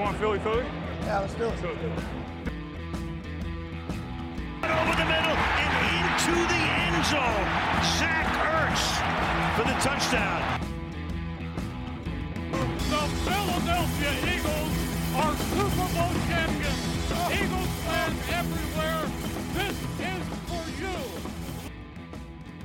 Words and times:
want 0.00 0.16
Philly 0.16 0.38
Philly? 0.38 0.64
Yeah, 1.02 1.20
let's 1.20 1.34
do 1.34 1.44
it. 1.44 1.52
Over 4.64 4.96
the 4.96 5.04
middle 5.04 5.36
and 5.60 5.72
into 5.92 6.34
the 6.48 6.62
end 6.80 7.04
zone. 7.04 7.48
Zach 7.98 8.28
Ertz 8.56 8.84
for 9.56 9.64
the 9.68 9.76
touchdown. 9.84 10.40
The 12.90 13.04
Philadelphia 13.26 14.12
Eagles 14.34 14.74
are 15.16 15.34
Super 15.52 15.88
Bowl 15.94 16.14
champions. 16.28 16.80
Eagles 17.30 17.72
fans 17.84 18.20
everywhere, 18.40 19.04
this 19.54 19.76
is 20.00 20.24
for 20.48 20.64
you. 20.80 20.96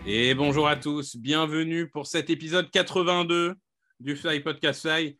Et 0.06 0.34
bonjour 0.36 0.68
à 0.68 0.76
tous, 0.76 1.18
bienvenue 1.18 1.90
pour 1.90 2.08
cet 2.08 2.30
épisode 2.30 2.72
82 2.72 3.56
du 4.00 4.16
Fly 4.16 4.40
Podcast 4.40 4.82
Fly. 4.82 5.18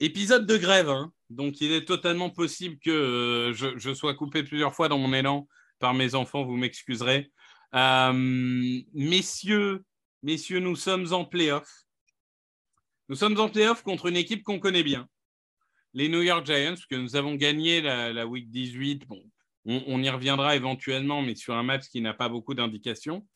Épisode 0.00 0.46
de 0.46 0.56
grève, 0.56 0.88
hein. 0.88 1.12
Donc 1.30 1.60
il 1.60 1.72
est 1.72 1.84
totalement 1.84 2.28
possible 2.28 2.78
que 2.80 2.90
euh, 2.90 3.52
je, 3.52 3.94
sois 3.94 4.14
coupé 4.14 4.42
plusieurs 4.42 4.74
fois 4.74 4.88
dans 4.88 4.98
mon 4.98 5.14
élan 5.14 5.46
par 5.78 5.94
mes 5.94 6.14
enfants, 6.14 6.44
vous 6.44 6.56
m'excuserez. 6.56 7.30
Euh, 7.74 8.12
messieurs, 8.92 9.84
nous 10.22 10.76
sommes 10.76 11.12
en 11.12 11.24
playoff. 11.24 11.84
Nous 13.08 13.16
sommes 13.16 13.38
en 13.38 13.48
playoff 13.48 13.82
contre 13.82 14.06
une 14.06 14.16
équipe 14.16 14.42
qu'on 14.42 14.58
connaît 14.58 14.82
bien, 14.82 15.08
les 15.94 16.08
New 16.08 16.22
York 16.22 16.44
Giants, 16.44 16.74
que 16.88 16.96
nous 16.96 17.16
avons 17.16 17.36
gagné 17.36 17.80
la, 17.80 18.26
week 18.26 18.50
18. 18.50 19.06
Bon, 19.06 19.22
on, 19.64 20.02
y 20.02 20.10
reviendra 20.10 20.56
éventuellement, 20.56 21.22
mais 21.22 21.36
sur 21.36 21.54
un 21.54 21.62
match 21.62 21.88
qui 21.88 22.00
n'a 22.00 22.12
pas 22.12 22.28
beaucoup 22.28 22.54
d'indications. 22.54 23.26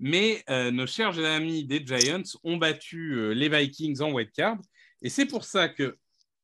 Mais 0.00 0.42
euh, 0.50 0.72
nos 0.72 0.86
chers 0.86 1.18
amis 1.18 1.64
des 1.64 1.84
Giants 1.84 2.22
ont 2.42 2.56
battu 2.56 3.32
les 3.32 3.48
Vikings 3.48 4.00
en 4.02 4.10
white 4.10 4.32
card. 4.32 4.58
Et 5.02 5.08
c'est 5.08 5.26
pour 5.26 5.44
ça 5.44 5.68
que, 5.68 5.96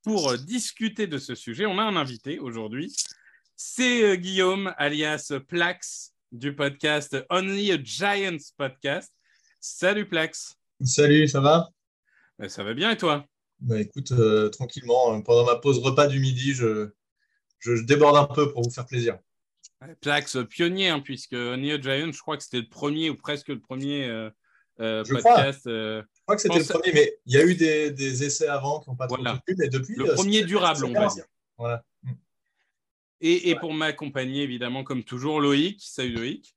pour 0.02 0.36
discuter 0.38 1.06
de 1.06 1.18
ce 1.18 1.34
sujet, 1.34 1.66
on 1.66 1.78
a 1.78 1.82
un 1.82 1.96
invité 1.96 2.38
aujourd'hui. 2.38 2.94
C'est 3.56 4.02
euh, 4.02 4.16
Guillaume, 4.16 4.72
alias 4.78 5.32
Plax, 5.46 6.14
du 6.32 6.54
podcast 6.54 7.16
Only 7.28 7.72
a 7.72 7.82
Giants 7.82 8.38
podcast. 8.56 9.12
Salut 9.60 10.08
Plax. 10.08 10.56
Salut, 10.82 11.28
ça 11.28 11.40
va? 11.40 11.68
Ben, 12.38 12.48
Ça 12.48 12.64
va 12.64 12.72
bien 12.72 12.90
et 12.90 12.96
toi? 12.96 13.26
Bah, 13.58 13.78
Écoute, 13.78 14.12
euh, 14.12 14.48
tranquillement, 14.48 15.20
pendant 15.22 15.44
ma 15.44 15.56
pause 15.56 15.78
repas 15.78 16.06
du 16.06 16.20
midi, 16.20 16.54
je, 16.54 16.88
je, 17.58 17.76
je, 17.76 17.84
déborde 17.84 18.16
un 18.16 18.24
peu 18.24 18.50
pour 18.50 18.62
vous 18.62 18.70
faire 18.70 18.86
plaisir. 18.86 19.18
Plax 20.00 20.38
pionnier, 20.48 20.88
hein, 20.88 21.00
puisque 21.00 21.34
Only 21.34 21.72
a 21.72 21.80
Giants, 21.80 22.12
je 22.12 22.20
crois 22.20 22.38
que 22.38 22.42
c'était 22.42 22.60
le 22.60 22.68
premier 22.68 23.10
ou 23.10 23.16
presque 23.16 23.48
le 23.48 23.60
premier 23.60 24.06
euh, 24.06 24.30
euh, 24.78 25.04
je 25.04 25.14
podcast. 25.14 25.60
Crois. 25.60 25.72
je 25.72 26.02
crois 26.22 26.36
que 26.36 26.42
c'était 26.42 26.58
le 26.58 26.64
premier, 26.64 26.92
mais 26.92 27.14
il 27.26 27.34
y 27.34 27.38
a 27.38 27.44
eu 27.44 27.54
des, 27.54 27.90
des 27.90 28.24
essais 28.24 28.48
avant 28.48 28.80
qui 28.80 28.90
n'ont 28.90 28.96
pas 28.96 29.06
voilà. 29.06 29.32
trop 29.32 29.40
plu, 29.46 29.56
mais 29.58 29.68
depuis. 29.68 29.96
Le 29.96 30.14
premier 30.14 30.44
durable, 30.44 30.84
on 30.84 30.92
va 30.92 31.06
dire. 31.08 31.24
Voilà. 31.58 31.82
Et, 33.20 33.50
et 33.50 33.54
ouais. 33.54 33.60
pour 33.60 33.74
m'accompagner, 33.74 34.42
évidemment, 34.42 34.84
comme 34.84 35.04
toujours, 35.04 35.40
Loïc. 35.40 35.80
Salut 35.82 36.14
Loïc. 36.14 36.54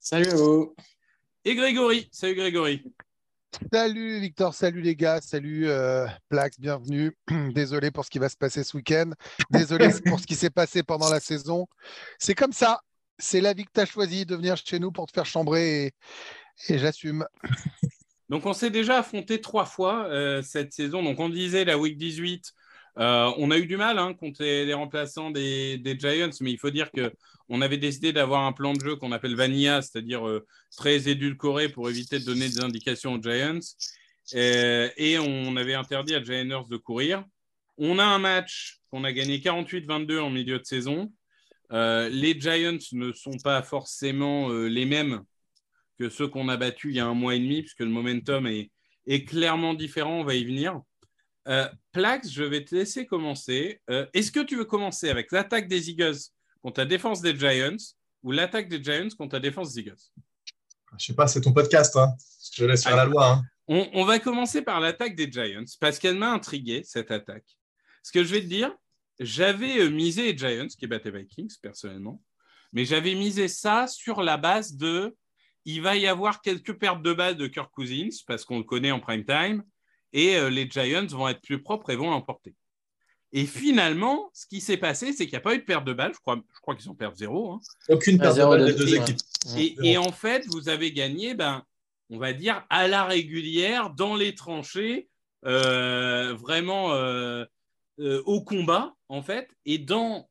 Salut 0.00 0.28
à 0.28 0.34
vous. 0.34 0.74
Et 1.44 1.54
Grégory. 1.54 2.08
Salut 2.12 2.34
Grégory. 2.34 2.82
Salut 3.72 4.20
Victor, 4.20 4.54
salut 4.54 4.80
les 4.80 4.96
gars, 4.96 5.20
salut 5.20 5.68
euh, 5.68 6.06
Plax, 6.28 6.58
bienvenue. 6.58 7.16
Désolé 7.54 7.90
pour 7.90 8.04
ce 8.04 8.10
qui 8.10 8.18
va 8.18 8.28
se 8.28 8.36
passer 8.36 8.64
ce 8.64 8.76
week-end. 8.76 9.10
Désolé 9.50 9.88
pour 10.06 10.20
ce 10.20 10.26
qui 10.26 10.34
s'est 10.34 10.50
passé 10.50 10.82
pendant 10.82 11.10
la 11.10 11.20
saison. 11.20 11.66
C'est 12.18 12.34
comme 12.34 12.52
ça. 12.52 12.80
C'est 13.18 13.40
la 13.40 13.52
vie 13.52 13.64
que 13.64 13.70
tu 13.72 13.80
as 13.80 13.86
choisi 13.86 14.24
de 14.24 14.34
venir 14.34 14.56
chez 14.56 14.78
nous 14.78 14.90
pour 14.90 15.06
te 15.06 15.12
faire 15.12 15.26
chambrer 15.26 15.84
et, 15.84 15.92
et 16.68 16.78
j'assume. 16.78 17.26
Donc 18.32 18.46
on 18.46 18.54
s'est 18.54 18.70
déjà 18.70 19.00
affronté 19.00 19.42
trois 19.42 19.66
fois 19.66 20.06
euh, 20.06 20.40
cette 20.40 20.72
saison. 20.72 21.02
Donc 21.02 21.20
on 21.20 21.28
disait 21.28 21.66
la 21.66 21.76
week 21.76 21.98
18, 21.98 22.54
euh, 22.98 23.30
on 23.36 23.50
a 23.50 23.58
eu 23.58 23.66
du 23.66 23.76
mal 23.76 23.98
hein, 23.98 24.14
contre 24.14 24.42
les, 24.42 24.72
remplaçants 24.72 25.30
des, 25.30 25.78
Giants, 25.98 26.30
mais 26.40 26.50
il 26.50 26.58
faut 26.58 26.70
dire 26.70 26.90
que 26.92 27.12
on 27.50 27.60
avait 27.60 27.76
décidé 27.76 28.14
d'avoir 28.14 28.44
un 28.46 28.52
plan 28.52 28.72
de 28.72 28.80
jeu 28.80 28.96
qu'on 28.96 29.12
appelle 29.12 29.36
vanilla, 29.36 29.82
c'est-à-dire 29.82 30.26
euh, 30.26 30.46
très 30.74 31.10
édulcoré 31.10 31.68
pour 31.68 31.90
éviter 31.90 32.18
de 32.20 32.24
donner 32.24 32.48
des 32.48 32.60
indications 32.60 33.12
aux 33.12 33.22
Giants. 33.22 33.60
Et, 34.32 34.88
et 34.96 35.18
on 35.18 35.54
avait 35.56 35.74
interdit 35.74 36.14
à 36.14 36.22
Giants 36.22 36.66
de 36.66 36.76
courir. 36.78 37.26
On 37.76 37.98
a 37.98 38.04
un 38.04 38.18
match 38.18 38.80
qu'on 38.90 39.04
a 39.04 39.12
gagné 39.12 39.40
48-22 39.40 40.20
en 40.20 40.30
milieu 40.30 40.58
de 40.58 40.64
saison. 40.64 41.12
Les 41.70 42.34
Giants 42.40 42.78
ne 42.92 43.12
sont 43.12 43.36
pas 43.44 43.62
forcément 43.62 44.48
les 44.48 44.86
mêmes 44.86 45.22
que 45.98 46.08
ceux 46.08 46.28
qu'on 46.28 46.48
a 46.48 46.56
battus 46.56 46.92
il 46.92 46.96
y 46.96 47.00
a 47.00 47.06
un 47.06 47.14
mois 47.14 47.34
et 47.34 47.38
demi, 47.38 47.62
puisque 47.62 47.80
le 47.80 47.86
momentum 47.86 48.46
est, 48.46 48.70
est 49.06 49.24
clairement 49.24 49.74
différent. 49.74 50.20
On 50.20 50.24
va 50.24 50.34
y 50.34 50.44
venir. 50.44 50.80
Euh, 51.48 51.68
Plax, 51.92 52.30
je 52.30 52.44
vais 52.44 52.64
te 52.64 52.74
laisser 52.74 53.06
commencer. 53.06 53.80
Euh, 53.90 54.06
Est-ce 54.14 54.30
que 54.30 54.40
tu 54.40 54.56
veux 54.56 54.64
commencer 54.64 55.08
avec 55.10 55.32
l'attaque 55.32 55.68
des 55.68 55.90
Eagles 55.90 56.18
contre 56.62 56.80
la 56.80 56.86
défense 56.86 57.20
des 57.20 57.36
Giants 57.36 57.76
ou 58.22 58.30
l'attaque 58.30 58.68
des 58.68 58.82
Giants 58.82 59.08
contre 59.18 59.36
la 59.36 59.40
défense 59.40 59.72
des 59.74 59.80
Eagles? 59.80 59.96
Je 60.98 61.06
sais 61.06 61.14
pas, 61.14 61.26
c'est 61.26 61.40
ton 61.40 61.52
podcast. 61.52 61.96
Hein. 61.96 62.14
Je 62.54 62.64
laisse 62.64 62.84
faire 62.84 62.96
la 62.96 63.06
loi. 63.06 63.32
Hein. 63.32 63.42
On, 63.66 63.88
on, 63.94 64.04
va 64.04 64.18
commencer 64.18 64.62
par 64.62 64.80
l'attaque 64.80 65.16
des 65.16 65.30
Giants 65.30 65.64
parce 65.80 65.98
qu'elle 65.98 66.18
m'a 66.18 66.32
intrigué, 66.32 66.82
cette 66.84 67.10
attaque. 67.10 67.56
Ce 68.02 68.12
que 68.12 68.22
je 68.22 68.34
vais 68.34 68.40
te 68.40 68.46
dire, 68.46 68.72
j'avais 69.18 69.80
euh, 69.80 69.88
misé 69.88 70.32
les 70.32 70.38
Giants 70.38 70.68
qui 70.68 70.86
battaient 70.86 71.10
Vikings 71.10 71.54
personnellement, 71.60 72.22
mais 72.72 72.84
j'avais 72.84 73.14
misé 73.14 73.48
ça 73.48 73.86
sur 73.86 74.22
la 74.22 74.36
base 74.36 74.76
de 74.76 75.16
il 75.64 75.82
va 75.82 75.96
y 75.96 76.06
avoir 76.06 76.42
quelques 76.42 76.74
pertes 76.74 77.02
de 77.02 77.12
balles 77.12 77.36
de 77.36 77.46
Kirk 77.46 77.70
Cousins 77.72 78.10
parce 78.26 78.44
qu'on 78.44 78.58
le 78.58 78.64
connaît 78.64 78.90
en 78.90 79.00
prime 79.00 79.24
time 79.24 79.62
et 80.12 80.36
euh, 80.36 80.50
les 80.50 80.68
Giants 80.68 81.06
vont 81.06 81.28
être 81.28 81.40
plus 81.40 81.62
propres 81.62 81.90
et 81.90 81.96
vont 81.96 82.10
l'emporter. 82.10 82.54
Et 83.34 83.46
finalement, 83.46 84.30
ce 84.34 84.46
qui 84.46 84.60
s'est 84.60 84.76
passé, 84.76 85.12
c'est 85.12 85.24
qu'il 85.24 85.32
n'y 85.32 85.38
a 85.38 85.40
pas 85.40 85.54
eu 85.54 85.58
de 85.58 85.64
perte 85.64 85.86
de 85.86 85.94
balles. 85.94 86.12
Je 86.14 86.20
crois, 86.20 86.36
je 86.54 86.60
crois 86.60 86.76
qu'ils 86.76 86.90
ont 86.90 86.94
perdu 86.94 87.16
zéro. 87.16 87.52
Hein. 87.52 87.60
Aucune 87.88 88.18
perte 88.18 88.36
de 88.36 88.42
balles 88.42 88.66
des 88.66 88.74
deux 88.74 88.94
équipes. 88.94 89.18
Et, 89.56 89.74
et, 89.82 89.98
en 89.98 90.12
fait, 90.12 90.46
vous 90.48 90.68
avez 90.68 90.92
gagné, 90.92 91.34
ben, 91.34 91.64
on 92.10 92.18
va 92.18 92.34
dire, 92.34 92.64
à 92.68 92.88
la 92.88 93.04
régulière, 93.04 93.90
dans 93.90 94.16
les 94.16 94.34
tranchées, 94.34 95.08
euh, 95.46 96.34
vraiment 96.34 96.92
euh, 96.92 97.46
au 97.98 98.44
combat, 98.44 98.94
en 99.08 99.22
fait. 99.22 99.48
Et 99.64 99.78
dans 99.78 100.28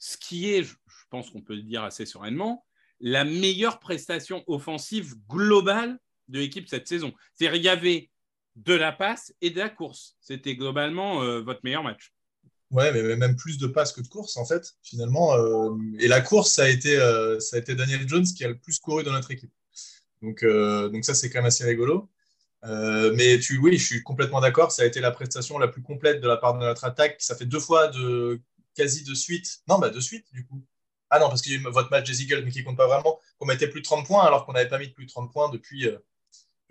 ce 0.00 0.16
qui 0.16 0.52
est, 0.52 0.64
je, 0.64 0.74
je 0.88 1.04
pense 1.10 1.30
qu'on 1.30 1.40
peut 1.40 1.54
le 1.54 1.62
dire 1.62 1.84
assez 1.84 2.04
sereinement, 2.04 2.66
la 3.04 3.24
meilleure 3.24 3.80
prestation 3.80 4.42
offensive 4.46 5.14
globale 5.28 5.98
de 6.28 6.38
l'équipe 6.38 6.66
cette 6.70 6.88
saison. 6.88 7.12
C'est-à-dire, 7.34 7.56
il 7.56 7.62
y 7.62 7.68
avait 7.68 8.10
de 8.56 8.72
la 8.72 8.92
passe 8.92 9.34
et 9.42 9.50
de 9.50 9.58
la 9.58 9.68
course. 9.68 10.16
C'était 10.20 10.56
globalement 10.56 11.22
euh, 11.22 11.42
votre 11.42 11.60
meilleur 11.64 11.82
match. 11.82 12.14
Ouais, 12.70 12.92
mais 12.92 13.14
même 13.16 13.36
plus 13.36 13.58
de 13.58 13.66
passes 13.66 13.92
que 13.92 14.00
de 14.00 14.08
course, 14.08 14.38
en 14.38 14.46
fait, 14.46 14.72
finalement. 14.82 15.34
Euh, 15.34 15.76
et 16.00 16.08
la 16.08 16.22
course, 16.22 16.52
ça 16.52 16.64
a, 16.64 16.68
été, 16.68 16.96
euh, 16.96 17.38
ça 17.40 17.56
a 17.56 17.58
été 17.58 17.74
Daniel 17.74 18.08
Jones 18.08 18.24
qui 18.24 18.42
a 18.42 18.48
le 18.48 18.56
plus 18.56 18.78
couru 18.78 19.04
dans 19.04 19.12
notre 19.12 19.30
équipe. 19.30 19.52
Donc, 20.22 20.42
donc 20.42 21.04
ça, 21.04 21.12
c'est 21.12 21.28
quand 21.28 21.40
même 21.40 21.46
assez 21.46 21.64
rigolo. 21.64 22.08
Mais 22.62 23.38
tu, 23.38 23.58
oui, 23.58 23.76
je 23.76 23.84
suis 23.84 24.02
complètement 24.02 24.40
d'accord. 24.40 24.72
Ça 24.72 24.80
a 24.80 24.86
été 24.86 25.00
la 25.00 25.10
prestation 25.10 25.58
la 25.58 25.68
plus 25.68 25.82
complète 25.82 26.22
de 26.22 26.26
la 26.26 26.38
part 26.38 26.54
de 26.54 26.60
notre 26.60 26.84
attaque. 26.84 27.16
Ça 27.18 27.36
fait 27.36 27.44
deux 27.44 27.60
fois 27.60 27.88
de 27.88 28.40
quasi 28.74 29.04
de 29.04 29.12
suite. 29.12 29.58
Non, 29.68 29.78
bah 29.78 29.90
de 29.90 30.00
suite, 30.00 30.24
du 30.32 30.46
coup. 30.46 30.64
Ah 31.14 31.20
non, 31.20 31.28
parce 31.28 31.42
qu'il 31.42 31.62
votre 31.62 31.90
match 31.90 32.06
des 32.06 32.22
Eagles, 32.22 32.42
mais 32.44 32.50
qui 32.50 32.64
compte 32.64 32.76
pas 32.76 32.88
vraiment, 32.88 33.20
qu'on 33.38 33.46
mettait 33.46 33.68
plus 33.68 33.80
de 33.80 33.84
30 33.84 34.06
points, 34.06 34.24
alors 34.24 34.46
qu'on 34.46 34.52
n'avait 34.52 34.68
pas 34.68 34.78
mis 34.78 34.88
plus 34.88 35.06
de 35.06 35.10
30 35.10 35.32
points 35.32 35.48
depuis 35.48 35.88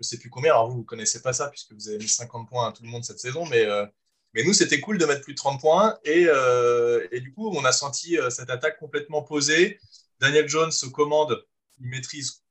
ne 0.00 0.04
sais 0.04 0.18
plus 0.18 0.30
combien. 0.30 0.52
Alors 0.52 0.70
vous, 0.70 0.78
ne 0.78 0.84
connaissez 0.84 1.22
pas 1.22 1.32
ça, 1.32 1.48
puisque 1.48 1.72
vous 1.72 1.88
avez 1.88 1.98
mis 1.98 2.08
50 2.08 2.48
points 2.48 2.68
à 2.68 2.72
tout 2.72 2.82
le 2.82 2.88
monde 2.88 3.04
cette 3.04 3.20
saison, 3.20 3.46
mais, 3.46 3.64
euh, 3.64 3.86
mais 4.34 4.42
nous, 4.42 4.52
c'était 4.52 4.80
cool 4.80 4.98
de 4.98 5.06
mettre 5.06 5.22
plus 5.22 5.34
de 5.34 5.38
30 5.38 5.60
points. 5.60 5.98
Et, 6.04 6.26
euh, 6.28 7.06
et 7.12 7.20
du 7.20 7.32
coup, 7.32 7.50
on 7.56 7.64
a 7.64 7.72
senti 7.72 8.18
euh, 8.18 8.30
cette 8.30 8.50
attaque 8.50 8.78
complètement 8.78 9.22
posée. 9.22 9.80
Daniel 10.20 10.48
Jones 10.48 10.72
se 10.72 10.86
commande, 10.86 11.44
il 11.80 11.88
maîtrise. 11.88 12.42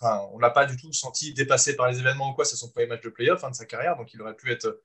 Enfin, 0.00 0.20
on 0.32 0.36
ne 0.36 0.42
l'a 0.42 0.50
pas 0.50 0.66
du 0.66 0.76
tout 0.76 0.92
senti 0.92 1.34
dépassé 1.34 1.74
par 1.74 1.90
les 1.90 1.98
événements 1.98 2.30
ou 2.30 2.34
quoi. 2.34 2.44
C'est 2.44 2.56
son 2.56 2.70
premier 2.70 2.86
match 2.86 3.02
de 3.02 3.08
playoff 3.08 3.42
hein, 3.42 3.50
de 3.50 3.56
sa 3.56 3.66
carrière, 3.66 3.96
donc 3.96 4.12
il 4.14 4.22
aurait 4.22 4.36
pu 4.36 4.52
être 4.52 4.80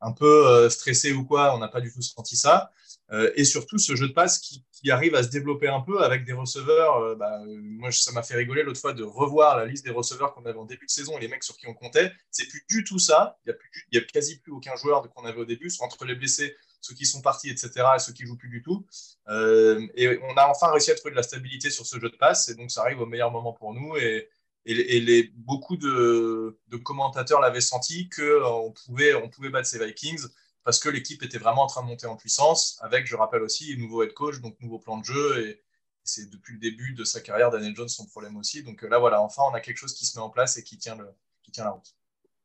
un 0.00 0.12
peu 0.12 0.46
euh, 0.46 0.70
stressé 0.70 1.12
ou 1.12 1.24
quoi, 1.24 1.54
on 1.54 1.58
n'a 1.58 1.68
pas 1.68 1.80
du 1.80 1.92
tout 1.92 2.02
senti 2.02 2.36
ça. 2.36 2.70
Euh, 3.10 3.32
et 3.36 3.44
surtout, 3.44 3.78
ce 3.78 3.96
jeu 3.96 4.08
de 4.08 4.12
passe 4.12 4.38
qui, 4.38 4.64
arrive 4.90 5.16
à 5.16 5.24
se 5.24 5.28
développer 5.28 5.66
un 5.66 5.80
peu 5.80 6.04
avec 6.04 6.24
des 6.24 6.32
receveurs. 6.32 6.98
Euh, 6.98 7.16
bah, 7.16 7.42
moi, 7.46 7.90
ça 7.90 8.12
m'a 8.12 8.22
fait 8.22 8.36
rigoler 8.36 8.62
l'autre 8.62 8.80
fois 8.80 8.92
de 8.92 9.02
revoir 9.02 9.56
la 9.56 9.66
liste 9.66 9.84
des 9.84 9.90
receveurs 9.90 10.32
qu'on 10.34 10.44
avait 10.46 10.58
en 10.58 10.66
début 10.66 10.86
de 10.86 10.90
saison 10.90 11.18
et 11.18 11.20
les 11.20 11.26
mecs 11.26 11.42
sur 11.42 11.56
qui 11.56 11.66
on 11.66 11.74
comptait. 11.74 12.12
C'est 12.30 12.46
plus 12.46 12.64
du 12.70 12.84
tout 12.84 13.00
ça. 13.00 13.38
Il 13.44 13.54
n'y 13.92 13.98
a, 13.98 14.02
a, 14.02 14.04
quasi 14.04 14.38
plus 14.38 14.52
aucun 14.52 14.76
joueur 14.76 15.02
qu'on 15.12 15.24
avait 15.24 15.40
au 15.40 15.44
début, 15.44 15.68
entre 15.80 16.04
les 16.04 16.14
blessés, 16.14 16.56
ceux 16.80 16.94
qui 16.94 17.06
sont 17.06 17.20
partis, 17.20 17.50
etc., 17.50 17.72
et 17.96 17.98
ceux 17.98 18.12
qui 18.12 18.24
jouent 18.24 18.36
plus 18.36 18.48
du 18.48 18.62
tout. 18.62 18.86
et 19.28 20.20
on 20.22 20.36
a 20.36 20.46
enfin 20.46 20.70
réussi 20.70 20.92
à 20.92 20.94
trouver 20.94 21.10
de 21.10 21.16
la 21.16 21.24
stabilité 21.24 21.70
sur 21.70 21.84
ce 21.84 21.98
jeu 21.98 22.08
de 22.08 22.16
passe. 22.16 22.48
Et 22.48 22.54
donc, 22.54 22.70
ça 22.70 22.82
arrive 22.82 23.00
au 23.00 23.06
meilleur 23.06 23.32
moment 23.32 23.52
pour 23.52 23.74
nous. 23.74 23.96
Et, 24.70 25.00
les, 25.00 25.32
beaucoup 25.34 25.76
de, 25.76 26.58
de 26.68 26.76
commentateurs 26.76 27.40
l'avaient 27.40 27.60
senti 27.60 28.08
qu'on 28.08 28.72
pouvait, 28.72 29.14
on 29.14 29.28
pouvait 29.28 29.50
battre 29.50 29.66
ces 29.66 29.84
Vikings 29.84 30.26
parce 30.64 30.78
que 30.78 30.90
l'équipe 30.90 31.22
était 31.22 31.38
vraiment 31.38 31.62
en 31.62 31.66
train 31.66 31.82
de 31.82 31.86
monter 31.86 32.06
en 32.06 32.16
puissance 32.16 32.78
avec, 32.82 33.06
je 33.06 33.16
rappelle 33.16 33.42
aussi, 33.42 33.76
nouveau 33.78 34.02
head 34.02 34.12
coach, 34.12 34.40
donc 34.40 34.60
nouveau 34.60 34.78
plan 34.78 34.98
de 34.98 35.04
jeu. 35.04 35.46
Et 35.46 35.62
c'est 36.04 36.28
depuis 36.28 36.54
le 36.54 36.58
début 36.58 36.92
de 36.92 37.04
sa 37.04 37.20
carrière, 37.20 37.50
Daniel 37.50 37.74
Jones, 37.74 37.88
son 37.88 38.04
problème 38.06 38.36
aussi. 38.36 38.62
Donc 38.62 38.82
là, 38.82 38.98
voilà, 38.98 39.22
enfin, 39.22 39.42
on 39.50 39.54
a 39.54 39.60
quelque 39.60 39.78
chose 39.78 39.94
qui 39.94 40.04
se 40.04 40.18
met 40.18 40.22
en 40.22 40.28
place 40.28 40.58
et 40.58 40.62
qui 40.62 40.76
tient, 40.76 40.96
le, 40.96 41.06
qui 41.42 41.50
tient 41.52 41.64
la 41.64 41.70
route. 41.70 41.94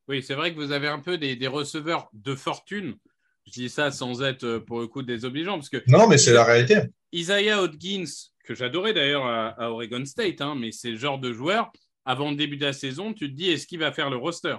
Oui, 0.07 0.23
c'est 0.23 0.35
vrai 0.35 0.53
que 0.53 0.57
vous 0.57 0.71
avez 0.71 0.87
un 0.87 0.99
peu 0.99 1.17
des, 1.17 1.35
des 1.35 1.47
receveurs 1.47 2.09
de 2.13 2.35
fortune 2.35 2.95
Je 3.45 3.51
dis 3.51 3.69
ça 3.69 3.91
sans 3.91 4.21
être 4.21 4.45
euh, 4.45 4.59
pour 4.61 4.79
le 4.79 4.87
coup 4.87 5.01
désobligeant. 5.01 5.55
Parce 5.55 5.69
que 5.69 5.83
Non, 5.87 6.07
mais 6.07 6.17
c'est 6.17 6.33
la 6.33 6.45
réalité. 6.45 6.79
Isaiah 7.11 7.61
Hodgins, 7.61 8.05
que 8.45 8.55
j'adorais 8.55 8.93
d'ailleurs 8.93 9.25
à, 9.25 9.49
à 9.49 9.69
Oregon 9.69 10.05
State, 10.05 10.39
hein, 10.39 10.55
mais 10.55 10.71
c'est 10.71 10.91
le 10.91 10.97
genre 10.97 11.19
de 11.19 11.33
joueur, 11.33 11.71
avant 12.05 12.29
le 12.31 12.35
début 12.35 12.57
de 12.57 12.65
la 12.65 12.73
saison, 12.73 13.13
tu 13.13 13.29
te 13.31 13.35
dis 13.35 13.49
est-ce 13.49 13.67
qu'il 13.67 13.79
va 13.79 13.91
faire 13.91 14.09
le 14.09 14.17
roster? 14.17 14.55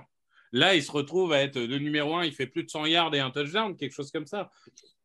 Là, 0.53 0.75
il 0.77 0.83
se 0.83 0.93
retrouve 0.93 1.33
à 1.33 1.41
être 1.43 1.59
le 1.59 1.79
numéro 1.79 2.15
un, 2.15 2.25
il 2.25 2.33
fait 2.33 2.47
plus 2.47 2.63
de 2.63 2.71
100 2.71 2.87
yards 2.87 3.15
et 3.15 3.21
un 3.21 3.31
touchdown, 3.31 3.77
quelque 3.77 3.93
chose 3.93 4.11
comme 4.13 4.27
ça. 4.27 4.51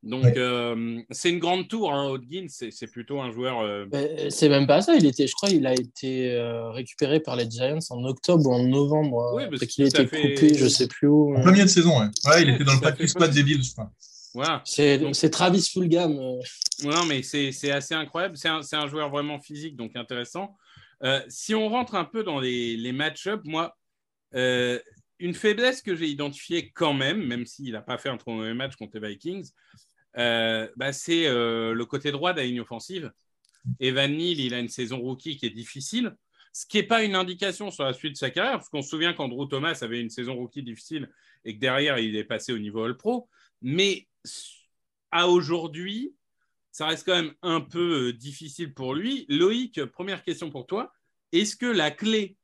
Donc, 0.03 0.23
Ouais. 0.23 0.33
euh, 0.37 0.99
c'est 1.09 1.29
une 1.31 1.39
grande 1.39 1.67
tour, 1.67 1.91
hein, 1.91 2.07
Hodgins, 2.07 2.45
c'est 2.47 2.71
c'est 2.71 2.87
plutôt 2.87 3.19
un 3.19 3.31
joueur. 3.31 3.59
euh, 3.59 3.85
Mais 3.91 4.29
C'est 4.29 4.47
même 4.47 4.67
pas 4.67 4.81
ça. 4.81 4.95
Il 4.95 5.05
était, 5.05 5.27
je 5.27 5.33
crois, 5.33 5.49
il 5.49 5.65
a 5.65 5.73
été 5.73 6.31
euh, 6.35 6.69
récupéré 6.71 7.19
par 7.19 7.35
les 7.35 7.49
Giants 7.49 7.79
en 7.89 8.03
octobre 8.05 8.45
ou 8.47 8.53
en 8.53 8.63
novembre. 8.63 9.33
Oui, 9.35 9.43
euh, 9.43 9.49
parce 9.49 9.65
qu'il 9.65 9.83
a 9.83 9.87
été 9.87 10.05
fait- 10.07 10.35
coupé, 10.35 10.53
je 10.53 10.67
sais 10.67 10.87
plus 10.87 11.07
où. 11.07 11.35
En 11.35 11.41
plein 11.41 11.51
milieu 11.51 11.65
de 11.65 11.69
saison, 11.69 11.99
ouais. 11.99 12.05
Ouais, 12.27 12.43
il 12.43 12.49
était 12.51 12.63
dans 12.63 12.75
le 12.75 12.79
practice 12.79 13.09
squad 13.11 13.27
pas- 13.29 13.33
des 13.33 13.43
Bills, 13.43 13.63
je 13.63 13.71
crois. 13.73 13.91
voilà. 14.35 14.61
C'est 14.63 14.99
Donc- 14.99 15.15
c'est 15.15 15.31
Travis 15.31 15.67
Fulgham. 15.73 16.17
euh. 16.17 16.39
Non, 16.85 17.03
mais 17.05 17.23
c'est 17.23 17.51
c'est 17.51 17.71
assez 17.71 17.95
incroyable. 17.95 18.37
C'est 18.37 18.47
un, 18.49 18.61
c'est 18.61 18.75
un 18.77 18.87
joueur 18.87 19.09
vraiment 19.09 19.39
physique, 19.39 19.75
donc 19.75 19.95
intéressant. 19.95 20.55
Euh, 21.03 21.21
si 21.29 21.55
on 21.55 21.69
rentre 21.69 21.95
un 21.95 22.05
peu 22.05 22.23
dans 22.23 22.39
les, 22.39 22.75
les 22.77 22.91
match-up, 22.91 23.41
moi, 23.45 23.77
euh, 24.35 24.79
une 25.19 25.33
faiblesse 25.33 25.81
que 25.81 25.95
j'ai 25.95 26.07
identifiée 26.07 26.71
quand 26.71 26.93
même, 26.93 27.25
même 27.25 27.45
s'il 27.45 27.73
n'a 27.73 27.81
pas 27.81 27.97
fait 27.97 28.09
un 28.09 28.17
trop 28.17 28.33
mauvais 28.33 28.53
match 28.53 28.75
contre 28.75 28.99
les 28.99 29.09
Vikings, 29.09 29.49
euh, 30.17 30.67
bah, 30.75 30.93
c'est 30.93 31.29
le 31.29 31.83
côté 31.85 32.11
droit 32.11 32.33
de 32.33 32.39
la 32.39 32.45
ligne 32.45 32.61
offensive. 32.61 33.11
Evan 33.79 34.11
Neal, 34.11 34.39
il 34.39 34.53
a 34.53 34.59
une 34.59 34.69
saison 34.69 34.99
rookie 34.99 35.37
qui 35.37 35.45
est 35.45 35.51
difficile, 35.51 36.15
ce 36.53 36.65
qui 36.65 36.77
n'est 36.77 36.83
pas 36.83 37.03
une 37.03 37.15
indication 37.15 37.71
sur 37.71 37.83
la 37.83 37.93
suite 37.93 38.13
de 38.13 38.17
sa 38.17 38.29
carrière, 38.29 38.53
parce 38.53 38.69
qu'on 38.69 38.81
se 38.81 38.89
souvient 38.89 39.13
qu'Andrew 39.13 39.47
Thomas 39.47 39.77
avait 39.81 40.01
une 40.01 40.09
saison 40.09 40.35
rookie 40.35 40.63
difficile 40.63 41.09
et 41.45 41.55
que 41.55 41.59
derrière, 41.59 41.99
il 41.99 42.15
est 42.15 42.23
passé 42.23 42.53
au 42.53 42.57
niveau 42.57 42.83
All-Pro. 42.83 43.29
Mais 43.61 44.07
à 45.11 45.27
aujourd'hui, 45.27 46.13
ça 46.79 46.87
reste 46.87 47.05
quand 47.05 47.15
même 47.15 47.33
un 47.41 47.59
peu 47.59 48.07
euh, 48.07 48.13
difficile 48.13 48.73
pour 48.73 48.95
lui. 48.95 49.25
Loïc, 49.27 49.83
première 49.87 50.23
question 50.23 50.49
pour 50.49 50.65
toi. 50.65 50.93
Est-ce 51.33 51.57
que 51.57 51.65
la 51.65 51.91
clé 51.91 52.37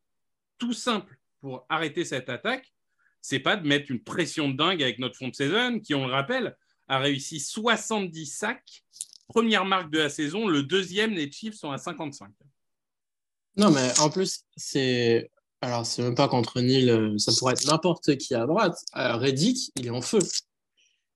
tout 0.57 0.73
simple 0.73 1.17
pour 1.39 1.65
arrêter 1.69 2.03
cette 2.03 2.27
attaque, 2.27 2.73
c'est 3.21 3.39
pas 3.39 3.55
de 3.55 3.65
mettre 3.65 3.91
une 3.91 4.03
pression 4.03 4.49
de 4.49 4.57
dingue 4.57 4.83
avec 4.83 4.99
notre 4.99 5.15
front 5.15 5.29
de 5.29 5.35
saison 5.35 5.79
qui, 5.79 5.95
on 5.95 6.05
le 6.05 6.11
rappelle, 6.11 6.57
a 6.89 6.99
réussi 6.99 7.39
70 7.39 8.25
sacs, 8.25 8.83
première 9.29 9.63
marque 9.63 9.89
de 9.89 9.99
la 9.99 10.09
saison, 10.09 10.49
le 10.49 10.63
deuxième, 10.63 11.13
les 11.13 11.31
Chiefs 11.31 11.55
sont 11.55 11.71
à 11.71 11.77
55. 11.77 12.29
Non, 13.55 13.71
mais 13.71 13.97
en 14.01 14.09
plus, 14.09 14.41
c'est. 14.57 15.31
Alors, 15.61 15.85
c'est 15.85 16.03
même 16.03 16.13
pas 16.13 16.27
contre 16.27 16.59
Neil, 16.59 16.89
euh, 16.89 17.17
ça 17.19 17.31
pourrait 17.39 17.53
être 17.53 17.67
n'importe 17.67 18.17
qui 18.17 18.35
à 18.35 18.45
droite. 18.45 18.75
Euh, 18.97 19.15
Reddick, 19.15 19.71
il 19.77 19.87
est 19.87 19.91
en 19.91 20.01
feu. 20.01 20.19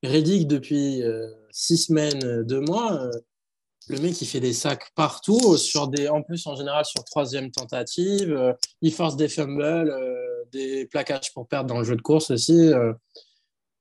Reddick, 0.04 0.48
depuis 0.48 1.04
euh, 1.04 1.28
six 1.52 1.78
semaines, 1.78 2.24
euh, 2.24 2.44
deux 2.44 2.62
mois, 2.62 2.94
euh, 2.94 3.12
le 3.90 4.00
mec, 4.00 4.22
il 4.22 4.28
fait 4.28 4.40
des 4.40 4.54
sacs 4.54 4.92
partout, 4.96 5.58
sur 5.58 5.88
des, 5.88 6.08
en 6.08 6.22
plus, 6.22 6.46
en 6.46 6.56
général, 6.56 6.86
sur 6.86 7.04
troisième 7.04 7.52
tentative. 7.52 8.32
euh, 8.32 8.54
il 8.82 8.94
force 8.94 9.16
des 9.16 9.28
fumbles, 9.28 9.94
des 10.52 10.86
plaquages 10.86 11.34
pour 11.34 11.48
perdre 11.48 11.70
dans 11.70 11.80
le 11.80 11.84
jeu 11.84 11.96
de 11.96 12.02
course 12.02 12.32
aussi. 12.32 12.72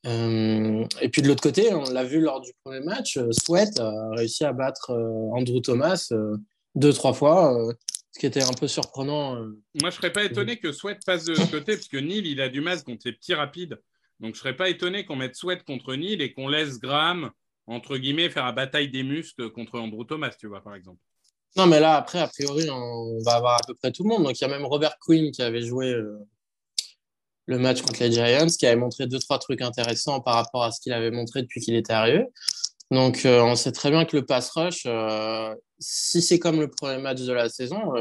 et 0.05 1.09
puis 1.11 1.23
de 1.23 1.29
l'autre 1.29 1.43
côté, 1.43 1.75
on 1.75 1.85
l'a 1.91 2.05
vu 2.05 2.21
lors 2.21 2.41
du 2.41 2.53
premier 2.65 2.81
match, 2.81 3.19
Sweat 3.31 3.79
a 3.81 4.11
réussi 4.13 4.45
à 4.45 4.53
battre 4.53 4.93
Andrew 5.33 5.61
Thomas 5.61 6.11
deux, 6.75 6.93
trois 6.93 7.13
fois, 7.13 7.55
ce 8.13 8.19
qui 8.19 8.27
était 8.27 8.43
un 8.43 8.53
peu 8.53 8.69
surprenant. 8.69 9.35
Moi, 9.81 9.91
je 9.91 9.97
serais 9.97 10.13
pas 10.13 10.25
étonné 10.25 10.59
que 10.59 10.73
Sweat 10.73 10.99
passe 11.05 11.25
de 11.25 11.35
ce 11.35 11.51
côté, 11.51 11.75
parce 11.75 11.89
que 11.89 11.99
Neil, 11.99 12.31
il 12.31 12.41
a 12.41 12.49
du 12.49 12.61
mal 12.63 12.83
contre 12.83 13.03
les 13.07 13.13
petits 13.13 13.35
rapides. 13.35 13.79
Donc, 14.21 14.35
je 14.35 14.41
serais 14.41 14.57
pas 14.57 14.69
étonné 14.69 15.05
qu'on 15.05 15.17
mette 15.17 15.37
Sweat 15.37 15.63
contre 15.65 15.95
Neil 15.95 16.21
et 16.21 16.33
qu'on 16.33 16.49
laisse 16.49 16.79
Graham, 16.81 17.31
entre 17.67 17.97
guillemets, 17.97 18.31
faire 18.31 18.45
la 18.45 18.53
bataille 18.53 18.91
des 18.91 19.03
muscles 19.03 19.51
contre 19.51 19.79
Andrew 19.79 20.05
Thomas, 20.05 20.35
tu 20.39 20.49
vois, 20.49 20.63
par 20.63 20.75
exemple. 20.75 21.01
Non, 21.57 21.67
mais 21.67 21.81
là, 21.81 21.97
après, 21.97 22.19
a 22.19 22.27
priori, 22.27 22.69
on 22.71 23.19
va 23.23 23.35
avoir 23.35 23.55
à 23.55 23.61
peu 23.67 23.75
près 23.75 23.93
tout 23.93 24.03
le 24.03 24.09
monde. 24.09 24.25
Donc, 24.25 24.39
il 24.39 24.43
y 24.43 24.45
a 24.45 24.49
même 24.49 24.65
Robert 24.65 24.97
Quinn 25.01 25.31
qui 25.31 25.43
avait 25.43 25.63
joué 25.63 25.93
euh, 25.93 26.19
le 27.47 27.59
match 27.59 27.81
contre 27.83 28.01
les 28.01 28.13
Giants, 28.13 28.47
qui 28.47 28.67
avait 28.67 28.77
montré 28.77 29.07
deux, 29.07 29.19
trois 29.19 29.39
trucs 29.39 29.63
intéressants 29.63 30.21
par 30.21 30.35
rapport 30.35 30.65
à 30.65 30.73
ce 30.73 30.81
qu'il 30.81 30.93
avait 30.93 31.11
montré 31.11 31.43
depuis 31.43 31.61
qu'il 31.61 31.75
était 31.75 31.93
arrivé. 31.93 32.27
Donc, 32.91 33.25
euh, 33.25 33.41
on 33.43 33.55
sait 33.55 33.73
très 33.73 33.91
bien 33.91 34.05
que 34.05 34.17
le 34.17 34.25
pass 34.25 34.51
rush, 34.51 34.83
euh, 34.87 35.55
si 35.79 36.23
c'est 36.23 36.39
comme 36.39 36.61
le 36.61 36.69
premier 36.69 37.01
match 37.01 37.21
de 37.21 37.33
la 37.33 37.49
saison, 37.49 37.93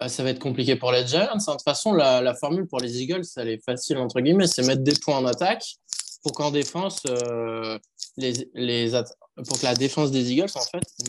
bah, 0.00 0.08
ça 0.08 0.22
va 0.22 0.30
être 0.30 0.38
compliqué 0.38 0.76
pour 0.76 0.92
les 0.92 1.06
Giants. 1.06 1.28
hein. 1.32 1.36
De 1.36 1.52
toute 1.52 1.62
façon, 1.62 1.92
la, 1.92 2.34
formule 2.34 2.66
pour 2.66 2.80
les 2.80 3.02
Eagles, 3.02 3.24
elle 3.36 3.48
est 3.48 3.64
facile, 3.64 3.98
entre 3.98 4.20
guillemets, 4.20 4.46
c'est 4.46 4.66
mettre 4.66 4.82
des 4.82 4.94
points 4.94 5.18
en 5.18 5.26
attaque 5.26 5.64
pour 6.22 6.32
qu'en 6.32 6.50
défense, 6.50 7.02
euh, 7.08 7.78
les, 8.16 8.90
pour 9.46 9.58
que 9.58 9.64
la 9.64 9.74
défense 9.74 10.10
des 10.10 10.32
Eagles, 10.32 10.50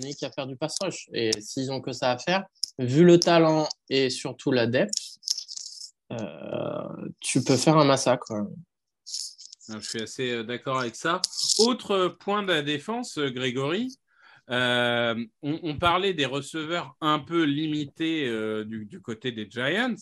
n'ait 0.01 0.13
qu'à 0.13 0.31
faire 0.31 0.47
du 0.47 0.55
pass 0.55 0.75
rush. 0.81 1.09
Et 1.13 1.31
s'ils 1.39 1.71
ont 1.71 1.81
que 1.81 1.91
ça 1.91 2.11
à 2.11 2.17
faire, 2.17 2.45
vu 2.77 3.03
le 3.03 3.19
talent 3.19 3.67
et 3.89 4.09
surtout 4.09 4.51
la 4.51 4.65
depth, 4.65 5.19
euh, 6.11 7.09
tu 7.19 7.43
peux 7.43 7.57
faire 7.57 7.77
un 7.77 7.85
massacre. 7.85 8.31
Je 9.67 9.79
suis 9.79 10.01
assez 10.01 10.31
euh, 10.31 10.43
d'accord 10.43 10.79
avec 10.79 10.95
ça. 10.95 11.21
Autre 11.59 12.07
point 12.19 12.41
de 12.41 12.51
la 12.51 12.63
défense, 12.63 13.19
Grégory, 13.19 13.95
euh, 14.51 15.15
on, 15.41 15.59
on 15.63 15.77
parlait 15.77 16.13
des 16.13 16.25
receveurs 16.25 16.95
un 17.01 17.19
peu 17.19 17.43
limités 17.43 18.27
euh, 18.27 18.63
du, 18.65 18.85
du 18.85 18.99
côté 19.01 19.31
des 19.31 19.47
Giants, 19.49 19.95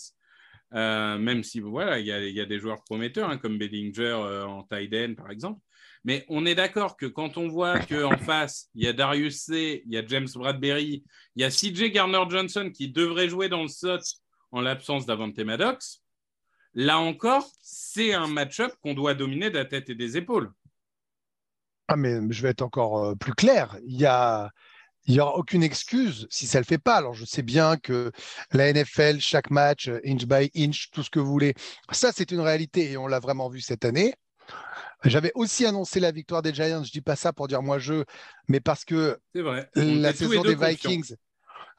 euh, 0.73 1.17
même 1.17 1.43
si 1.43 1.59
voilà, 1.59 1.99
il 1.99 2.05
y, 2.05 2.11
a- 2.11 2.25
il 2.25 2.35
y 2.35 2.41
a 2.41 2.45
des 2.45 2.59
joueurs 2.59 2.83
prometteurs 2.83 3.29
hein, 3.29 3.37
comme 3.37 3.57
Bellinger 3.57 4.13
en 4.47 4.63
tight 4.63 4.93
end 4.93 5.13
par 5.15 5.31
exemple. 5.31 5.59
Mais 6.03 6.25
on 6.29 6.45
est 6.45 6.55
d'accord 6.55 6.95
que 6.95 7.05
quand 7.05 7.37
on 7.37 7.47
voit 7.49 7.79
qu'en 7.79 8.17
face, 8.17 8.69
il 8.75 8.83
y 8.83 8.87
a 8.87 8.93
Darius 8.93 9.41
C, 9.43 9.83
il 9.85 9.93
y 9.93 9.97
a 9.97 10.05
James 10.05 10.27
Bradbury, 10.33 11.03
il 11.35 11.41
y 11.41 11.43
a 11.43 11.49
CJ 11.49 11.91
Garner-Johnson 11.91 12.71
qui 12.73 12.89
devrait 12.89 13.27
jouer 13.27 13.49
dans 13.49 13.63
le 13.63 13.67
slot 13.67 13.99
en 14.51 14.61
l'absence 14.61 15.05
d'Avante 15.05 15.37
Maddox, 15.39 16.03
là 16.73 16.99
encore, 16.99 17.45
c'est 17.61 18.13
un 18.13 18.27
match-up 18.27 18.71
qu'on 18.81 18.93
doit 18.93 19.15
dominer 19.15 19.49
de 19.49 19.55
la 19.57 19.65
tête 19.65 19.89
et 19.89 19.95
des 19.95 20.15
épaules. 20.15 20.51
Ah, 21.87 21.95
mais 21.95 22.19
je 22.29 22.41
vais 22.41 22.49
être 22.49 22.61
encore 22.61 23.03
euh, 23.03 23.15
plus 23.15 23.33
clair. 23.33 23.77
Il 23.85 23.97
y 23.97 24.05
a, 24.05 24.51
il 25.05 25.15
y 25.15 25.19
aura 25.21 25.35
aucune 25.37 25.63
excuse 25.63 26.27
si 26.29 26.47
ça 26.47 26.59
le 26.59 26.65
fait 26.65 26.77
pas. 26.77 26.95
Alors, 26.95 27.13
je 27.13 27.25
sais 27.25 27.41
bien 27.41 27.77
que 27.77 28.11
la 28.51 28.71
NFL, 28.71 29.19
chaque 29.19 29.49
match, 29.49 29.87
euh, 29.87 30.01
inch 30.05 30.25
by 30.25 30.51
inch, 30.55 30.89
tout 30.91 31.03
ce 31.03 31.09
que 31.09 31.19
vous 31.19 31.31
voulez, 31.31 31.53
ça, 31.91 32.11
c'est 32.13 32.31
une 32.31 32.41
réalité 32.41 32.91
et 32.91 32.97
on 32.97 33.07
l'a 33.07 33.19
vraiment 33.19 33.49
vu 33.49 33.61
cette 33.61 33.85
année. 33.85 34.13
J'avais 35.03 35.31
aussi 35.35 35.65
annoncé 35.65 35.99
la 35.99 36.11
victoire 36.11 36.41
des 36.41 36.53
Giants. 36.53 36.83
Je 36.83 36.91
dis 36.91 37.01
pas 37.01 37.15
ça 37.15 37.31
pour 37.31 37.47
dire 37.47 37.61
moi 37.61 37.77
je, 37.79 38.03
mais 38.47 38.59
parce 38.59 38.83
que 38.83 39.19
vrai. 39.35 39.69
La 39.75 40.13
saison 40.13 40.41
des. 40.41 40.55
Vikings. 40.55 41.15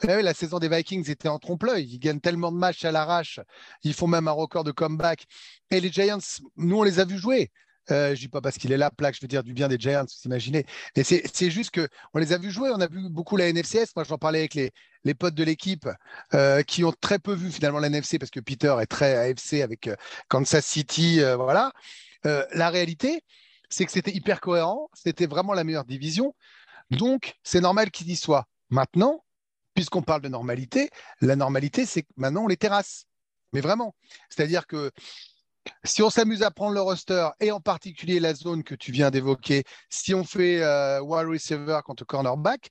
Eh 0.05 0.23
la 0.23 0.33
saison 0.33 0.61
des 0.61 0.69
Vikings 0.69 1.11
était 1.11 1.29
en 1.29 1.39
trompe-l'œil. 1.39 1.85
Ils 1.85 1.99
gagnent 1.99 2.21
tellement 2.21 2.53
de 2.53 2.57
matchs 2.57 2.85
à 2.85 2.93
l'arrache. 2.93 3.41
Ils 3.83 3.95
font 3.95 4.07
même 4.07 4.29
un 4.29 4.33
record 4.33 4.63
de 4.63 4.71
comeback. 4.71 5.27
Et 5.71 5.81
les 5.81 5.91
Giants, 5.91 6.19
nous, 6.57 6.79
on 6.79 6.83
les 6.85 7.01
a 7.01 7.05
vus 7.05 7.19
jouer. 7.19 7.51
Euh, 7.91 8.15
je 8.15 8.21
dis 8.21 8.29
pas 8.29 8.41
parce 8.41 8.59
qu'il 8.59 8.73
est 8.73 8.77
là, 8.77 8.91
plaque, 8.91 9.15
je 9.17 9.21
veux 9.23 9.29
dire 9.29 9.43
du 9.43 9.53
bien 9.55 9.69
des 9.69 9.79
Giants, 9.79 10.05
vous 10.05 10.27
imaginez. 10.27 10.65
Mais 10.97 11.05
c'est 11.05 11.51
juste 11.51 11.71
que 11.71 11.89
on 12.15 12.19
les 12.19 12.33
a 12.33 12.39
vus 12.39 12.51
jouer. 12.51 12.71
On 12.71 12.81
a 12.81 12.87
vu 12.87 13.09
beaucoup 13.09 13.37
la 13.37 13.51
NFCS. 13.53 13.95
Moi, 13.97 14.05
j'en 14.05 14.19
parlais 14.19 14.41
avec 14.41 14.55
les, 14.55 14.73
les 15.05 15.15
potes 15.15 15.35
de 15.35 15.45
l'équipe 15.45 15.89
euh, 16.35 16.63
qui 16.63 16.85
ont 16.85 16.93
très 16.93 17.19
peu 17.19 17.35
vu 17.35 17.51
finalement 17.51 17.79
la 17.79 17.89
NFC 17.89 18.19
parce 18.19 18.31
que 18.31 18.41
Peter 18.41 18.75
est 18.81 18.87
très 18.87 19.15
AFC 19.15 19.63
avec 19.63 19.89
euh, 19.89 19.97
Kansas 20.29 20.65
City. 20.65 21.21
euh, 21.21 21.37
voilà. 21.37 21.73
La 22.25 22.69
réalité, 22.69 23.23
c'est 23.71 23.87
que 23.87 23.93
c'était 23.93 24.11
hyper 24.11 24.41
cohérent. 24.41 24.91
C'était 24.93 25.27
vraiment 25.27 25.55
la 25.55 25.65
meilleure 25.65 25.85
division. 25.85 26.35
Donc, 26.91 27.37
c'est 27.43 27.61
normal 27.61 27.91
qu'il 27.91 28.11
y 28.11 28.17
soit. 28.17 28.47
Maintenant, 28.71 29.25
puisqu'on 29.75 30.03
parle 30.03 30.21
de 30.23 30.29
normalité, 30.29 30.91
la 31.21 31.37
normalité, 31.37 31.87
c'est 31.87 32.03
que 32.03 32.09
maintenant, 32.17 32.45
on 32.45 32.49
les 32.49 32.57
terrasse. 32.57 33.07
Mais 33.53 33.61
vraiment. 33.61 33.95
C'est-à-dire 34.29 34.67
que 34.67 34.91
si 35.85 36.03
on 36.03 36.11
s'amuse 36.11 36.43
à 36.43 36.51
prendre 36.51 36.75
le 36.75 36.81
roster, 36.81 37.29
et 37.41 37.51
en 37.51 37.61
particulier 37.61 38.21
la 38.21 38.35
zone 38.35 38.63
que 38.63 38.75
tu 38.75 38.93
viens 38.93 39.11
d'évoquer, 39.11 39.65
si 39.89 40.15
on 40.15 40.25
fait 40.25 40.63
euh, 40.63 41.01
wide 41.01 41.29
receiver 41.29 41.81
contre 41.85 42.05
cornerback, 42.05 42.71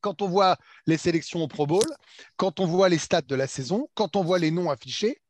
quand 0.00 0.22
on 0.22 0.28
voit 0.28 0.56
les 0.86 0.96
sélections 0.96 1.40
au 1.40 1.48
Pro 1.48 1.66
Bowl, 1.66 1.86
quand 2.36 2.60
on 2.60 2.66
voit 2.66 2.88
les 2.88 2.98
stats 2.98 3.22
de 3.22 3.34
la 3.34 3.46
saison, 3.46 3.88
quand 3.94 4.16
on 4.16 4.24
voit 4.24 4.38
les 4.38 4.50
noms 4.50 4.70
affichés, 4.70 5.20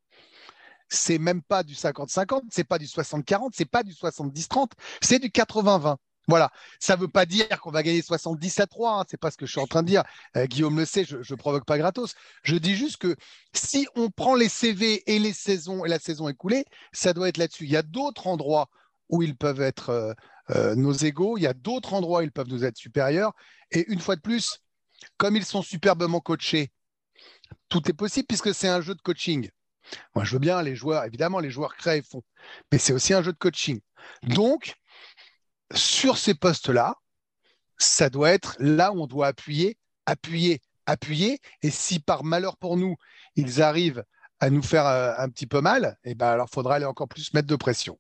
c'est 0.89 1.19
même 1.19 1.43
pas 1.43 1.63
du 1.63 1.75
50-50, 1.75 2.43
c'est 2.51 2.65
pas 2.65 2.79
du 2.79 2.87
60-40, 2.87 3.51
c'est 3.53 3.65
pas 3.65 3.83
du 3.83 3.93
70-30, 3.93 4.71
c'est 5.01 5.19
du 5.19 5.29
80-20. 5.29 5.97
Voilà, 6.29 6.51
ça 6.81 6.97
ne 6.97 7.03
veut 7.03 7.09
pas 7.09 7.25
dire 7.25 7.49
qu'on 7.61 7.71
va 7.71 7.85
gagner 7.85 8.03
70 8.03 8.59
à 8.59 8.67
3, 8.67 9.01
hein, 9.01 9.05
c'est 9.09 9.17
pas 9.21 9.31
ce 9.31 9.37
que 9.37 9.47
je 9.47 9.53
suis 9.53 9.61
en 9.61 9.67
train 9.67 9.83
de 9.83 9.89
dire. 9.89 10.03
Euh, 10.37 10.47
Guillaume 10.47 10.77
le 10.77 10.85
sait, 10.85 11.05
je 11.05 11.17
ne 11.19 11.39
provoque 11.39 11.65
pas 11.65 11.79
gratos. 11.79 12.15
Je 12.43 12.57
dis 12.57 12.75
juste 12.75 12.97
que 12.97 13.15
si 13.53 13.87
on 13.95 14.11
prend 14.11 14.35
les 14.35 14.49
CV 14.49 15.05
et 15.13 15.21
les 15.21 15.33
saisons 15.33 15.85
et 15.85 15.89
la 15.89 16.01
saison 16.01 16.29
écoulée, 16.29 16.65
ça 16.93 17.13
doit 17.13 17.29
être 17.29 17.37
là-dessus. 17.37 17.65
Il 17.65 17.71
y 17.71 17.77
a 17.77 17.83
d'autres 17.83 18.27
endroits 18.27 18.69
où 19.09 19.23
ils 19.23 19.37
peuvent 19.37 19.61
être 19.61 19.91
euh, 19.91 20.15
euh, 20.51 20.75
nos 20.75 20.93
égaux, 20.93 21.39
il 21.39 21.43
y 21.43 21.47
a 21.47 21.55
d'autres 21.55 21.95
endroits 21.95 22.21
où 22.21 22.23
ils 22.23 22.33
peuvent 22.33 22.49
nous 22.49 22.65
être 22.65 22.77
supérieurs. 22.77 23.33
Et 23.71 23.85
une 23.89 24.01
fois 24.01 24.17
de 24.17 24.21
plus, 24.21 24.61
comme 25.17 25.37
ils 25.37 25.45
sont 25.45 25.63
superbement 25.63 26.21
coachés, 26.21 26.73
tout 27.69 27.89
est 27.89 27.95
possible 27.95 28.27
puisque 28.27 28.53
c'est 28.55 28.69
un 28.69 28.81
jeu 28.81 28.95
de 28.95 29.03
coaching. 29.03 29.49
Moi, 30.15 30.25
je 30.25 30.33
veux 30.33 30.39
bien 30.41 30.63
les 30.63 30.75
joueurs, 30.75 31.05
évidemment, 31.05 31.39
les 31.39 31.51
joueurs 31.51 31.77
créent 31.77 31.99
et 31.99 32.03
font, 32.03 32.25
mais 32.73 32.79
c'est 32.79 32.93
aussi 32.93 33.15
un 33.15 33.23
jeu 33.23 33.33
de 33.33 33.39
coaching. 33.39 33.81
Donc, 34.25 34.75
sur 35.75 36.19
ces 36.19 36.35
postes-là, 36.35 36.97
ça 37.79 38.09
doit 38.11 38.31
être 38.31 38.57
là 38.59 38.93
où 38.93 39.03
on 39.03 39.07
doit 39.07 39.27
appuyer, 39.29 39.77
appuyer, 40.07 40.61
appuyer. 40.87 41.41
Et 41.63 41.71
si 41.71 41.99
par 41.99 42.25
malheur 42.25 42.57
pour 42.57 42.77
nous, 42.77 42.97
ils 43.37 43.63
arrivent 43.63 44.05
à 44.41 44.51
nous 44.51 44.63
faire 44.63 44.87
euh, 44.87 45.13
un 45.19 45.29
petit 45.29 45.47
peu 45.47 45.61
mal, 45.61 45.97
et 46.05 46.15
ben 46.15 46.27
alors 46.29 46.49
faudra 46.51 46.77
aller 46.77 46.85
encore 46.85 47.09
plus 47.09 47.33
mettre 47.35 47.49
de 47.49 47.57
pression. 47.57 47.99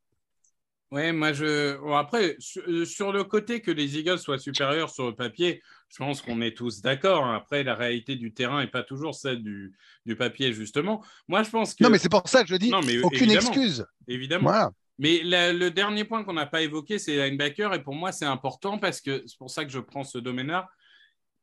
Ouais, 0.92 1.12
moi 1.12 1.32
je. 1.32 1.76
Bon, 1.78 1.96
après, 1.96 2.36
sur, 2.38 2.62
euh, 2.68 2.84
sur 2.84 3.12
le 3.12 3.24
côté 3.24 3.60
que 3.60 3.72
les 3.72 3.98
Eagles 3.98 4.18
soient 4.18 4.38
supérieurs 4.38 4.88
sur 4.90 5.06
le 5.06 5.16
papier, 5.16 5.60
je 5.88 5.96
pense 5.96 6.22
qu'on 6.22 6.40
est 6.40 6.56
tous 6.56 6.80
d'accord. 6.80 7.24
hein. 7.24 7.34
Après, 7.34 7.64
la 7.64 7.74
réalité 7.74 8.14
du 8.14 8.32
terrain 8.32 8.60
n'est 8.60 8.70
pas 8.70 8.84
toujours 8.84 9.14
celle 9.14 9.42
du, 9.42 9.76
du 10.04 10.14
papier, 10.14 10.52
justement. 10.52 11.04
Moi, 11.26 11.42
je 11.42 11.50
pense 11.50 11.74
que. 11.74 11.82
Non, 11.82 11.90
mais 11.90 11.98
c'est 11.98 12.08
pour 12.08 12.28
ça 12.28 12.42
que 12.42 12.48
je 12.48 12.54
dis 12.54 12.70
Non, 12.70 12.82
mais 12.82 13.02
aucune 13.02 13.30
évidemment, 13.30 13.48
excuse. 13.48 13.86
Évidemment. 14.06 14.44
Voilà. 14.50 14.70
Mais 14.98 15.22
la- 15.22 15.52
le 15.52 15.70
dernier 15.70 16.04
point 16.04 16.24
qu'on 16.24 16.32
n'a 16.32 16.46
pas 16.46 16.62
évoqué, 16.62 16.98
c'est 16.98 17.16
les 17.16 17.30
linebackers. 17.30 17.74
Et 17.74 17.82
pour 17.82 17.94
moi, 17.94 18.12
c'est 18.12 18.24
important 18.24 18.78
parce 18.78 19.00
que 19.00 19.22
c'est 19.26 19.36
pour 19.38 19.50
ça 19.50 19.64
que 19.64 19.70
je 19.70 19.78
prends 19.78 20.04
ce 20.04 20.18
domaine-là. 20.18 20.68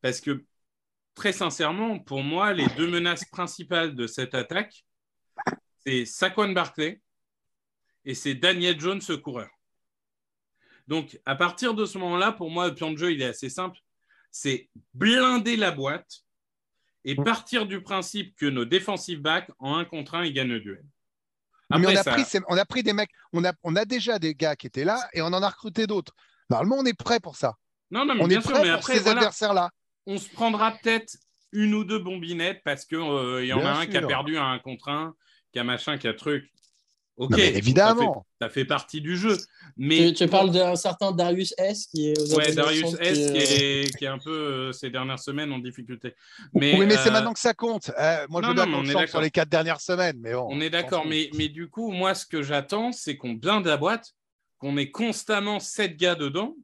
Parce 0.01 0.19
que, 0.22 0.43
très 1.13 1.31
sincèrement, 1.33 2.00
pour 2.00 2.24
moi, 2.24 2.53
les 2.53 2.67
deux 2.75 2.88
menaces 2.88 3.25
principales 3.25 3.95
de 3.95 4.07
cette 4.07 4.33
attaque, 4.33 4.83
c'est 5.86 6.05
Saquon 6.05 6.51
Barkley 6.51 7.01
et 8.05 8.15
c'est 8.15 8.33
Daniel 8.33 8.79
Jones, 8.79 9.01
ce 9.01 9.13
coureur. 9.13 9.50
Donc, 10.88 11.19
à 11.25 11.36
partir 11.36 11.74
de 11.75 11.86
ce 11.86 11.98
moment-là, 12.00 12.31
pour 12.31 12.50
moi, 12.50 12.67
le 12.67 12.75
plan 12.75 12.91
de 12.91 12.98
jeu, 12.98 13.13
il 13.13 13.22
est 13.22 13.25
assez 13.25 13.50
simple. 13.50 13.77
C'est 14.31 14.69
blinder 14.93 15.55
la 15.55 15.72
boîte 15.72 16.24
et 17.05 17.13
Mm. 17.15 17.24
partir 17.24 17.65
du 17.67 17.81
principe 17.83 18.36
que 18.36 18.48
nos 18.48 18.65
defensive 18.65 19.22
backs, 19.22 19.50
en 19.60 19.75
un 19.75 19.86
contre 19.86 20.15
un, 20.15 20.25
ils 20.25 20.33
gagnent 20.33 20.50
le 20.50 20.60
duel. 20.60 20.83
Mais 21.80 21.88
on 21.88 22.00
a, 22.00 22.03
ça- 22.03 22.12
pris, 22.13 22.24
ces- 22.25 22.42
on 22.48 22.58
a 22.58 22.65
pris 22.65 22.84
des 22.84 22.94
mecs, 22.94 23.10
on 23.34 23.44
a, 23.46 23.53
on 23.63 23.75
a 23.75 23.86
déjà 23.86 24.20
des 24.20 24.36
gars 24.36 24.56
qui 24.56 24.68
étaient 24.68 24.84
là 24.86 25.00
et 25.13 25.22
on 25.22 25.27
en 25.27 25.42
a 25.44 25.50
recruté 25.50 25.88
d'autres. 25.88 26.13
Normalement, 26.50 26.77
on 26.80 26.86
est 26.86 26.94
prêt 26.98 27.20
pour 27.20 27.36
ça. 27.36 27.53
Non, 27.92 28.06
non, 28.06 28.15
mais 28.15 28.24
On 28.24 28.27
bien 28.27 28.39
est 28.39 28.42
sûr, 28.42 28.51
prêt 28.51 28.62
mais 28.63 28.70
pour 28.70 28.77
après, 28.80 28.94
ces 28.96 29.00
voilà, 29.01 29.20
adversaires-là. 29.22 29.70
on 30.08 30.18
se 30.18 30.30
prendra 30.30 30.72
peut-être 30.72 31.15
une 31.51 31.74
ou 31.75 31.84
deux 31.84 32.00
bombinettes 32.00 32.62
parce 32.65 32.86
qu'il 32.86 32.98
y 32.98 33.53
en 33.53 33.60
Bien 33.60 33.65
a 33.65 33.77
un 33.80 33.86
qui 33.86 33.98
a 33.98 34.01
perdu 34.01 34.38
à 34.38 34.44
un 34.46 34.60
contre 34.60 34.89
un, 34.89 35.13
qui 35.51 35.60
a 35.60 35.63
machin, 35.63 35.98
qui 35.98 36.08
a 36.08 36.13
truc. 36.13 36.50
Ok, 37.15 37.29
Non, 37.32 37.38
mais 37.38 37.43
ça 37.46 37.51
fait- 37.51 37.58
évidemment. 37.60 38.25
Ça 38.41 38.50
fait, 38.50 38.65
partie 38.65 39.00
du 39.01 39.15
jeu. 39.17 39.38
Mais 39.77 40.08
Tu, 40.10 40.13
tu 40.25 40.27
parles 40.27 40.51
d'un 40.51 40.75
certain 40.75 41.12
Darius 41.12 41.53
S 41.60 41.86
qui 41.88 42.10
est 42.10 42.20
aux 42.20 42.36
Ouais, 42.36 42.53
Darius 42.53 42.96
S 43.00 43.32
qui 43.32 43.38
est- 43.38 43.84
est, 43.86 43.98
qui 43.98 44.05
est 44.05 44.08
un 44.08 44.17
peu 44.17 44.32
euh, 44.32 44.72
ces 44.72 44.89
dernières 44.89 45.20
semaines 45.20 45.51
en 45.51 45.60
difficulté. 45.60 46.15
Mais, 46.53 46.77
oui, 46.77 46.86
mais 46.88 46.98
c'est 46.98 47.10
euh, 47.10 47.12
maintenant 47.12 47.34
que 47.34 47.39
ça 47.39 47.53
compte. 47.53 47.91
Euh, 48.00 48.25
moi, 48.29 48.41
je 48.41 48.48
non, 48.48 48.53
veux 48.53 48.65
mais 48.84 48.96
on 48.96 49.00
est 49.01 49.08
sur 49.08 49.22
les 49.22 49.29
quatre 49.32 49.50
dernières 49.50 49.79
semaines. 49.82 50.17
Mais 50.22 50.34
bon, 50.34 50.48
On 50.50 50.60
est 50.60 50.72
d'accord, 50.72 51.05
mais, 51.05 51.29
mais 51.36 51.50
du 51.50 51.70
coup, 51.70 51.91
moi, 51.91 52.15
ce 52.15 52.25
que 52.25 52.41
j'attends, 52.41 52.91
c'est 52.91 53.15
qu'on 53.15 53.34
blinde 53.34 53.67
la 53.67 53.77
boîte, 53.77 54.13
qu'on 54.58 54.75
ait 54.77 54.89
constamment 54.89 55.60
7 55.60 55.96
gars 55.98 56.15
dedans, 56.15 56.55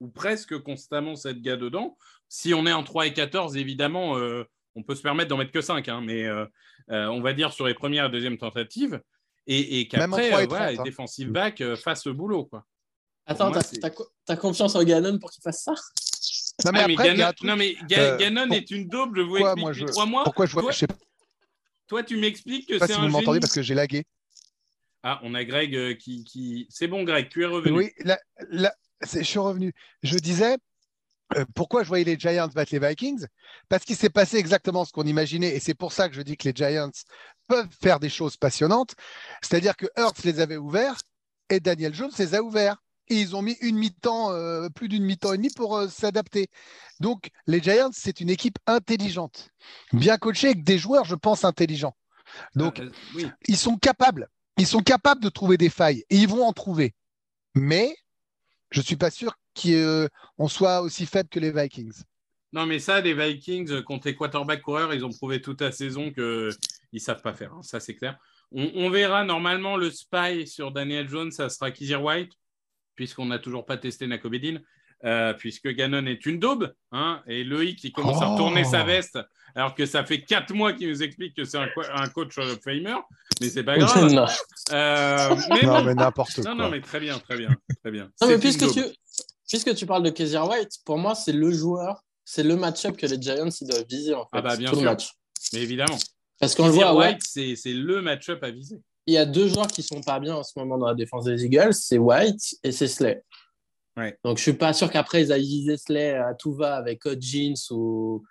ou 0.00 0.08
presque 0.08 0.56
constamment 0.58 1.16
7 1.16 1.42
gars 1.42 1.56
dedans. 1.56 1.98
Si 2.30 2.54
on 2.54 2.66
est 2.66 2.72
en 2.72 2.82
3 2.82 3.06
et 3.06 3.12
14, 3.12 3.56
évidemment, 3.58 4.16
euh, 4.16 4.44
on 4.74 4.82
peut 4.82 4.94
se 4.94 5.02
permettre 5.02 5.28
d'en 5.28 5.36
mettre 5.36 5.52
que 5.52 5.60
5, 5.60 5.86
mais 6.02 6.24
euh, 6.24 6.46
euh, 6.90 7.06
on 7.08 7.20
va 7.20 7.32
dire 7.34 7.52
sur 7.52 7.66
les 7.66 7.74
premières 7.74 8.06
et 8.06 8.10
deuxièmes 8.10 8.38
tentatives, 8.38 9.00
et, 9.48 9.80
et 9.80 9.88
qu'après, 9.88 10.28
3 10.28 10.40
et 10.42 10.44
euh, 10.44 10.46
voilà, 10.48 10.64
30, 10.66 10.72
les 10.74 10.78
hein. 10.80 10.82
defensive 10.84 11.30
back 11.30 11.60
euh, 11.60 11.76
fassent 11.76 12.06
le 12.06 12.12
boulot. 12.12 12.44
Quoi. 12.44 12.64
Attends, 13.26 13.50
t'as- 14.26 14.36
confiance 14.36 14.74
en 14.74 14.84
Gannon 14.84 15.18
pour 15.18 15.30
qu'il 15.30 15.42
fasse 15.42 15.62
ça? 15.64 15.72
Non, 16.64 16.72
mais 16.72 16.78
Ah, 16.80 16.84
après, 16.90 17.08
Gannon, 17.08 17.24
a 17.24 17.28
un 17.28 17.32
truc. 17.32 17.48
non, 17.48 17.56
mais 17.56 17.76
Ga- 17.88 17.98
euh, 18.00 18.16
Gannon 18.18 18.46
pour- 18.48 18.56
est 18.56 18.70
une 18.70 18.88
daube, 18.88 19.16
je 19.16 19.22
vous 19.22 19.28
Pourquoi 19.28 19.48
explique 19.50 19.62
moi, 19.64 19.72
je- 19.72 19.84
trois 19.86 20.06
mois. 20.06 20.24
Pourquoi 20.24 20.46
je 20.46 20.52
vois. 20.52 20.62
Toi- 20.62 20.72
Je 20.72 20.78
sais 20.78 20.86
Toi, 21.88 22.02
tu 22.02 22.16
m'expliques 22.18 22.68
que 22.68 22.78
pas 22.78 22.86
c'est 22.86 22.92
si 22.94 22.98
un 22.98 23.02
vous 23.06 23.08
m'entendez 23.12 23.40
parce 23.40 23.54
que 23.54 23.62
j'ai 23.62 23.74
lagué. 23.74 24.04
Ah, 25.02 25.20
on 25.22 25.34
a 25.34 25.44
Greg 25.44 25.74
euh, 25.76 25.94
qui, 25.94 26.24
qui... 26.24 26.66
C'est 26.68 26.88
bon, 26.88 27.04
Greg, 27.04 27.28
tu 27.30 27.42
es 27.42 27.46
revenu. 27.46 27.76
Oui, 27.76 27.90
là, 28.00 28.18
là, 28.50 28.74
c'est- 29.02 29.20
je 29.20 29.24
suis 29.28 29.38
revenu. 29.38 29.72
Je 30.02 30.18
disais, 30.18 30.56
euh, 31.36 31.44
pourquoi 31.54 31.84
je 31.84 31.88
voyais 31.88 32.04
les 32.04 32.18
Giants 32.18 32.48
battre 32.48 32.74
les 32.74 32.80
Vikings? 32.86 33.24
Parce 33.68 33.84
qu'il 33.84 33.96
s'est 33.96 34.10
passé 34.10 34.36
exactement 34.36 34.84
ce 34.84 34.92
qu'on 34.92 35.04
imaginait, 35.04 35.54
et 35.54 35.60
c'est 35.60 35.74
pour 35.74 35.92
ça 35.92 36.08
que 36.08 36.14
je 36.14 36.22
dis 36.22 36.36
que 36.36 36.48
les 36.48 36.54
Giants 36.54 36.90
peuvent 37.48 37.68
faire 37.80 37.98
des 37.98 38.08
choses 38.08 38.36
passionnantes. 38.36 38.94
C'est-à-dire 39.42 39.76
que 39.76 39.86
Hurts 39.96 40.24
les 40.24 40.40
avait 40.40 40.56
ouverts 40.56 40.96
et 41.50 41.60
Daniel 41.60 41.94
Jones 41.94 42.10
les 42.18 42.34
a 42.34 42.42
ouverts. 42.42 42.76
Et 43.10 43.14
ils 43.14 43.34
ont 43.34 43.40
mis 43.40 43.56
une 43.62 43.76
mi-temps, 43.76 44.32
euh, 44.32 44.68
plus 44.68 44.86
d'une 44.88 45.02
mi-temps 45.02 45.32
et 45.32 45.38
demi 45.38 45.48
pour 45.48 45.78
euh, 45.78 45.88
s'adapter. 45.88 46.48
Donc, 47.00 47.30
les 47.46 47.62
Giants, 47.62 47.88
c'est 47.90 48.20
une 48.20 48.28
équipe 48.28 48.58
intelligente, 48.66 49.48
bien 49.94 50.18
coachée 50.18 50.48
avec 50.48 50.62
des 50.62 50.76
joueurs, 50.78 51.06
je 51.06 51.14
pense, 51.14 51.42
intelligents. 51.44 51.96
Donc, 52.54 52.80
Euh, 52.80 52.90
oui. 53.14 53.26
ils 53.46 53.56
sont 53.56 53.78
capables. 53.78 54.28
Ils 54.58 54.66
sont 54.66 54.82
capables 54.82 55.22
de 55.22 55.30
trouver 55.30 55.56
des 55.56 55.70
failles 55.70 56.04
et 56.10 56.16
ils 56.16 56.28
vont 56.28 56.44
en 56.44 56.52
trouver. 56.52 56.94
Mais 57.54 57.96
je 58.70 58.82
suis 58.82 58.96
pas 58.96 59.10
sûr 59.10 59.38
qu'on 59.54 60.48
soit 60.48 60.82
aussi 60.82 61.06
faible 61.06 61.30
que 61.30 61.40
les 61.40 61.50
Vikings. 61.50 62.02
Non, 62.52 62.66
mais 62.66 62.78
ça, 62.78 63.00
les 63.00 63.14
Vikings, 63.14 63.82
contre 63.84 64.08
les 64.08 64.14
quarterback 64.14 64.60
coureurs, 64.60 64.92
ils 64.92 65.04
ont 65.04 65.12
prouvé 65.12 65.40
toute 65.40 65.62
la 65.62 65.72
saison 65.72 66.12
qu'ils 66.12 66.50
ne 66.94 66.98
savent 67.00 67.22
pas 67.22 67.34
faire. 67.34 67.52
hein. 67.54 67.62
Ça, 67.62 67.80
c'est 67.80 67.94
clair. 67.94 68.18
On, 68.52 68.70
on 68.74 68.90
verra 68.90 69.24
normalement 69.24 69.76
le 69.76 69.90
spy 69.90 70.46
sur 70.46 70.72
Daniel 70.72 71.08
Jones, 71.08 71.30
ça 71.30 71.48
sera 71.50 71.70
Kizir 71.70 72.02
White, 72.02 72.32
puisqu'on 72.94 73.26
n'a 73.26 73.38
toujours 73.38 73.66
pas 73.66 73.76
testé 73.76 74.06
Nakobedin, 74.06 74.58
euh, 75.04 75.32
puisque 75.34 75.68
Gannon 75.68 76.06
est 76.06 76.24
une 76.26 76.38
daube. 76.40 76.72
Hein, 76.92 77.22
et 77.26 77.44
Loïc, 77.44 77.78
qui 77.78 77.92
commence 77.92 78.20
à 78.22 78.28
Oh. 78.28 78.32
retourner 78.32 78.64
sa 78.64 78.82
veste, 78.84 79.18
alors 79.54 79.74
que 79.74 79.86
ça 79.86 80.04
fait 80.04 80.22
quatre 80.22 80.52
mois 80.54 80.72
qu'il 80.72 80.88
nous 80.88 81.02
explique 81.02 81.36
que 81.36 81.44
c'est 81.44 81.58
un, 81.58 81.68
co- 81.68 81.82
un 81.92 82.08
coach 82.08 82.36
Hall 82.38 82.48
of 82.50 82.60
Famer. 82.62 82.96
Mais 83.40 83.48
c'est 83.50 83.62
pas 83.62 83.76
grave. 83.78 84.12
non. 84.12 84.26
Euh, 84.72 85.36
mais 85.50 85.62
Non, 85.62 85.78
bon. 85.78 85.84
mais 85.84 85.94
n'importe 85.94 86.38
non, 86.38 86.44
quoi. 86.44 86.54
non, 86.54 86.70
mais 86.70 86.80
très 86.80 87.00
bien, 87.00 87.18
très 87.18 87.36
bien. 87.36 87.50
Très 87.82 87.90
bien. 87.92 88.10
Non, 88.20 88.26
mais 88.28 88.38
puisque 88.38 88.70
tu, 88.72 88.82
puisque 89.48 89.74
tu 89.74 89.86
parles 89.86 90.02
de 90.02 90.10
Kezir 90.10 90.48
White, 90.48 90.72
pour 90.84 90.98
moi, 90.98 91.14
c'est 91.14 91.32
le 91.32 91.50
joueur, 91.52 92.02
c'est 92.24 92.42
le 92.42 92.56
match-up 92.56 92.96
que 92.96 93.06
les 93.06 93.20
Giants 93.20 93.48
ils 93.60 93.68
doivent 93.68 93.84
viser 93.88 94.14
en 94.14 94.22
fait, 94.24 94.28
Ah 94.32 94.42
bah, 94.42 94.56
bien 94.56 94.68
tout 94.70 94.76
le 94.76 94.80
sûr. 94.82 94.90
match. 94.90 95.10
Mais 95.52 95.60
évidemment. 95.60 95.98
Parce 96.40 96.54
qu'on 96.54 96.66
le 96.66 96.72
voit, 96.72 96.94
ouais, 96.94 97.08
White, 97.08 97.22
c'est 97.26 97.56
c'est 97.56 97.72
le 97.72 98.00
match-up 98.02 98.42
à 98.44 98.50
viser. 98.50 98.80
il 99.06 99.14
y 99.14 99.18
a 99.18 99.26
deux 99.26 99.48
joueurs 99.48 99.66
qui 99.68 99.82
sont 99.82 100.00
pas 100.02 100.20
bien 100.20 100.34
en 100.36 100.42
ce 100.42 100.52
moment 100.56 100.78
dans 100.78 100.86
la 100.88 100.94
défense 100.94 101.24
des 101.24 101.44
Eagles, 101.44 101.72
c'est 101.74 101.98
White 101.98 102.56
et 102.62 102.72
c'est 102.72 102.86
Slay. 102.88 103.22
Ouais. 103.96 104.16
Donc 104.24 104.36
je 104.38 104.42
suis 104.42 104.52
pas 104.52 104.72
sûr 104.72 104.90
qu'après 104.90 105.22
ils 105.22 105.32
aillent 105.32 105.42
viser 105.46 105.76
Slay 105.76 106.12
à 106.14 106.34
tout 106.34 106.54
va 106.54 106.76
avec 106.76 107.04
Hodgins 107.06 107.54
ou 107.70 108.22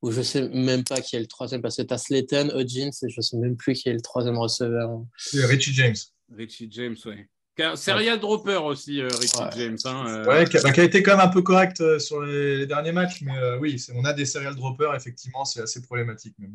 ou 0.00 0.10
je 0.12 0.22
sais 0.22 0.48
même 0.48 0.84
pas 0.84 1.00
qui 1.00 1.16
est 1.16 1.20
le 1.20 1.26
troisième 1.26 1.60
parce 1.60 1.76
que 1.76 1.82
t'as 1.82 1.98
Slayton, 1.98 2.50
Hodgins 2.54 2.90
et 3.02 3.08
je 3.10 3.20
sais 3.20 3.36
même 3.36 3.56
plus 3.56 3.74
qui 3.74 3.88
est 3.88 3.92
le 3.92 4.00
troisième 4.00 4.38
receveur. 4.38 5.02
C'est 5.16 5.44
Richie 5.44 5.74
James. 5.74 5.96
Richie 6.34 6.68
James, 6.70 6.96
oui. 7.04 7.16
Car- 7.56 7.76
Serial 7.76 8.20
dropper 8.20 8.54
aussi, 8.62 9.00
euh, 9.02 9.08
Richie 9.20 9.36
Ouais. 9.36 9.50
James. 9.56 9.76
hein, 9.84 10.04
euh, 10.06 10.24
Ouais, 10.26 10.44
qui 10.48 10.56
a, 10.56 10.62
bah, 10.62 10.70
qui 10.70 10.80
a 10.80 10.84
été 10.84 11.02
quand 11.02 11.16
même 11.16 11.26
un 11.26 11.30
peu 11.30 11.42
correct 11.42 11.80
euh, 11.80 11.98
sur 11.98 12.22
les, 12.22 12.58
les 12.58 12.66
derniers 12.66 12.92
matchs, 12.92 13.20
mais 13.22 13.36
euh, 13.36 13.58
oui, 13.58 13.84
on 13.94 14.04
a 14.04 14.12
des 14.12 14.24
serial 14.24 14.54
droppers, 14.54 14.94
effectivement, 14.94 15.44
c'est 15.44 15.60
assez 15.60 15.82
problématique. 15.82 16.34
bon. 16.38 16.48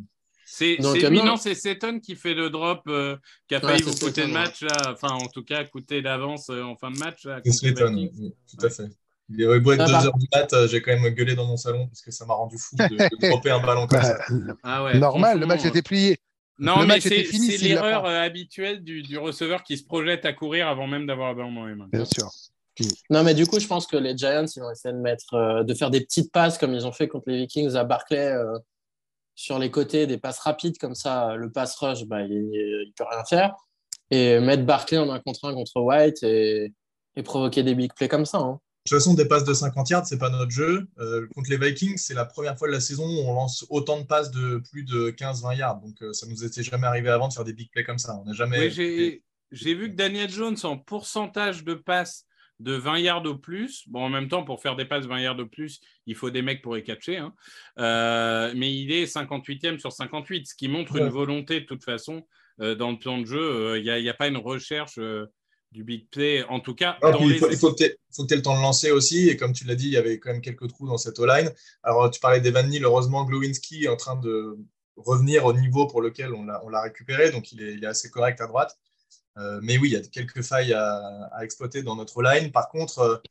C'est 0.56 0.76
lui, 1.10 1.24
non. 1.24 1.36
c'est 1.36 1.56
Seton 1.56 2.00
qui 2.00 2.16
fait 2.16 2.36
le 2.36 2.52
drop 2.52 2.82
euh, 2.88 3.18
qui 3.48 3.56
a 3.56 3.58
Ouais, 3.58 3.72
failli 3.72 3.82
vous 3.82 3.96
coûter 3.96 4.22
le 4.22 4.28
ouais. 4.28 4.34
match, 4.34 4.62
là. 4.62 4.94
enfin 4.94 5.10
en 5.16 5.28
tout 5.28 5.44
cas 5.44 5.64
coûter 5.64 6.04
d'avance 6.04 6.50
euh, 6.52 6.62
en 6.62 6.76
fin 6.76 6.92
de 6.92 6.98
match. 7.00 7.22
C'est 7.44 7.70
Vikings. 7.70 8.12
oui, 8.20 8.34
tout 8.48 8.64
à 8.64 8.70
fait. 8.70 8.84
Il 9.30 9.42
est 9.42 9.60
beau 9.60 9.72
être 9.72 9.82
Ah, 9.82 9.86
2 9.88 9.92
bah. 9.92 10.06
heures 10.06 10.18
du 10.18 10.28
mat, 10.32 10.54
euh, 10.54 10.68
j'ai 10.68 10.82
quand 10.84 10.92
même 10.96 11.12
gueulé 11.16 11.34
dans 11.34 11.46
mon 11.46 11.58
salon 11.58 11.88
parce 11.88 12.02
que 12.02 12.12
ça 12.12 12.26
m'a 12.26 12.36
rendu 12.36 12.58
fou 12.60 12.76
de, 12.76 12.84
de 12.88 13.28
dropper 13.30 13.50
un 13.50 13.62
ballon 13.66 13.88
comme 13.88 14.02
ça. 14.02 14.20
Bah, 14.30 14.54
Ah 14.62 14.84
ouais, 14.84 15.00
normal, 15.00 15.40
le 15.40 15.48
match 15.48 15.66
était 15.66 15.82
plié. 15.82 16.18
Non, 16.60 16.82
le 16.82 16.86
mais 16.86 17.02
c'est 17.02 17.24
l'erreur 17.58 18.06
habituelle 18.06 18.84
du, 18.84 19.02
du 19.02 19.18
receveur 19.18 19.64
qui 19.64 19.76
se 19.78 19.84
projette 19.86 20.24
à 20.26 20.34
courir 20.34 20.68
avant 20.68 20.86
même 20.86 21.08
d'avoir 21.08 21.32
le 21.32 21.38
ballon 21.38 21.52
dans 21.54 21.66
les 21.66 21.74
mains. 21.74 21.88
Bien 21.92 22.06
sûr. 22.06 22.30
Non, 23.10 23.24
mais 23.24 23.34
du 23.34 23.48
coup, 23.48 23.60
je 23.60 23.66
pense 23.68 23.88
que 23.88 23.98
les 23.98 24.16
Giants, 24.16 24.46
ils 24.56 24.60
vont 24.60 24.70
essayer 24.72 24.94
de 24.94 25.00
mettre, 25.00 25.34
euh, 25.34 25.64
de 25.64 25.74
faire 25.74 25.90
des 25.90 26.02
petites 26.02 26.32
passes 26.32 26.58
comme 26.60 26.74
ils 26.74 26.86
ont 26.86 26.92
fait 26.92 27.08
contre 27.08 27.26
les 27.30 27.38
Vikings 27.38 27.76
à 27.76 27.84
Barclay 27.84 28.32
euh, 28.32 28.58
sur 29.36 29.60
les 29.60 29.72
côtés, 29.72 30.08
des 30.08 30.18
passes 30.18 30.40
rapides 30.40 30.78
comme 30.78 30.96
ça. 30.96 31.36
Le 31.36 31.52
pass 31.52 31.76
rush, 31.76 32.06
bah, 32.06 32.22
il, 32.22 32.34
il 32.88 32.94
peut 32.96 33.06
rien 33.10 33.24
faire. 33.26 33.56
Et 34.12 34.40
mettre 34.40 34.64
Barclay 34.64 34.98
en 34.98 35.10
un 35.10 35.20
contre 35.20 35.46
un 35.46 35.54
contre 35.54 35.80
White 35.82 36.22
et, 36.24 36.74
et 37.16 37.24
provoquer 37.24 37.64
des 37.64 37.74
big 37.76 37.94
plays 37.94 38.08
comme 38.08 38.26
ça. 38.26 38.38
hein. 38.40 38.60
De 38.86 38.90
toute 38.90 38.98
façon, 39.00 39.14
des 39.14 39.26
passes 39.26 39.46
de 39.46 39.54
50 39.54 39.90
yards, 39.92 40.06
c'est 40.06 40.18
pas 40.18 40.30
notre 40.30 40.52
jeu. 40.52 40.88
Euh, 41.00 41.26
contre 41.34 41.50
les 41.50 41.58
Vikings, 41.58 41.98
c'est 41.98 42.14
la 42.14 42.26
première 42.26 42.58
fois 42.58 42.68
de 42.68 42.74
la 42.74 42.82
saison 42.82 43.06
où 43.06 43.22
on 43.26 43.34
lance 43.34 43.66
autant 43.70 43.98
de 44.00 44.06
passes 44.06 44.30
de 44.30 44.62
plus 44.72 44.84
de 44.84 45.10
15-20 45.12 45.58
yards. 45.58 45.80
Donc, 45.80 46.02
euh, 46.02 46.12
ça 46.12 46.28
nous 46.28 46.44
était 46.44 46.64
jamais 46.64 46.86
arrivé 46.86 47.10
avant 47.10 47.30
de 47.30 47.34
faire 47.34 47.46
des 47.46 47.54
big 47.54 47.72
plays 47.72 47.86
comme 47.86 47.98
ça. 47.98 48.20
On 48.22 48.26
n'a 48.26 48.34
jamais. 48.34 48.60
Oui, 48.60 48.72
j'ai 48.72 49.24
j'ai 49.52 49.74
vu 49.76 49.90
que 49.92 49.96
Daniel 49.96 50.30
Jones 50.30 50.58
en 50.64 50.78
pourcentage 50.78 51.64
de 51.64 51.76
passes 51.76 52.26
de 52.60 52.74
20 52.74 53.00
yards 53.00 53.26
au 53.26 53.36
plus. 53.36 53.84
Bon, 53.88 54.04
en 54.04 54.10
même 54.10 54.28
temps, 54.30 54.44
pour 54.44 54.62
faire 54.62 54.76
des 54.76 54.86
passes 54.86 55.06
20 55.06 55.20
yards 55.22 55.40
au 55.40 55.46
plus, 55.46 55.82
il 56.06 56.16
faut 56.16 56.30
des 56.30 56.42
mecs 56.42 56.62
pour 56.62 56.76
les 56.76 56.84
catcher. 56.84 57.18
hein. 57.18 57.34
Euh, 57.80 58.54
mais 58.56 58.74
il 58.74 58.92
est 58.92 59.06
58e 59.06 59.80
sur 59.80 59.92
58, 59.92 60.48
ce 60.48 60.56
qui 60.56 60.68
montre 60.68 60.96
une 60.96 61.10
volonté 61.10 61.62
de 61.62 61.66
toute 61.66 61.84
façon 61.84 62.26
euh, 62.62 62.76
dans 62.76 62.92
le 62.92 62.98
plan 63.00 63.18
de 63.18 63.26
jeu. 63.26 63.42
Euh, 63.42 63.80
Il 63.80 63.84
n'y 63.84 64.08
a, 64.10 64.12
a 64.12 64.14
pas 64.14 64.28
une 64.28 64.38
recherche 64.38 64.98
euh, 65.00 65.26
du 65.72 65.84
big 65.84 66.08
play, 66.10 66.44
en 66.44 66.60
tout 66.60 66.76
cas. 66.76 66.98
Ah, 67.02 67.12
dans 67.12 67.18
puis 67.18 67.30
les 67.30 67.34
il 67.36 67.40
faut, 67.40 67.50
il 67.50 67.58
faut 67.58 67.72
que 67.74 67.78
tu 67.78 67.84
aies 67.86 68.36
le 68.36 68.42
temps 68.44 68.56
de 68.56 68.62
lancer 68.62 68.92
aussi. 68.92 69.28
Et 69.30 69.36
comme 69.38 69.54
tu 69.54 69.66
l'as 69.66 69.76
dit, 69.76 69.88
il 69.88 69.94
y 69.94 69.98
avait 69.98 70.20
quand 70.20 70.32
même 70.32 70.42
quelques 70.42 70.68
trous 70.70 70.88
dans 70.88 70.98
cette 71.00 71.18
O-line. 71.20 71.52
Alors, 71.82 72.12
tu 72.12 72.20
parlais 72.20 72.40
d'Evan 72.40 72.70
Neal. 72.70 72.84
Heureusement, 72.86 73.26
Glowinski 73.26 73.86
est 73.86 73.88
en 73.90 73.98
train 73.98 74.16
de 74.16 74.56
revenir 74.96 75.46
au 75.46 75.54
niveau 75.54 75.88
pour 75.88 76.04
lequel 76.04 76.32
on 76.36 76.46
l'a 76.46 76.62
on 76.64 76.70
l'a 76.70 76.84
récupéré. 76.84 77.32
Donc, 77.32 77.52
il 77.52 77.64
est, 77.64 77.74
il 77.74 77.84
est 77.84 77.88
assez 77.88 78.12
correct 78.12 78.40
à 78.40 78.46
droite. 78.46 78.78
Euh, 79.38 79.60
mais 79.64 79.78
oui, 79.78 79.90
il 79.90 79.94
y 79.94 79.96
a 79.96 80.02
quelques 80.02 80.42
failles 80.42 80.74
à, 80.74 81.32
exploiter 81.42 81.84
dans 81.84 81.96
notre 81.96 82.22
line. 82.22 82.52
Par 82.52 82.70
contre, 82.70 83.22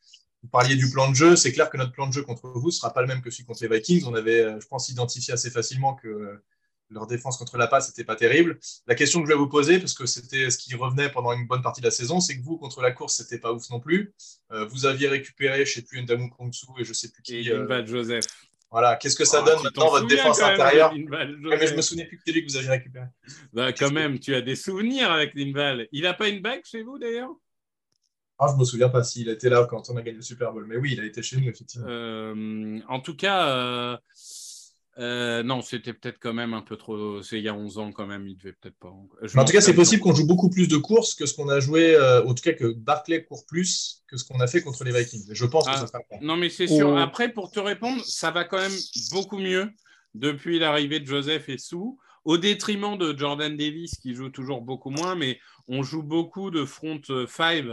vous 0.43 0.49
parliez 0.49 0.77
du 0.77 0.91
plan 0.91 1.11
de 1.11 1.15
jeu. 1.15 1.37
C'est 1.37 1.53
clair 1.53 1.71
que 1.71 1.77
notre 1.77 1.93
plan 1.93 2.07
de 2.07 2.13
jeu 2.13 2.23
contre 2.23 2.49
vous 2.49 2.69
ne 2.69 2.73
sera 2.73 2.93
pas 2.93 3.01
le 3.01 3.07
même 3.07 3.23
que 3.23 3.31
celui 3.31 3.45
contre 3.45 3.63
les 3.63 3.69
Vikings. 3.69 4.05
On 4.07 4.15
avait, 4.15 4.61
je 4.61 4.67
pense, 4.67 4.89
identifié 4.89 5.35
assez 5.35 5.51
facilement 5.51 5.95
que 5.95 6.43
leur 6.91 7.07
défense 7.07 7.39
contre 7.39 7.57
la 7.57 7.69
passe 7.69 7.89
n'était 7.89 8.05
pas 8.05 8.17
terrible. 8.17 8.59
La 8.87 8.95
question 8.95 9.21
que 9.21 9.27
je 9.27 9.33
vais 9.33 9.39
vous 9.39 9.49
poser, 9.49 9.79
parce 9.79 9.95
que 9.95 10.05
c'était 10.05 10.51
ce 10.51 10.59
qui 10.59 10.75
revenait 10.75 11.11
pendant 11.11 11.33
une 11.33 11.47
bonne 11.47 11.63
partie 11.63 11.81
de 11.81 11.87
la 11.87 11.91
saison, 11.91 12.21
c'est 12.21 12.37
que 12.37 12.43
vous, 12.43 12.59
contre 12.59 12.83
la 12.83 12.91
course, 12.91 13.17
c'était 13.17 13.39
pas 13.39 13.53
ouf 13.53 13.71
non 13.71 13.81
plus. 13.81 14.13
vous 14.51 14.85
aviez 14.85 15.09
récupéré, 15.09 15.65
je 15.65 15.71
ne 15.71 15.75
sais 15.75 15.83
plus, 15.83 16.03
Ndamu 16.03 16.29
Kongsu 16.31 16.67
et 16.79 16.85
je 16.85 16.91
ne 16.91 16.95
sais 16.95 17.11
plus 17.11 17.23
qui. 17.23 17.37
Et 17.37 17.87
Joseph. 17.87 18.27
Voilà, 18.73 18.97
qu'est-ce 18.97 19.17
que 19.17 19.27
ça 19.27 19.41
ah, 19.43 19.45
donne 19.45 19.63
maintenant 19.63 19.91
votre 19.91 20.07
défense 20.07 20.41
intérieure 20.41 20.95
Mais 20.95 21.67
je 21.67 21.75
me 21.75 21.83
souviens 21.83 22.07
plus 22.07 22.17
que 22.17 22.23
c'était 22.25 22.41
lui 22.41 22.47
que 22.47 22.51
vous 22.51 22.57
aviez 22.57 22.71
récupéré. 22.71 23.05
Bah, 23.53 23.71
quand 23.75 23.93
même, 23.93 24.19
tu 24.19 24.35
as 24.35 24.41
des 24.41 24.57
souvenirs 24.57 25.13
avec 25.13 25.35
Lindval. 25.35 25.89
Il 25.93 26.05
n'a 26.05 26.15
pas 26.15 26.29
une 26.29 26.41
bague 26.41 26.63
chez 26.65 26.83
vous 26.83 26.99
d'ailleurs? 26.99 27.31
Ah, 28.39 28.47
je 28.51 28.59
me 28.59 28.65
souviens 28.65 28.89
pas 28.89 29.05
s'il 29.05 29.29
était 29.29 29.51
là 29.51 29.67
quand 29.69 29.91
on 29.91 29.97
a 29.99 30.03
gagné 30.03 30.17
le 30.17 30.23
Super 30.23 30.53
Bowl, 30.53 30.65
mais 30.67 30.79
oui, 30.79 30.95
il 30.95 31.01
a 31.01 31.05
été 31.05 31.23
chez 31.23 31.37
nous 31.37 31.49
effectivement. 31.49 31.87
Euh, 31.87 32.81
en 32.89 33.01
tout 33.01 33.15
cas, 33.15 33.47
euh, 33.51 33.97
euh, 34.99 35.43
non, 35.43 35.63
c'était 35.63 35.95
peut-être 35.95 36.19
quand 36.21 36.35
même 36.35 36.53
un 36.53 36.61
peu 36.61 36.77
trop. 36.77 37.23
C'est 37.23 37.39
il 37.39 37.45
y 37.45 37.49
a 37.49 37.55
11 37.55 37.79
ans 37.79 37.93
quand 37.93 38.07
même, 38.07 38.27
il 38.27 38.37
devait 38.37 38.53
peut-être 38.53 38.77
pas. 38.77 38.89
en 38.89 39.45
tout 39.45 39.53
cas, 39.53 39.61
c'est 39.61 39.75
possible 39.75 40.03
qu'on 40.03 40.15
joue 40.15 40.27
beaucoup 40.27 40.51
plus 40.51 40.69
de 40.69 40.77
courses 40.77 41.15
que 41.15 41.25
ce 41.25 41.35
qu'on 41.35 41.49
a 41.49 41.61
joué, 41.61 41.95
euh, 41.95 42.23
en 42.25 42.35
tout 42.35 42.43
cas 42.43 42.53
que 42.53 42.73
Barclay 42.73 43.25
court 43.25 43.47
plus 43.47 44.03
que 44.07 44.19
ce 44.19 44.25
qu'on 44.25 44.41
a 44.41 44.47
fait 44.47 44.61
contre 44.61 44.85
les 44.85 44.93
Vikings. 44.93 45.29
je 45.31 45.47
pense 45.47 45.65
que 45.65 45.71
ah, 45.73 45.79
ça 45.79 45.87
sera 45.87 46.01
Non, 46.21 46.37
mais 46.37 46.51
c'est 46.51 46.67
sûr. 46.67 46.97
Après, 46.99 47.33
pour 47.33 47.51
te 47.51 47.61
répondre, 47.61 48.05
ça 48.05 48.31
va 48.31 48.45
quand 48.45 48.59
même 48.59 48.77
beaucoup 49.11 49.39
mieux 49.39 49.71
depuis 50.15 50.59
l'arrivée 50.59 51.01
de 51.01 51.07
Joseph 51.07 51.49
et 51.49 51.57
Sou, 51.57 51.99
au 52.25 52.37
détriment 52.37 52.99
de 52.99 53.17
Jordan 53.17 53.57
Davis 53.57 53.97
qui 53.97 54.15
joue 54.15 54.29
toujours 54.29 54.61
beaucoup 54.61 54.91
moins, 54.91 55.15
mais 55.15 55.41
on 55.69 55.83
joue 55.83 56.03
beaucoup 56.03 56.51
de 56.51 56.67
front 56.67 57.01
5 57.27 57.65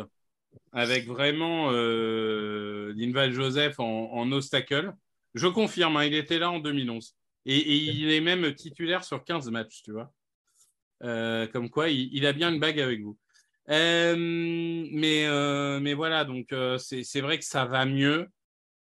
avec 0.72 1.06
vraiment 1.06 1.70
euh, 1.72 2.94
Linval 2.96 3.34
Joseph 3.34 3.80
en, 3.80 4.10
en 4.14 4.32
obstacle. 4.32 4.94
Je 5.34 5.48
confirme, 5.48 5.98
hein, 5.98 6.06
il 6.06 6.14
était 6.14 6.40
là 6.40 6.52
en 6.52 6.60
2011. 6.60 7.16
Et, 7.46 7.76
il 7.76 8.12
est 8.12 8.22
même 8.22 8.54
titulaire 8.54 9.04
sur 9.04 9.24
15 9.24 9.50
matchs, 9.50 9.82
tu 9.84 9.92
vois. 9.92 10.12
Euh, 11.04 11.48
comme 11.48 11.70
quoi, 11.70 11.90
il, 11.90 12.26
a 12.26 12.34
bien 12.34 12.52
une 12.52 12.60
bague 12.60 12.80
avec 12.80 13.02
vous. 13.02 13.18
Euh, 13.70 14.16
mais, 14.18 15.26
euh, 15.28 15.80
mais 15.80 15.94
voilà, 15.94 16.26
donc 16.26 16.54
c'est 16.78 17.22
vrai 17.22 17.38
que 17.38 17.46
ça 17.46 17.66
va 17.66 17.86
mieux. 17.86 18.28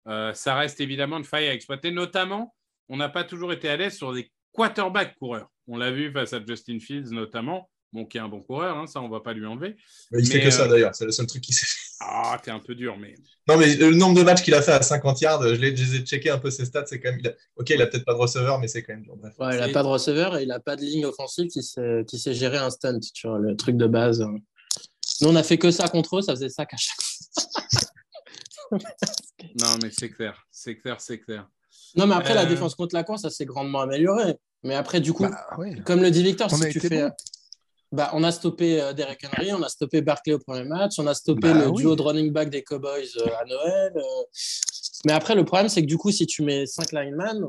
ça 0.06 0.56
reste 0.56 0.82
évidemment 0.82 1.18
une 1.18 1.26
faille 1.26 1.48
à 1.48 1.54
exploiter. 1.54 1.92
Notamment, 1.92 2.56
on 2.90 2.98
n'a 2.98 3.10
pas 3.10 3.24
toujours 3.24 3.54
été 3.54 3.70
à 3.70 3.78
l'aise 3.78 3.98
sur 3.98 4.14
des 4.14 4.32
quarterbacks 4.54 5.16
coureurs. 5.18 5.50
On 5.68 5.78
l'a 5.78 5.92
vu 5.92 6.12
face 6.12 6.34
à 6.34 6.44
Justin 6.46 6.80
Fields 6.80 7.12
notamment. 7.12 7.70
Bon, 7.94 8.06
qui 8.06 8.18
est 8.18 8.22
un 8.22 8.28
bon 8.28 8.42
coureur, 8.42 8.78
hein, 8.78 8.86
ça 8.86 9.02
on 9.02 9.08
va 9.08 9.22
pas 9.22 9.34
lui 9.34 9.46
enlever. 9.46 9.78
Mais 10.12 10.20
il 10.20 10.28
fait 10.28 10.42
que 10.42 10.52
ça 10.52 10.68
d'ailleurs, 10.68 10.94
c'est 10.94 11.06
le 11.06 11.12
seul 11.12 11.26
truc 11.26 11.42
qu'il 11.42 11.56
sait. 11.56 11.66
Ah, 12.02 12.38
t'es 12.44 12.52
un 12.52 12.60
peu 12.60 12.76
dur, 12.76 12.98
mais. 12.98 13.16
Non, 13.48 13.58
mais 13.58 13.76
le 13.76 13.92
nombre 13.92 14.16
de 14.16 14.24
matchs 14.24 14.44
qu'il 14.44 14.54
a 14.54 14.62
fait 14.62 14.74
à 14.74 14.82
50 14.82 15.22
yards, 15.22 15.42
je, 15.42 15.54
les 15.54 15.96
ai 15.96 16.00
checké 16.00 16.30
un 16.30 16.38
peu 16.38 16.52
ses 16.52 16.66
stats, 16.66 16.86
c'est 16.86 17.00
quand 17.00 17.12
même. 17.12 17.22
Ok, 17.56 17.70
il 17.70 17.82
a 17.82 17.88
peut-être 17.88 18.06
pas 18.06 18.14
de 18.14 18.20
receveur, 18.20 18.60
mais 18.60 18.68
c'est 18.68 18.84
quand 18.84 18.94
même 18.94 19.04
dur. 19.04 19.16
Bref. 19.16 19.34
il 19.40 19.62
a 19.62 19.70
pas 19.70 19.84
de 19.84 19.88
receveur 19.88 20.38
et 20.38 20.44
il 20.44 20.52
a 20.52 20.60
pas 20.60 20.76
de 20.76 20.82
ligne 20.82 21.06
offensive 21.06 21.48
qui 21.48 21.64
sait, 21.64 22.04
qui 22.08 22.20
sait 22.20 22.34
gérer 22.34 22.58
un 22.58 22.70
stunt, 22.70 23.00
tu 23.14 23.28
vois, 23.28 23.40
le 23.40 23.56
truc 23.56 23.78
de 23.78 23.88
base. 23.88 24.20
Nous, 25.22 25.30
on 25.30 25.36
a 25.36 25.44
fait 25.44 25.58
que 25.58 25.72
ça 25.72 25.88
contre 25.88 26.18
eux, 26.18 26.22
ça 26.22 26.34
faisait 26.34 26.50
ça 26.50 26.66
qu'à 26.66 26.78
chaque 26.78 27.02
fois. 27.02 27.18
non, 29.60 29.78
mais 29.82 29.90
c'est 29.98 30.10
clair, 30.10 30.46
c'est 30.52 30.76
clair, 30.78 31.00
c'est 31.00 31.20
clair. 31.20 31.48
Non, 31.96 32.06
mais 32.06 32.16
après, 32.16 32.34
la 32.34 32.44
euh, 32.44 32.46
défense 32.46 32.76
contre 32.76 32.96
la 32.96 33.04
course, 33.04 33.22
ça 33.24 33.30
s'est 33.30 33.46
grandement 33.46 33.80
amélioré. 33.80 34.36
Mais 34.64 34.76
après, 34.76 35.00
du 35.00 35.14
coup, 35.14 35.24
bah, 35.24 35.48
comme 35.86 36.02
le 36.02 36.12
dit 36.12 36.24
Victor, 36.24 36.52
si 36.52 36.70
tu 36.70 36.80
fais. 36.80 37.08
Bah, 37.92 38.12
on 38.14 38.24
a 38.24 38.32
stoppé 38.32 38.82
euh, 38.82 38.92
Derek 38.92 39.24
Henry, 39.26 39.54
on 39.54 39.64
a 39.64 39.70
stoppé 39.70 40.02
Barkley 40.02 40.34
au 40.34 40.40
premier 40.40 40.66
match, 40.66 40.96
on 40.98 41.08
a 41.08 41.14
stoppé 41.14 41.54
bah 41.54 41.66
le 41.66 41.72
duo 41.72 41.96
de 41.96 42.02
running 42.02 42.32
back 42.32 42.50
des 42.50 42.62
Cowboys 42.62 43.08
euh, 43.18 43.28
à 43.40 43.46
Noël. 43.46 43.94
Euh. 43.96 44.02
Mais 45.06 45.14
après, 45.14 45.36
le 45.36 45.46
problème, 45.46 45.70
c'est 45.70 45.82
que 45.82 45.88
du 45.88 45.98
coup, 45.98 46.12
si 46.12 46.26
tu 46.26 46.44
mets 46.44 46.66
5 46.66 46.92
linemen, 46.92 47.46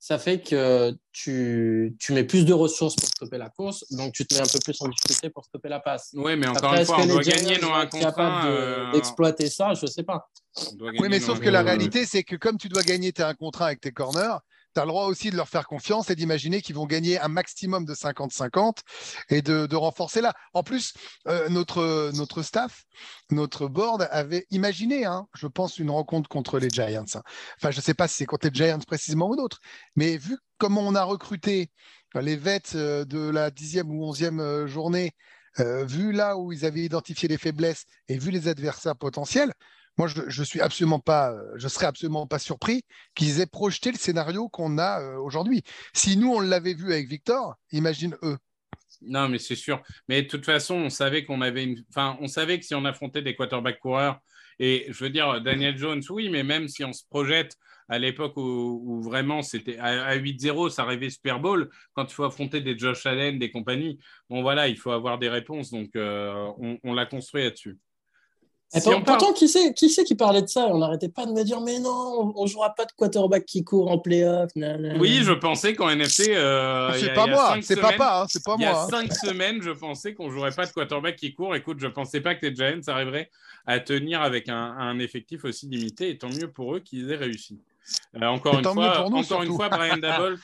ça 0.00 0.18
fait 0.18 0.40
que 0.40 0.92
tu, 1.12 1.94
tu, 2.00 2.12
mets 2.12 2.24
plus 2.24 2.44
de 2.44 2.52
ressources 2.52 2.96
pour 2.96 3.08
stopper 3.08 3.38
la 3.38 3.48
course, 3.48 3.84
donc 3.92 4.12
tu 4.12 4.26
te 4.26 4.34
mets 4.34 4.40
un 4.40 4.52
peu 4.52 4.58
plus 4.58 4.76
en 4.80 4.88
difficulté 4.88 5.30
pour 5.30 5.44
stopper 5.44 5.68
la 5.68 5.78
passe. 5.78 6.10
Oui, 6.14 6.34
mais 6.36 6.48
encore 6.48 6.74
une 6.74 6.84
fois, 6.84 6.98
on 7.02 7.06
doit 7.06 7.22
gagner 7.22 7.58
dans 7.58 7.72
un 7.72 7.86
contrat. 7.86 8.90
d'exploiter 8.92 9.48
ça, 9.48 9.74
je 9.74 9.82
ne 9.82 9.90
sais 9.90 10.02
pas. 10.02 10.28
Oui, 10.80 11.08
mais 11.08 11.20
sauf 11.20 11.38
que 11.38 11.48
la 11.48 11.62
réalité, 11.62 12.06
c'est 12.06 12.24
que 12.24 12.34
comme 12.34 12.58
tu 12.58 12.68
dois 12.68 12.82
gagner 12.82 13.12
tes 13.12 13.22
un 13.22 13.34
contrat 13.34 13.66
avec 13.66 13.80
tes 13.80 13.92
corners, 13.92 14.38
tu 14.74 14.80
as 14.80 14.84
le 14.84 14.88
droit 14.88 15.06
aussi 15.06 15.30
de 15.30 15.36
leur 15.36 15.48
faire 15.48 15.66
confiance 15.66 16.10
et 16.10 16.16
d'imaginer 16.16 16.62
qu'ils 16.62 16.74
vont 16.74 16.86
gagner 16.86 17.18
un 17.18 17.28
maximum 17.28 17.84
de 17.84 17.94
50-50 17.94 18.78
et 19.28 19.42
de, 19.42 19.74
renforcer 19.74 20.20
là. 20.20 20.34
En 20.54 20.62
plus, 20.62 20.94
euh, 21.28 21.48
notre, 21.48 22.42
staff, 22.42 22.84
notre 23.30 23.68
board 23.68 24.06
avait 24.10 24.46
imaginé, 24.50 25.04
hein, 25.04 25.26
je 25.34 25.46
pense, 25.46 25.78
une 25.78 25.90
rencontre 25.90 26.28
contre 26.28 26.58
les 26.58 26.68
Giants. 26.68 27.04
Hein. 27.14 27.22
Enfin, 27.58 27.70
je 27.70 27.78
ne 27.78 27.82
sais 27.82 27.94
pas 27.94 28.08
si 28.08 28.16
c'est 28.16 28.26
contre 28.26 28.46
les 28.46 28.54
Giants 28.54 28.78
précisément 28.86 29.28
ou 29.28 29.36
d'autres, 29.36 29.58
mais 29.96 30.16
vu 30.16 30.38
comment 30.58 30.82
on 30.82 30.94
a 30.94 31.02
recruté 31.02 31.70
les 32.14 32.36
vêtes 32.36 32.72
euh, 32.74 33.04
de 33.04 33.30
la 33.30 33.50
dixième 33.50 33.90
ou 33.90 34.04
onzième 34.04 34.40
euh, 34.40 34.66
journée, 34.66 35.12
vu 35.58 36.12
là 36.12 36.38
où 36.38 36.50
ils 36.50 36.64
avaient 36.64 36.80
identifié 36.80 37.28
les 37.28 37.36
faiblesses 37.36 37.84
et 38.08 38.16
vu 38.16 38.30
les 38.30 38.48
adversaires 38.48 38.96
potentiels, 38.96 39.52
moi, 39.98 40.08
je, 40.08 40.22
je 40.28 40.42
suis 40.42 40.60
absolument 40.60 41.00
pas, 41.00 41.32
euh, 41.32 41.52
je 41.56 41.68
serais 41.68 41.86
absolument 41.86 42.26
pas 42.26 42.38
surpris 42.38 42.84
qu'ils 43.14 43.40
aient 43.40 43.46
projeté 43.46 43.92
le 43.92 43.98
scénario 43.98 44.48
qu'on 44.48 44.78
a 44.78 45.00
euh, 45.00 45.16
aujourd'hui. 45.16 45.62
Si 45.92 46.16
nous 46.16 46.32
on 46.32 46.40
l'avait 46.40 46.74
vu 46.74 46.92
avec 46.92 47.08
Victor, 47.08 47.56
imagine 47.72 48.16
eux. 48.22 48.38
Non, 49.02 49.28
mais 49.28 49.38
c'est 49.38 49.56
sûr. 49.56 49.82
Mais 50.08 50.22
de 50.22 50.28
toute 50.28 50.44
façon, 50.44 50.76
on 50.76 50.90
savait 50.90 51.24
qu'on 51.24 51.40
avait 51.40 51.74
on 51.96 52.28
savait 52.28 52.58
que 52.58 52.64
si 52.64 52.74
on 52.74 52.84
affrontait 52.84 53.22
des 53.22 53.34
quarterback 53.34 53.80
coureurs, 53.80 54.20
et 54.58 54.86
je 54.88 55.04
veux 55.04 55.10
dire, 55.10 55.40
Daniel 55.40 55.76
Jones, 55.76 56.02
oui, 56.10 56.28
mais 56.28 56.42
même 56.44 56.68
si 56.68 56.84
on 56.84 56.92
se 56.92 57.02
projette 57.08 57.56
à 57.88 57.98
l'époque 57.98 58.36
où, 58.36 59.02
vraiment 59.02 59.42
c'était 59.42 59.76
à, 59.78 60.16
8-0, 60.16 60.70
ça 60.70 60.84
rêvait 60.84 61.10
Super 61.10 61.40
Bowl, 61.40 61.68
quand 61.94 62.04
il 62.04 62.14
faut 62.14 62.24
affronter 62.24 62.60
des 62.60 62.78
Josh 62.78 63.04
Allen, 63.06 63.38
des 63.38 63.50
compagnies, 63.50 63.98
bon 64.30 64.40
voilà, 64.42 64.68
il 64.68 64.78
faut 64.78 64.92
avoir 64.92 65.18
des 65.18 65.28
réponses. 65.28 65.70
Donc, 65.70 65.90
euh, 65.96 66.48
on 66.84 66.94
l'a 66.94 67.06
construit 67.06 67.42
là-dessus 67.42 67.76
pourtant, 68.80 69.32
qui 69.32 69.48
c'est 69.48 69.74
qui, 69.74 69.88
qui 69.88 70.14
parlait 70.14 70.42
de 70.42 70.48
ça? 70.48 70.66
On 70.68 70.78
n'arrêtait 70.78 71.08
pas 71.08 71.26
de 71.26 71.32
me 71.32 71.42
dire, 71.44 71.60
mais 71.60 71.78
non, 71.78 72.32
on 72.34 72.44
ne 72.44 72.48
jouera 72.48 72.74
pas 72.74 72.84
de 72.84 72.92
quarterback 72.92 73.44
qui 73.44 73.64
court 73.64 73.90
en 73.90 73.98
playoff. 73.98 74.50
Oui, 74.98 75.20
je 75.22 75.32
pensais 75.32 75.74
qu'en 75.74 75.90
NFC. 75.90 76.34
Euh, 76.34 76.92
c'est 76.98 77.12
pas, 77.12 77.26
moi, 77.26 77.56
c'est 77.60 77.80
papa, 77.80 78.22
hein, 78.22 78.26
c'est 78.28 78.44
pas 78.44 78.56
moi. 78.56 78.58
Il 78.58 78.62
y 78.62 78.66
a 78.66 78.86
cinq 78.86 79.12
semaines, 79.12 79.62
je 79.62 79.70
pensais 79.70 80.14
qu'on 80.14 80.28
ne 80.28 80.32
jouerait 80.32 80.52
pas 80.52 80.66
de 80.66 80.72
quarterback 80.72 81.16
qui 81.16 81.34
court. 81.34 81.54
Écoute, 81.54 81.78
je 81.80 81.86
ne 81.86 81.92
pensais 81.92 82.20
pas 82.20 82.34
que 82.34 82.46
les 82.46 82.54
Giants 82.54 82.80
arriveraient 82.86 83.30
à 83.66 83.78
tenir 83.80 84.22
avec 84.22 84.48
un, 84.48 84.54
un 84.56 84.98
effectif 84.98 85.44
aussi 85.44 85.66
limité, 85.66 86.10
et 86.10 86.18
tant 86.18 86.30
mieux 86.30 86.50
pour 86.50 86.74
eux 86.74 86.80
qu'ils 86.80 87.10
aient 87.10 87.16
réussi. 87.16 87.58
Euh, 88.14 88.26
encore 88.26 88.58
une, 88.58 88.64
fois, 88.64 89.00
encore 89.00 89.42
une 89.42 89.54
fois, 89.54 89.68
Brian 89.68 89.96
Dabble. 89.98 90.38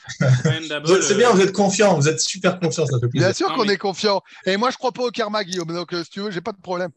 c'est 1.01 1.15
bien, 1.15 1.31
vous 1.31 1.41
êtes 1.41 1.53
confiant, 1.53 1.95
vous 1.95 2.07
êtes 2.07 2.19
super 2.19 2.59
confiant, 2.59 2.85
ça 2.85 2.99
fait 2.99 3.07
plaisir. 3.07 3.27
Bien 3.27 3.33
sûr 3.33 3.53
qu'on 3.53 3.65
est 3.65 3.77
confiant. 3.77 4.21
Et 4.45 4.57
moi, 4.57 4.71
je 4.71 4.77
crois 4.77 4.91
pas 4.91 5.03
au 5.03 5.11
karma, 5.11 5.43
Guillaume. 5.43 5.73
Donc, 5.73 5.93
euh, 5.93 6.03
si 6.03 6.09
tu 6.09 6.21
veux, 6.21 6.31
j'ai 6.31 6.41
pas 6.41 6.51
de 6.51 6.61
problème. 6.61 6.91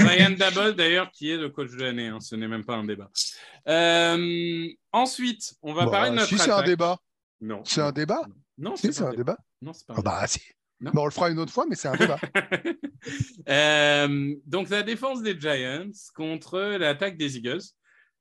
Brian 0.00 0.30
Dabble, 0.30 0.74
d'ailleurs, 0.74 1.10
qui 1.12 1.30
est 1.30 1.36
le 1.36 1.50
coach 1.50 1.70
de 1.72 1.82
l'année. 1.82 2.08
Hein, 2.08 2.18
ce 2.20 2.36
n'est 2.36 2.48
même 2.48 2.64
pas 2.64 2.74
un 2.74 2.84
débat. 2.84 3.10
Euh, 3.68 4.66
ensuite, 4.92 5.54
on 5.62 5.72
va 5.72 5.86
parler 5.86 6.10
de 6.10 6.16
notre. 6.16 6.28
Si 6.28 6.38
c'est 6.38 6.50
un 6.50 6.62
débat. 6.62 6.98
Non. 7.40 7.62
C'est 7.64 7.82
un 7.82 7.92
débat 7.92 8.22
Non, 8.58 8.74
c'est 8.76 9.00
un, 9.00 9.12
débat. 9.12 9.36
Non, 9.62 9.72
c'est 9.72 9.86
pas. 9.86 9.94
Un 9.94 9.96
ah 9.98 10.02
bah 10.02 10.26
si. 10.26 10.40
on 10.80 11.04
le 11.04 11.10
fera 11.10 11.30
une 11.30 11.38
autre 11.38 11.52
fois, 11.52 11.66
mais 11.68 11.76
c'est 11.76 11.88
un 11.88 11.96
débat. 11.96 12.18
donc, 14.46 14.70
la 14.70 14.82
défense 14.82 15.22
des 15.22 15.38
Giants 15.38 15.90
contre 16.14 16.58
l'attaque 16.78 17.16
des 17.16 17.36
Eagles. 17.36 17.62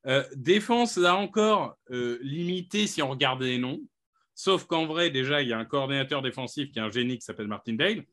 Euh, 0.06 0.24
défense, 0.36 0.98
là 0.98 1.16
encore, 1.16 1.78
euh, 1.92 2.20
limitée 2.22 2.88
si 2.88 3.02
on 3.02 3.10
regarde 3.10 3.42
les 3.42 3.58
noms. 3.58 3.80
Sauf 4.36 4.66
qu'en 4.66 4.86
vrai, 4.86 5.10
déjà, 5.10 5.42
il 5.42 5.50
y 5.50 5.54
a 5.54 5.58
un 5.58 5.66
coordinateur 5.66 6.22
défensif 6.22 6.72
qui 6.72 6.80
est 6.80 6.82
un 6.82 6.92
génie 6.92 7.18
qui 7.18 7.24
s'appelle 7.24 7.48
Martin 7.48 7.74
Dale, 7.74 8.04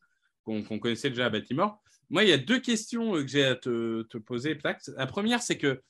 qu'on 0.44 0.62
connaissait 0.62 1.11
déjà 1.11 1.26
à 1.26 1.31
Baltimore. 1.31 1.83
Moi, 2.11 2.24
il 2.24 2.31
y 2.31 2.33
a 2.33 2.38
deux 2.38 2.61
questions 2.61 3.16
euh, 3.16 3.22
que 3.22 3.29
j'ai 3.29 3.44
à 3.44 3.57
te, 3.57 4.18
poser, 4.18 4.55
Plax. 4.55 4.90
La 4.96 5.07
première, 5.07 5.42
c'est 5.42 5.59
que 5.59 5.81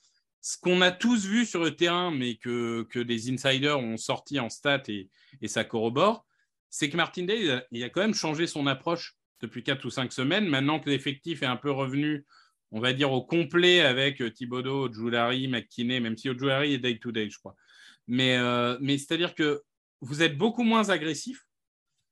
ce 0.40 0.56
qu'on 0.58 0.80
a 0.80 0.90
tous 0.90 1.26
vu 1.26 1.44
sur 1.44 1.62
le 1.62 1.76
terrain, 1.76 2.10
mais 2.10 2.36
que, 2.36 2.86
que 2.90 2.98
les 2.98 3.30
insiders 3.30 3.78
ont 3.78 3.98
sorti 3.98 4.40
en 4.40 4.48
stats 4.48 4.82
et, 4.88 5.10
et 5.42 5.48
ça 5.48 5.64
corrobore, 5.64 6.26
c'est 6.70 6.88
que 6.88 6.96
Martin 6.96 7.24
Dale, 7.24 7.66
il 7.72 7.84
a 7.84 7.90
quand 7.90 8.00
même 8.00 8.14
changé 8.14 8.46
son 8.46 8.66
approche 8.66 9.16
depuis 9.42 9.62
quatre 9.62 9.84
ou 9.84 9.90
cinq 9.90 10.12
semaines. 10.12 10.46
Maintenant 10.46 10.80
que 10.80 10.88
l'effectif 10.88 11.42
est 11.42 11.46
un 11.46 11.56
peu 11.56 11.70
revenu 11.70 12.24
on 12.72 12.80
va 12.80 12.92
dire, 12.92 13.12
au 13.12 13.22
complet 13.22 13.80
avec 13.80 14.20
euh, 14.20 14.30
Thibodeau, 14.30 14.88
Ojulari, 14.88 15.48
McKinney, 15.48 16.00
même 16.00 16.16
si 16.16 16.28
Ojulari 16.28 16.74
est 16.74 16.78
day-to-day, 16.78 17.30
je 17.30 17.38
crois. 17.38 17.56
Mais, 18.06 18.36
euh, 18.36 18.76
mais 18.80 18.98
c'est-à-dire 18.98 19.34
que 19.34 19.62
vous 20.00 20.22
êtes 20.22 20.38
beaucoup 20.38 20.62
moins 20.62 20.88
agressif, 20.88 21.46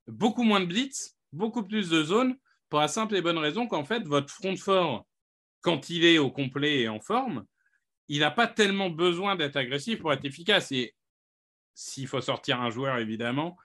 beaucoup 0.06 0.42
moins 0.42 0.60
de 0.60 0.66
blitz, 0.66 1.16
beaucoup 1.32 1.62
plus 1.62 1.88
de 1.88 2.02
zones, 2.02 2.36
pour 2.68 2.80
la 2.80 2.88
simple 2.88 3.16
et 3.16 3.22
bonne 3.22 3.38
raison 3.38 3.66
qu'en 3.66 3.84
fait, 3.84 4.06
votre 4.06 4.32
front 4.32 4.56
fort, 4.56 5.06
quand 5.60 5.90
il 5.90 6.04
est 6.04 6.18
au 6.18 6.30
complet 6.30 6.80
et 6.80 6.88
en 6.88 7.00
forme, 7.00 7.44
il 8.08 8.20
n'a 8.20 8.30
pas 8.30 8.46
tellement 8.46 8.90
besoin 8.90 9.36
d'être 9.36 9.56
agressif 9.56 10.00
pour 10.00 10.12
être 10.12 10.24
efficace. 10.24 10.72
Et 10.72 10.94
s'il 11.74 12.06
faut 12.06 12.20
sortir 12.20 12.60
un 12.60 12.70
joueur, 12.70 12.98
évidemment, 12.98 13.56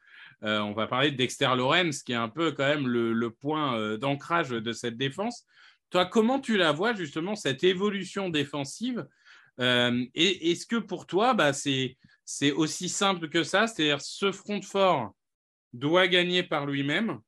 Euh, 0.43 0.59
on 0.59 0.73
va 0.73 0.87
parler 0.87 1.11
de 1.11 1.15
Dexter 1.15 1.49
Lawrence, 1.55 2.03
qui 2.03 2.11
est 2.11 2.15
un 2.15 2.29
peu 2.29 2.51
quand 2.51 2.65
même 2.65 2.87
le, 2.87 3.29
point 3.31 3.97
d'ancrage 3.97 4.49
de 4.49 4.73
cette 4.73 4.97
défense. 4.97 5.45
Toi, 5.93 6.07
comment 6.07 6.39
tu 6.39 6.57
la 6.57 6.71
vois 6.71 6.95
justement, 6.95 7.35
cette 7.35 7.63
évolution 7.63 8.29
défensive 8.29 9.05
euh, 9.59 10.03
Et 10.15 10.49
est-ce 10.49 10.65
que 10.65 10.77
pour 10.77 11.05
toi, 11.05 11.35
bah, 11.35 11.53
c'est 11.53 12.51
aussi 12.53 12.89
simple 12.89 13.29
que 13.29 13.43
ça? 13.43 13.67
C'est-à-dire, 13.67 14.01
ce 14.01 14.31
front 14.31 14.59
fort 14.63 15.13
doit 15.71 16.07
gagner 16.07 16.41
par 16.41 16.65
lui-même 16.65 17.19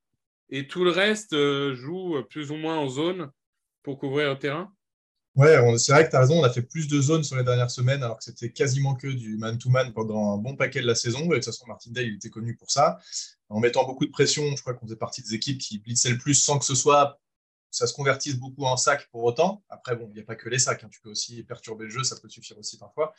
et 0.49 0.65
tout 0.65 0.83
le 0.83 0.89
reste 0.89 1.35
joue 1.73 2.15
plus 2.27 2.49
ou 2.49 2.55
moins 2.55 2.75
en 2.75 2.89
zone 2.89 3.29
pour 3.83 3.99
couvrir 3.99 4.31
le 4.31 4.39
terrain? 4.39 4.73
Ouais, 5.35 5.59
c'est 5.77 5.91
vrai 5.91 6.05
que 6.05 6.09
tu 6.09 6.15
as 6.15 6.21
raison, 6.21 6.39
on 6.39 6.43
a 6.43 6.49
fait 6.49 6.63
plus 6.63 6.87
de 6.87 6.99
zones 6.99 7.23
sur 7.23 7.35
les 7.35 7.43
dernières 7.43 7.69
semaines, 7.69 8.01
alors 8.01 8.17
que 8.17 8.23
c'était 8.23 8.51
quasiment 8.51 8.95
que 8.95 9.07
du 9.07 9.37
man-to-man 9.37 9.93
pendant 9.93 10.33
un 10.33 10.37
bon 10.37 10.55
paquet 10.55 10.81
de 10.81 10.87
la 10.87 10.95
saison. 10.95 11.19
Et 11.19 11.27
de 11.27 11.33
toute 11.35 11.45
façon, 11.45 11.67
Martindale, 11.67 12.07
il 12.07 12.15
était 12.15 12.31
connu 12.31 12.55
pour 12.55 12.71
ça. 12.71 12.97
En 13.49 13.59
mettant 13.59 13.85
beaucoup 13.85 14.07
de 14.07 14.11
pression, 14.11 14.55
je 14.55 14.61
crois 14.61 14.73
qu'on 14.73 14.87
faisait 14.87 14.95
partie 14.95 15.21
des 15.21 15.35
équipes 15.35 15.59
qui 15.59 15.77
blitzaient 15.77 16.09
le 16.09 16.17
plus 16.17 16.33
sans 16.33 16.57
que 16.57 16.65
ce 16.65 16.73
soit 16.73 17.19
ça 17.75 17.87
se 17.87 17.93
convertisse 17.93 18.35
beaucoup 18.35 18.63
en 18.63 18.77
sac 18.77 19.09
pour 19.11 19.23
autant. 19.23 19.61
Après, 19.69 19.95
bon, 19.95 20.07
il 20.09 20.13
n'y 20.13 20.21
a 20.21 20.23
pas 20.23 20.35
que 20.35 20.47
les 20.47 20.59
sacs, 20.59 20.83
hein. 20.83 20.89
tu 20.89 21.01
peux 21.01 21.09
aussi 21.09 21.43
perturber 21.43 21.85
le 21.85 21.91
jeu, 21.91 22.03
ça 22.03 22.15
peut 22.15 22.29
suffire 22.29 22.57
aussi 22.57 22.77
parfois. 22.77 23.13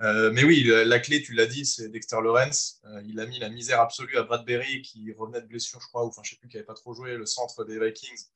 Euh, 0.00 0.32
mais 0.32 0.42
oui, 0.42 0.64
la, 0.64 0.98
clé, 0.98 1.22
tu 1.22 1.34
l'as 1.34 1.46
dit, 1.46 1.64
c'est 1.64 1.88
Dexter 1.88 2.16
Lawrence. 2.20 2.80
Euh, 2.86 3.00
il 3.06 3.20
a 3.20 3.26
mis 3.26 3.38
la 3.38 3.48
misère 3.48 3.80
absolue 3.80 4.16
à 4.18 4.24
Bradbury, 4.24 4.82
qui 4.82 5.12
revenait 5.12 5.40
de 5.40 5.46
blessure, 5.46 5.80
je 5.80 5.86
crois, 5.86 6.04
ou 6.04 6.08
enfin, 6.08 6.22
je 6.24 6.30
sais 6.30 6.36
plus, 6.36 6.48
qui 6.48 6.56
n'avait 6.56 6.66
pas 6.66 6.74
trop 6.74 6.94
joué, 6.94 7.16
le 7.16 7.26
centre 7.26 7.64
des 7.64 7.78
Vikings. 7.78 8.26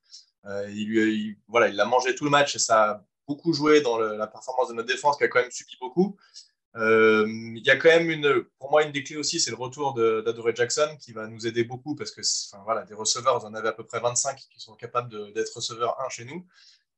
Euh, 0.44 0.70
il, 0.70 0.86
lui, 0.86 1.38
voilà, 1.48 1.66
il 1.66 1.74
l'a 1.74 1.84
mangé 1.84 2.14
tout 2.14 2.24
le 2.24 2.30
match 2.30 2.54
et 2.54 2.60
ça 2.60 3.04
beaucoup 3.26 3.52
joué 3.52 3.80
dans 3.80 3.98
la 3.98 4.28
performance 4.28 4.68
de 4.68 4.74
notre 4.74 4.86
défense 4.86 5.16
qui 5.16 5.24
a 5.24 5.28
quand 5.28 5.40
même 5.40 5.50
subi 5.50 5.76
beaucoup. 5.80 6.16
Euh, 6.76 7.26
il 7.28 7.64
y 7.64 7.70
a 7.70 7.76
quand 7.76 7.88
même 7.88 8.10
une, 8.10 8.44
pour 8.58 8.70
moi, 8.70 8.82
une 8.84 8.92
des 8.92 9.02
clés 9.02 9.16
aussi, 9.16 9.40
c'est 9.40 9.50
le 9.50 9.56
retour 9.56 9.94
d'Adore 9.94 10.54
Jackson 10.54 10.96
qui 11.00 11.12
va 11.12 11.26
nous 11.26 11.46
aider 11.46 11.64
beaucoup 11.64 11.94
parce 11.94 12.10
que, 12.10 12.20
voilà, 12.64 12.84
des 12.84 12.94
receveurs, 12.94 13.38
vous 13.38 13.46
en 13.46 13.54
avez 13.54 13.68
à 13.68 13.72
peu 13.72 13.84
près 13.84 14.00
25 14.00 14.36
qui 14.36 14.60
sont 14.60 14.74
capables 14.74 15.32
d'être 15.32 15.54
receveurs 15.54 15.98
1 16.02 16.08
chez 16.10 16.24
nous. 16.24 16.46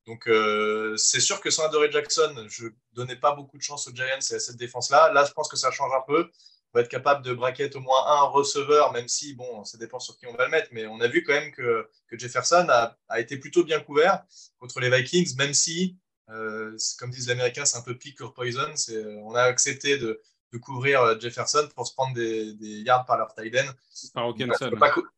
Donc, 0.07 0.27
euh, 0.27 0.97
c'est 0.97 1.21
sûr 1.21 1.41
que 1.41 1.51
sans 1.51 1.65
Adore 1.65 1.91
Jackson, 1.91 2.47
je 2.49 2.69
donnais 2.93 3.17
pas 3.17 3.35
beaucoup 3.35 3.59
de 3.59 3.63
chance 3.63 3.87
aux 3.89 3.95
Giants 3.95 4.07
et 4.07 4.35
à 4.35 4.41
cette 4.41 4.57
défense-là. 4.57 5.13
Là, 5.13 5.25
je 5.25 5.33
pense 5.33 5.49
que 5.49 5.57
ça 5.57 5.71
change 5.71 5.93
un 5.95 6.03
peu. 6.07 6.31
On 6.73 6.79
va 6.79 6.83
être 6.83 6.91
capable 6.91 7.25
de 7.25 7.33
braquer 7.33 7.71
au 7.75 7.81
moins 7.81 8.07
un 8.07 8.23
receveur, 8.23 8.93
même 8.93 9.07
si, 9.07 9.35
bon, 9.35 9.65
ça 9.65 9.79
dépend 9.79 10.01
sur 10.01 10.17
qui 10.19 10.27
on 10.27 10.35
va 10.35 10.47
le 10.47 10.51
mettre. 10.51 10.69
Mais 10.73 10.87
on 10.87 11.01
a 11.01 11.09
vu 11.09 11.23
quand 11.23 11.35
même 11.35 11.53
que, 11.53 11.89
Jefferson 12.13 12.67
a, 12.69 13.21
été 13.21 13.37
plutôt 13.37 13.65
bien 13.65 13.81
couvert 13.81 14.25
contre 14.59 14.81
les 14.81 14.91
Vikings, 14.91 15.37
même 15.37 15.55
si 15.55 15.97
euh, 16.31 16.77
comme 16.99 17.11
disent 17.11 17.27
les 17.27 17.33
Américains, 17.33 17.65
c'est 17.65 17.79
un 17.79 17.83
peu 17.83 17.97
pick 17.97 18.21
or 18.21 18.35
poison. 18.35 18.73
Euh, 18.91 19.17
on 19.25 19.35
a 19.35 19.43
accepté 19.43 19.99
de, 19.99 20.21
couvrir 20.61 21.03
euh, 21.03 21.19
Jefferson 21.19 21.69
pour 21.75 21.87
se 21.87 21.95
prendre 21.95 22.15
des, 22.15 22.55
yards 22.61 23.07
par 23.07 23.19
leur 23.19 23.35
tight 23.35 23.55
end. 23.55 23.73
Par 24.15 24.35
tu 24.35 24.45
ne 24.45 24.53
peux, 24.59 24.71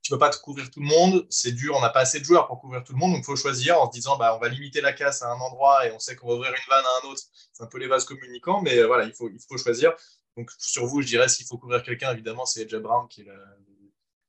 peux, 0.08 0.18
pas 0.18 0.30
te 0.30 0.38
couvrir 0.40 0.70
tout 0.70 0.80
le 0.80 0.86
monde, 0.86 1.26
c'est 1.30 1.52
dur, 1.52 1.76
on 1.76 1.80
n'a 1.80 1.90
pas 1.90 2.00
assez 2.00 2.20
de 2.20 2.24
joueurs 2.24 2.46
pour 2.46 2.60
couvrir 2.60 2.84
tout 2.84 2.92
le 2.92 2.98
monde, 2.98 3.12
donc 3.12 3.20
il 3.20 3.24
faut 3.24 3.36
choisir 3.36 3.80
en 3.80 3.86
se 3.86 3.92
disant 3.92 4.16
bah, 4.16 4.34
on 4.36 4.38
va 4.38 4.48
limiter 4.48 4.80
la 4.80 4.92
casse 4.92 5.22
à 5.22 5.30
un 5.30 5.38
endroit 5.38 5.86
et 5.86 5.92
on 5.92 5.98
sait 5.98 6.16
qu'on 6.16 6.28
va 6.28 6.34
ouvrir 6.34 6.50
une 6.50 6.68
vanne 6.68 6.84
à 6.84 7.06
un 7.06 7.10
autre. 7.10 7.22
C'est 7.52 7.62
un 7.62 7.66
peu 7.66 7.78
les 7.78 7.86
vases 7.86 8.04
communicants, 8.04 8.60
mais 8.60 8.82
voilà, 8.82 9.04
il 9.04 9.12
faut, 9.12 9.28
il 9.28 9.40
faut 9.48 9.56
choisir. 9.56 9.92
Donc 10.36 10.50
sur 10.58 10.86
vous, 10.86 11.02
je 11.02 11.06
dirais 11.06 11.28
s'il 11.28 11.46
faut 11.46 11.58
couvrir 11.58 11.82
quelqu'un, 11.82 12.12
évidemment, 12.12 12.46
c'est 12.46 12.62
Edge 12.62 12.76
Brown 12.76 13.08
qui 13.08 13.22
est 13.22 13.28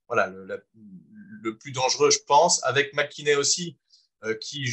voilà, 0.08 0.26
le, 0.26 0.62
le, 1.42 1.56
plus 1.56 1.72
dangereux, 1.72 2.10
je 2.10 2.18
pense. 2.26 2.62
Avec 2.64 2.92
McKinney 2.92 3.34
aussi, 3.34 3.78
euh, 4.24 4.34
qui 4.34 4.64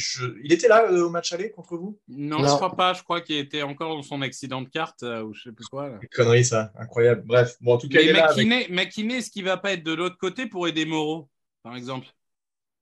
il 0.44 0.52
était 0.52 0.68
là 0.68 0.84
euh, 0.90 1.06
au 1.06 1.10
match 1.10 1.32
aller 1.32 1.50
contre 1.50 1.76
vous? 1.76 1.98
Non, 2.06 2.38
je 2.38 2.44
ne 2.44 2.48
crois 2.48 2.76
pas. 2.76 2.92
Je 2.92 3.02
crois 3.02 3.20
qu'il 3.20 3.36
était 3.36 3.62
encore 3.62 3.96
dans 3.96 4.02
son 4.02 4.22
accident 4.22 4.62
de 4.62 4.68
carte 4.68 5.02
euh, 5.02 5.22
ou 5.22 5.34
je 5.34 5.42
sais 5.42 5.52
plus 5.52 5.66
quoi. 5.66 5.98
Connerie 6.14 6.44
ça, 6.44 6.72
incroyable. 6.78 7.22
Bref, 7.24 7.56
bon 7.60 7.74
en 7.74 7.78
tout 7.78 7.88
cas, 7.88 7.98
Mais 8.00 8.66
il 8.68 8.74
McKinney, 8.74 9.16
est-ce 9.16 9.30
qu'il 9.30 9.44
va 9.44 9.56
pas 9.56 9.72
être 9.72 9.82
de 9.82 9.92
l'autre 9.92 10.18
côté 10.18 10.46
pour 10.46 10.68
aider 10.68 10.84
Moreau, 10.84 11.28
par 11.64 11.74
exemple? 11.74 12.06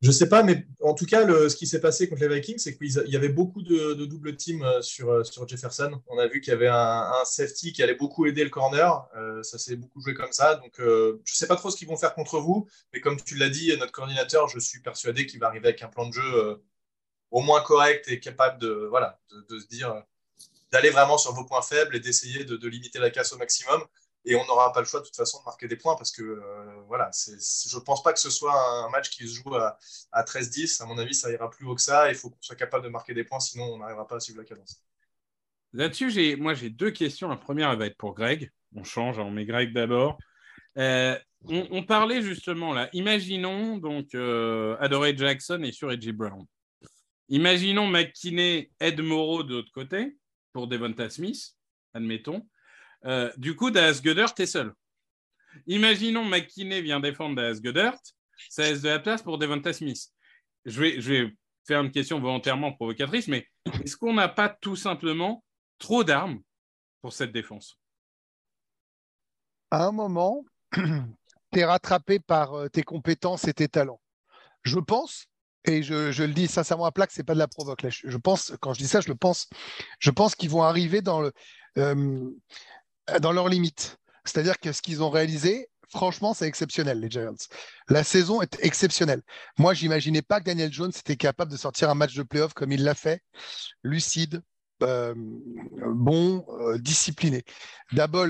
Je 0.01 0.13
sais 0.13 0.29
pas, 0.29 0.45
mais 0.45 0.65
en 0.81 0.95
tout 0.95 1.07
cas, 1.07 1.27
ce 1.27 1.57
qui 1.57 1.67
s'est 1.67 1.81
passé 1.81 2.09
contre 2.09 2.23
les 2.23 2.29
Vikings, 2.29 2.59
c'est 2.59 2.77
qu'il 2.79 2.89
y 3.09 3.17
avait 3.17 3.29
beaucoup 3.29 3.63
de, 3.63 3.95
double 4.05 4.37
team 4.37 4.63
euh, 4.63 4.81
sur, 4.81 5.11
euh, 5.11 5.25
sur 5.25 5.47
Jefferson. 5.49 6.01
On 6.07 6.19
a 6.19 6.29
vu 6.29 6.41
qu'il 6.41 6.53
y 6.53 6.55
avait 6.55 6.69
un, 6.69 7.11
safety 7.25 7.73
qui 7.73 7.83
allait 7.83 7.97
beaucoup 7.97 8.25
aider 8.27 8.45
le 8.45 8.51
corner. 8.51 9.09
Euh, 9.17 9.43
ça 9.43 9.59
s'est 9.59 9.75
beaucoup 9.75 10.01
joué 10.01 10.15
comme 10.15 10.31
ça. 10.31 10.55
Donc, 10.55 10.75
je 10.79 11.11
ne 11.13 11.19
sais 11.25 11.49
pas 11.49 11.57
trop 11.57 11.71
ce 11.71 11.77
qu'ils 11.77 11.89
vont 11.89 11.97
faire 11.97 12.15
contre 12.15 12.39
vous, 12.39 12.69
mais 12.93 13.01
comme 13.01 13.21
tu 13.21 13.35
l'as 13.37 13.49
dit, 13.49 13.77
notre 13.77 13.93
coordinateur, 13.93 14.49
je 14.49 14.61
suis 14.61 14.81
persuadé 14.81 15.27
qu'il 15.27 15.41
va 15.41 15.49
arriver 15.49 15.69
avec 15.69 15.83
un 15.83 15.89
plan 15.89 16.07
de 16.09 16.15
jeu 16.15 16.63
au 17.33 17.41
moins 17.41 17.61
correct 17.63 18.09
et 18.09 18.21
capable 18.21 18.61
de, 18.61 18.87
voilà, 18.89 19.21
de, 19.51 19.59
se 19.59 19.67
dire 19.67 20.03
d'aller 20.71 20.91
vraiment 20.91 21.19
sur 21.19 21.33
vos 21.33 21.45
points 21.45 21.63
faibles 21.63 21.97
et 21.97 22.01
d'essayer 22.01 22.45
de, 22.45 22.57
de 22.57 22.69
limiter 22.69 22.99
la 22.99 23.11
casse 23.11 23.33
au 23.33 23.39
maximum 23.39 23.83
et 24.29 24.37
on 24.37 24.45
n'aura 24.47 24.73
pas 24.73 24.81
le 24.81 24.87
choix 24.87 25.01
de 25.01 25.07
toute 25.07 25.17
façon 25.17 25.41
de 25.41 25.45
marquer 25.45 25.69
des 25.69 25.77
points 25.77 25.97
parce 25.97 26.13
que 26.13 26.23
euh, 26.23 26.83
voilà, 26.87 27.11
je 27.15 27.77
ne 27.77 27.81
pense 27.83 28.03
pas 28.03 28.13
que 28.13 28.21
ce 28.21 28.29
soit 28.29 28.55
un 28.85 28.91
match 28.91 29.09
qui 29.09 29.27
se 29.27 29.35
joue 29.43 29.55
à, 29.55 29.79
13-10. 30.13 30.83
À 30.83 30.87
mon 30.87 30.99
avis, 30.99 31.15
ça 31.15 31.33
ira 31.33 31.49
plus 31.49 31.67
haut 31.67 31.75
que 31.75 31.81
ça. 31.81 32.11
Il 32.11 32.15
faut 32.15 32.29
qu'on 32.29 32.37
soit 32.43 32.57
capable 32.57 32.85
de 32.85 32.91
marquer 32.91 33.15
des 33.15 33.25
points, 33.25 33.41
sinon 33.41 33.65
on 33.65 33.79
n'arrivera 33.79 34.07
pas 34.07 34.17
à 34.17 34.21
suivre 34.21 34.39
la 34.39 34.45
cadence. 34.45 34.83
Là-dessus, 35.73 36.37
moi 36.37 36.53
j'ai 36.53 36.69
deux 36.69 36.91
questions. 36.91 37.29
La 37.29 37.37
première, 37.37 37.71
elle 37.71 37.79
va 37.79 37.87
être 37.87 37.97
pour 37.97 38.15
Greg. 38.15 38.51
On 38.75 38.85
change, 38.85 39.19
on 39.19 39.31
met 39.31 39.47
Greg 39.47 39.73
d'abord. 39.73 40.19
Euh, 40.77 41.19
on, 41.45 41.83
parlait 41.83 42.21
justement 42.21 42.75
là. 42.75 42.91
Imaginons 42.93 43.79
donc 43.79 44.15
euh, 44.15 44.77
Jackson 45.17 45.63
et 45.63 45.73
sur 45.73 45.91
Edgy 45.91 46.13
Brown. 46.13 46.45
Imaginons 47.31 47.87
McKinney, 47.87 48.71
Ed 48.79 49.01
Moreau 49.01 49.43
de 49.43 49.55
l'autre 49.55 49.73
côté 49.73 50.17
pour 50.53 50.67
Devonta 50.67 51.09
Smith, 51.09 51.55
admettons. 51.95 52.47
Euh, 53.05 53.31
du 53.37 53.55
coup, 53.55 53.71
Dallas 53.71 54.01
Goddard 54.03 54.35
est 54.39 54.47
seul. 54.47 54.73
Imaginons 55.67 56.25
McKinney 56.25 56.83
vient 56.83 57.01
défendre 57.01 57.37
Dallas 57.37 57.61
Goddard, 57.63 57.99
ça 58.49 58.63
laisse 58.63 58.83
de 58.83 58.89
la 58.89 58.99
place 58.99 59.23
pour 59.23 59.39
Devonta 59.39 59.73
Smith. 59.73 60.09
Je 60.65 60.81
vais, 60.81 61.01
je 61.01 61.13
vais 61.13 61.37
faire 61.67 61.81
une 61.81 61.91
question 61.91 62.21
volontairement 62.21 62.73
provocatrice, 62.73 63.29
mais 63.29 63.47
est-ce 63.85 63.97
qu'on 63.97 64.15
n'a 64.15 64.29
pas 64.29 64.49
tout 64.49 64.77
simplement 64.77 65.45
trop 65.79 66.05
d'armes 66.05 66.41
pour 67.03 67.13
cette 67.13 67.33
défense? 67.33 67.79
À 69.71 69.87
un 69.87 69.93
moment, 69.93 70.45
tu 70.73 70.81
es 71.55 71.65
rattrapé 71.65 72.19
par 72.19 72.55
euh, 72.55 72.69
tes 72.69 72.83
compétences 72.83 73.47
et 73.47 73.55
tes 73.55 73.69
talents. 73.69 74.01
Je 74.63 74.79
pense, 74.79 75.27
et 75.65 75.83
je, 75.83 76.23
le 76.23 76.33
dis 76.33 76.49
sincèrement 76.49 76.87
à 76.87 76.93
plaque, 76.93 77.11
c'est 77.11 77.25
pas 77.25 77.35
de 77.35 77.39
la 77.39 77.49
provoque. 77.49 77.87
je, 77.89 78.17
pense, 78.17 78.55
quand 78.61 78.73
je 78.73 78.79
dis 78.79 78.89
ça, 78.89 79.01
je 79.01 79.09
le 79.09 79.15
pense. 79.15 79.49
Je 79.99 80.11
pense 80.11 80.35
qu'ils 80.35 80.51
vont 80.51 80.63
arriver 80.63 81.03
dans 81.03 81.21
le. 81.21 81.33
Euh, 81.77 82.31
dans 83.21 83.33
leurs 83.33 83.49
limites. 83.49 83.99
C'est-à-dire 84.25 84.59
que 84.59 84.73
ce 84.73 84.83
qu'ils 84.83 85.03
ont 85.03 85.11
réalisé, 85.11 85.69
franchement, 85.89 86.35
c'est 86.35 86.47
exceptionnel, 86.47 87.01
les 87.01 87.11
Giants. 87.11 87.35
La 87.89 88.05
saison 88.05 88.43
est 88.43 88.59
exceptionnelle. 88.61 89.23
Moi, 89.59 89.75
j'imaginais 89.75 90.23
pas 90.23 90.41
que 90.41 90.45
Daniel 90.45 90.73
Jones 90.73 90.93
était 90.95 91.17
capable 91.17 91.51
de 91.51 91.57
sortir 91.57 91.91
un 91.91 91.95
match 91.95 92.15
de 92.15 92.23
playoff 92.23 92.53
comme 92.53 92.73
il 92.73 92.85
l'a 92.85 92.95
fait, 92.95 93.23
lucide, 93.83 94.43
euh, 94.83 95.15
bon, 95.17 96.45
euh, 96.61 96.79
discipliné. 96.79 97.43
D'abord, 97.93 98.27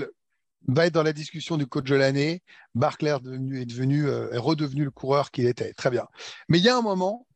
va 0.66 0.86
être 0.86 0.94
dans 0.94 1.02
la 1.02 1.12
discussion 1.12 1.56
du 1.56 1.66
coach 1.66 1.84
de 1.84 1.94
l'année. 1.94 2.42
Barclay 2.74 3.10
est 3.10 3.66
devenu, 3.66 4.06
euh, 4.06 4.32
est 4.32 4.38
redevenu 4.38 4.84
le 4.84 4.90
coureur 4.90 5.30
qu'il 5.30 5.46
était. 5.46 5.72
Très 5.74 5.90
bien. 5.90 6.06
Mais 6.48 6.58
il 6.58 6.64
y 6.64 6.68
a 6.68 6.76
un 6.76 6.82
moment, 6.82 7.26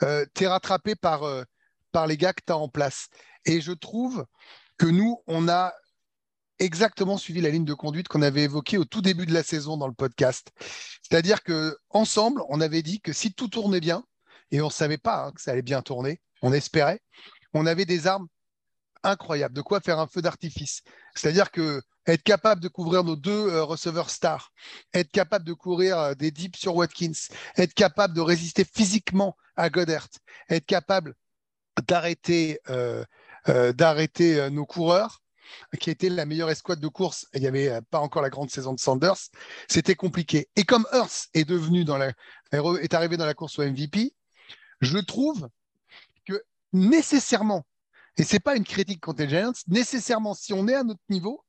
tu 0.00 0.44
es 0.44 0.46
rattrapé 0.46 0.94
par, 0.94 1.22
par 1.92 2.06
les 2.06 2.16
gars 2.16 2.32
que 2.32 2.42
tu 2.46 2.52
as 2.52 2.56
en 2.56 2.68
place. 2.68 3.08
Et 3.44 3.60
je 3.60 3.72
trouve 3.72 4.26
que 4.76 4.86
nous, 4.86 5.22
on 5.26 5.48
a 5.48 5.72
exactement 6.58 7.16
suivi 7.16 7.40
la 7.40 7.50
ligne 7.50 7.64
de 7.64 7.74
conduite 7.74 8.08
qu'on 8.08 8.22
avait 8.22 8.42
évoquée 8.42 8.78
au 8.78 8.84
tout 8.84 9.02
début 9.02 9.26
de 9.26 9.34
la 9.34 9.42
saison 9.42 9.76
dans 9.76 9.88
le 9.88 9.94
podcast. 9.94 10.50
C'est-à-dire 11.02 11.42
que 11.42 11.76
ensemble, 11.90 12.42
on 12.48 12.60
avait 12.60 12.82
dit 12.82 13.00
que 13.00 13.12
si 13.12 13.32
tout 13.32 13.48
tournait 13.48 13.80
bien, 13.80 14.04
et 14.50 14.60
on 14.60 14.66
ne 14.66 14.72
savait 14.72 14.98
pas 14.98 15.26
hein, 15.26 15.32
que 15.32 15.40
ça 15.40 15.52
allait 15.52 15.62
bien 15.62 15.82
tourner, 15.82 16.20
on 16.42 16.52
espérait, 16.52 17.00
on 17.54 17.66
avait 17.66 17.84
des 17.84 18.06
armes 18.06 18.28
incroyables, 19.02 19.54
de 19.54 19.62
quoi 19.62 19.80
faire 19.80 19.98
un 19.98 20.06
feu 20.06 20.22
d'artifice. 20.22 20.82
C'est-à-dire 21.14 21.50
que 21.50 21.82
être 22.06 22.22
capable 22.22 22.62
de 22.62 22.68
couvrir 22.68 23.04
nos 23.04 23.16
deux 23.16 23.48
euh, 23.48 23.64
receveurs 23.64 24.10
stars, 24.10 24.52
être 24.94 25.10
capable 25.10 25.44
de 25.44 25.52
courir 25.52 25.98
euh, 25.98 26.14
des 26.14 26.30
dips 26.30 26.58
sur 26.58 26.74
Watkins, 26.74 27.12
être 27.56 27.74
capable 27.74 28.14
de 28.14 28.20
résister 28.20 28.64
physiquement 28.64 29.36
à 29.56 29.70
Goddard, 29.70 30.08
être 30.48 30.66
capable 30.66 31.14
d'arrêter 31.86 32.60
euh, 32.70 33.04
d'arrêter 33.72 34.50
nos 34.50 34.66
coureurs, 34.66 35.22
qui 35.80 35.90
était 35.90 36.08
la 36.08 36.26
meilleure 36.26 36.50
escouade 36.50 36.80
de 36.80 36.88
course, 36.88 37.26
il 37.34 37.40
n'y 37.40 37.46
avait 37.46 37.68
euh, 37.68 37.80
pas 37.90 38.00
encore 38.00 38.22
la 38.22 38.30
grande 38.30 38.50
saison 38.50 38.72
de 38.72 38.80
Sanders, 38.80 39.18
c'était 39.68 39.94
compliqué. 39.94 40.48
Et 40.56 40.64
comme 40.64 40.86
Hurst 40.92 41.30
est 41.34 41.50
arrivé 42.94 43.16
dans 43.16 43.26
la 43.26 43.34
course 43.34 43.58
au 43.58 43.62
MVP, 43.62 44.14
je 44.80 44.98
trouve 44.98 45.48
que 46.26 46.42
nécessairement, 46.72 47.64
et 48.16 48.24
c'est 48.24 48.40
pas 48.40 48.56
une 48.56 48.64
critique 48.64 49.00
contre 49.00 49.22
les 49.22 49.28
Giants, 49.28 49.52
nécessairement, 49.66 50.34
si 50.34 50.52
on 50.52 50.66
est 50.68 50.74
à 50.74 50.84
notre 50.84 51.00
niveau, 51.08 51.44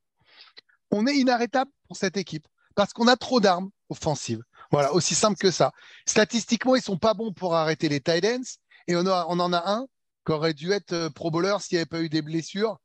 on 0.90 1.06
est 1.06 1.16
inarrêtable 1.16 1.70
pour 1.88 1.96
cette 1.96 2.16
équipe 2.16 2.46
parce 2.74 2.92
qu'on 2.92 3.08
a 3.08 3.16
trop 3.16 3.40
d'armes 3.40 3.70
offensives. 3.88 4.42
Voilà, 4.70 4.92
aussi 4.92 5.14
simple 5.14 5.36
que 5.36 5.50
ça. 5.50 5.72
Statistiquement, 6.06 6.76
ils 6.76 6.82
sont 6.82 6.98
pas 6.98 7.14
bons 7.14 7.32
pour 7.32 7.54
arrêter 7.54 7.88
les 7.88 8.00
tight 8.00 8.24
ends 8.24 8.58
et 8.86 8.96
on, 8.96 9.04
on 9.06 9.40
en 9.40 9.52
a 9.52 9.70
un 9.70 9.86
qui 10.24 10.32
aurait 10.32 10.54
dû 10.54 10.72
être 10.72 10.92
euh, 10.92 11.10
pro 11.10 11.30
bowler 11.30 11.56
s'il 11.60 11.76
n'y 11.76 11.80
avait 11.80 11.86
pas 11.86 12.00
eu 12.00 12.08
des 12.08 12.22
blessures. 12.22 12.78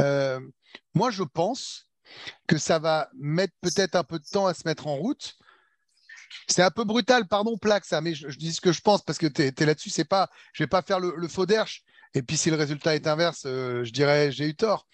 Euh, 0.00 0.40
moi, 0.94 1.10
je 1.10 1.22
pense 1.22 1.88
que 2.46 2.58
ça 2.58 2.78
va 2.78 3.08
mettre 3.14 3.54
peut-être 3.60 3.96
un 3.96 4.04
peu 4.04 4.18
de 4.18 4.24
temps 4.24 4.46
à 4.46 4.54
se 4.54 4.66
mettre 4.66 4.86
en 4.86 4.96
route. 4.96 5.36
c'est 6.48 6.62
un 6.62 6.70
peu 6.70 6.84
brutal, 6.84 7.26
pardon, 7.26 7.58
plaque 7.58 7.84
ça, 7.84 8.00
mais 8.00 8.14
je, 8.14 8.28
dis 8.28 8.52
ce 8.52 8.60
que 8.60 8.72
je 8.72 8.80
pense 8.80 9.02
parce 9.02 9.18
que 9.18 9.26
tu 9.26 9.42
es, 9.42 9.66
là-dessus, 9.66 9.90
c'est 9.90 10.04
pas, 10.04 10.30
je 10.52 10.62
vais 10.62 10.68
pas 10.68 10.82
faire 10.82 11.00
le, 11.00 11.28
faux 11.28 11.46
d'erche. 11.46 11.82
Et 12.14 12.22
puis 12.22 12.36
si 12.36 12.50
le 12.50 12.56
résultat 12.56 12.94
est 12.94 13.06
inverse, 13.06 13.44
euh, 13.46 13.84
je 13.84 13.92
dirais 13.92 14.30
j'ai 14.32 14.46
eu 14.46 14.56
tort. 14.56 14.86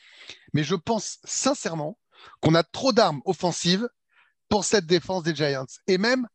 Mais 0.55 0.65
je 0.65 0.75
pense 0.75 1.19
sincèrement 1.25 1.99
qu'on 2.41 2.55
a 2.55 2.63
trop 2.63 2.93
d'armes 2.93 3.21
offensives 3.25 3.89
pour 4.49 4.65
cette 4.65 4.87
défense 4.87 5.23
des 5.23 5.35
Giants 5.35 5.67
et 5.87 5.99
même 5.99 6.27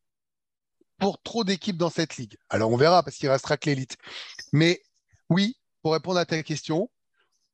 pour 0.99 1.21
trop 1.21 1.43
d'équipes 1.43 1.77
dans 1.77 1.89
cette 1.89 2.17
ligue. 2.17 2.37
Alors 2.49 2.71
on 2.71 2.77
verra 2.77 3.03
parce 3.03 3.17
qu'il 3.17 3.29
restera 3.29 3.57
que 3.57 3.69
l'élite. 3.69 3.97
Mais 4.53 4.81
oui, 5.29 5.57
pour 5.81 5.93
répondre 5.93 6.19
à 6.19 6.25
ta 6.25 6.41
question, 6.43 6.89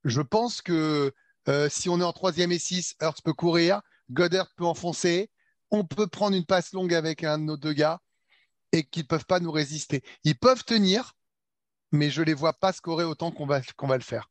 je 0.04 0.22
pense 0.22 0.62
que 0.62 1.14
euh, 1.48 1.70
si 1.70 1.90
on 1.90 2.00
est 2.00 2.04
en 2.04 2.14
troisième 2.14 2.52
et 2.52 2.60
6, 2.60 2.96
Hurts 3.02 3.22
peut 3.24 3.34
courir, 3.34 3.82
Goddard 4.12 4.50
peut 4.56 4.66
enfoncer, 4.66 5.30
on 5.72 5.84
peut 5.86 6.08
prendre 6.08 6.36
une 6.36 6.46
passe 6.46 6.72
longue 6.74 6.94
avec 6.94 7.24
un 7.24 7.40
de 7.40 7.44
nos 7.44 7.58
deux 7.58 7.74
gars 7.74 8.00
et 8.72 8.84
qu'ils 8.84 9.04
ne 9.04 9.08
peuvent 9.08 9.26
pas 9.26 9.40
nous 9.40 9.52
résister. 9.52 10.04
Ils 10.24 10.38
peuvent 10.38 10.64
tenir, 10.66 11.14
mais 11.92 12.10
je 12.10 12.22
ne 12.22 12.26
les 12.26 12.34
vois 12.34 12.54
pas 12.54 12.74
scorer 12.74 13.04
autant 13.04 13.32
qu'on 13.32 13.46
va, 13.46 13.60
le 13.60 14.04
faire. 14.04 14.30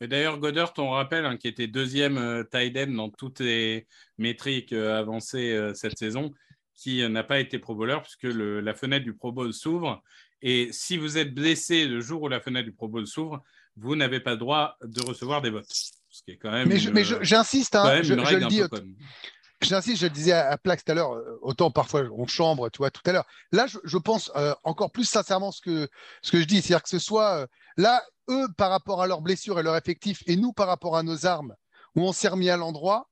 D'ailleurs, 0.00 0.38
Goddard, 0.38 0.72
on 0.78 0.90
rappelle, 0.90 1.26
hein, 1.26 1.36
qui 1.36 1.48
était 1.48 1.66
deuxième 1.66 2.18
euh, 2.18 2.44
tight 2.44 2.76
end 2.76 2.92
dans 2.92 3.10
toutes 3.10 3.40
les 3.40 3.86
métriques 4.18 4.72
euh, 4.72 4.98
avancées 4.98 5.52
euh, 5.52 5.74
cette 5.74 5.98
saison, 5.98 6.32
qui 6.74 7.08
n'a 7.08 7.22
pas 7.22 7.38
été 7.38 7.58
Pro 7.60 7.76
Bowler 7.76 7.98
puisque 8.02 8.24
la 8.24 8.74
fenêtre 8.74 9.04
du 9.04 9.14
Pro 9.14 9.30
Bowl 9.30 9.52
s'ouvre. 9.52 10.02
Et 10.42 10.70
si 10.72 10.96
vous 10.96 11.18
êtes 11.18 11.32
blessé 11.32 11.86
le 11.86 12.00
jour 12.00 12.22
où 12.22 12.28
la 12.28 12.40
fenêtre 12.40 12.64
du 12.64 12.72
Pro 12.72 12.88
Bowl 12.88 13.06
s'ouvre, 13.06 13.44
vous 13.76 13.96
n'avez 13.96 14.20
pas 14.20 14.32
le 14.32 14.36
droit 14.36 14.76
de 14.82 15.02
recevoir 15.02 15.42
des 15.42 15.50
votes. 15.50 15.66
Ce 15.68 16.22
qui 16.22 16.32
est 16.32 16.36
quand 16.36 16.50
même. 16.50 16.68
Mais 16.68 17.04
j'insiste, 17.04 17.74
hein, 17.74 18.02
je, 18.02 18.14
le 18.14 18.48
dis. 18.48 18.62
J'insiste, 19.60 20.00
je 20.00 20.06
le 20.06 20.10
disais 20.10 20.32
à, 20.32 20.56
Plax 20.58 20.84
tout 20.84 20.92
à 20.92 20.94
l'heure, 20.94 21.14
euh, 21.14 21.38
autant 21.42 21.70
parfois 21.70 22.02
on 22.16 22.26
chambre, 22.26 22.70
tu 22.70 22.78
vois, 22.78 22.90
tout 22.90 23.02
à 23.06 23.12
l'heure. 23.12 23.26
Là, 23.52 23.66
je, 23.66 23.98
pense 23.98 24.30
euh, 24.36 24.54
encore 24.62 24.90
plus 24.90 25.04
sincèrement 25.04 25.50
ce 25.50 25.60
que, 25.60 25.88
ce 26.22 26.30
que 26.30 26.40
je 26.40 26.44
dis, 26.44 26.60
c'est-à-dire 26.60 26.82
que 26.82 26.88
ce 26.88 26.98
soit 26.98 27.40
euh, 27.40 27.46
là, 27.76 28.02
eux 28.30 28.46
par 28.56 28.70
rapport 28.70 29.02
à 29.02 29.06
leurs 29.06 29.22
blessures 29.22 29.58
et 29.58 29.62
leur 29.62 29.76
effectif, 29.76 30.22
et 30.26 30.36
nous 30.36 30.52
par 30.52 30.66
rapport 30.66 30.96
à 30.96 31.02
nos 31.02 31.26
armes, 31.26 31.54
où 31.96 32.02
on 32.02 32.12
s'est 32.12 32.28
remis 32.28 32.50
à 32.50 32.56
l'endroit. 32.56 33.08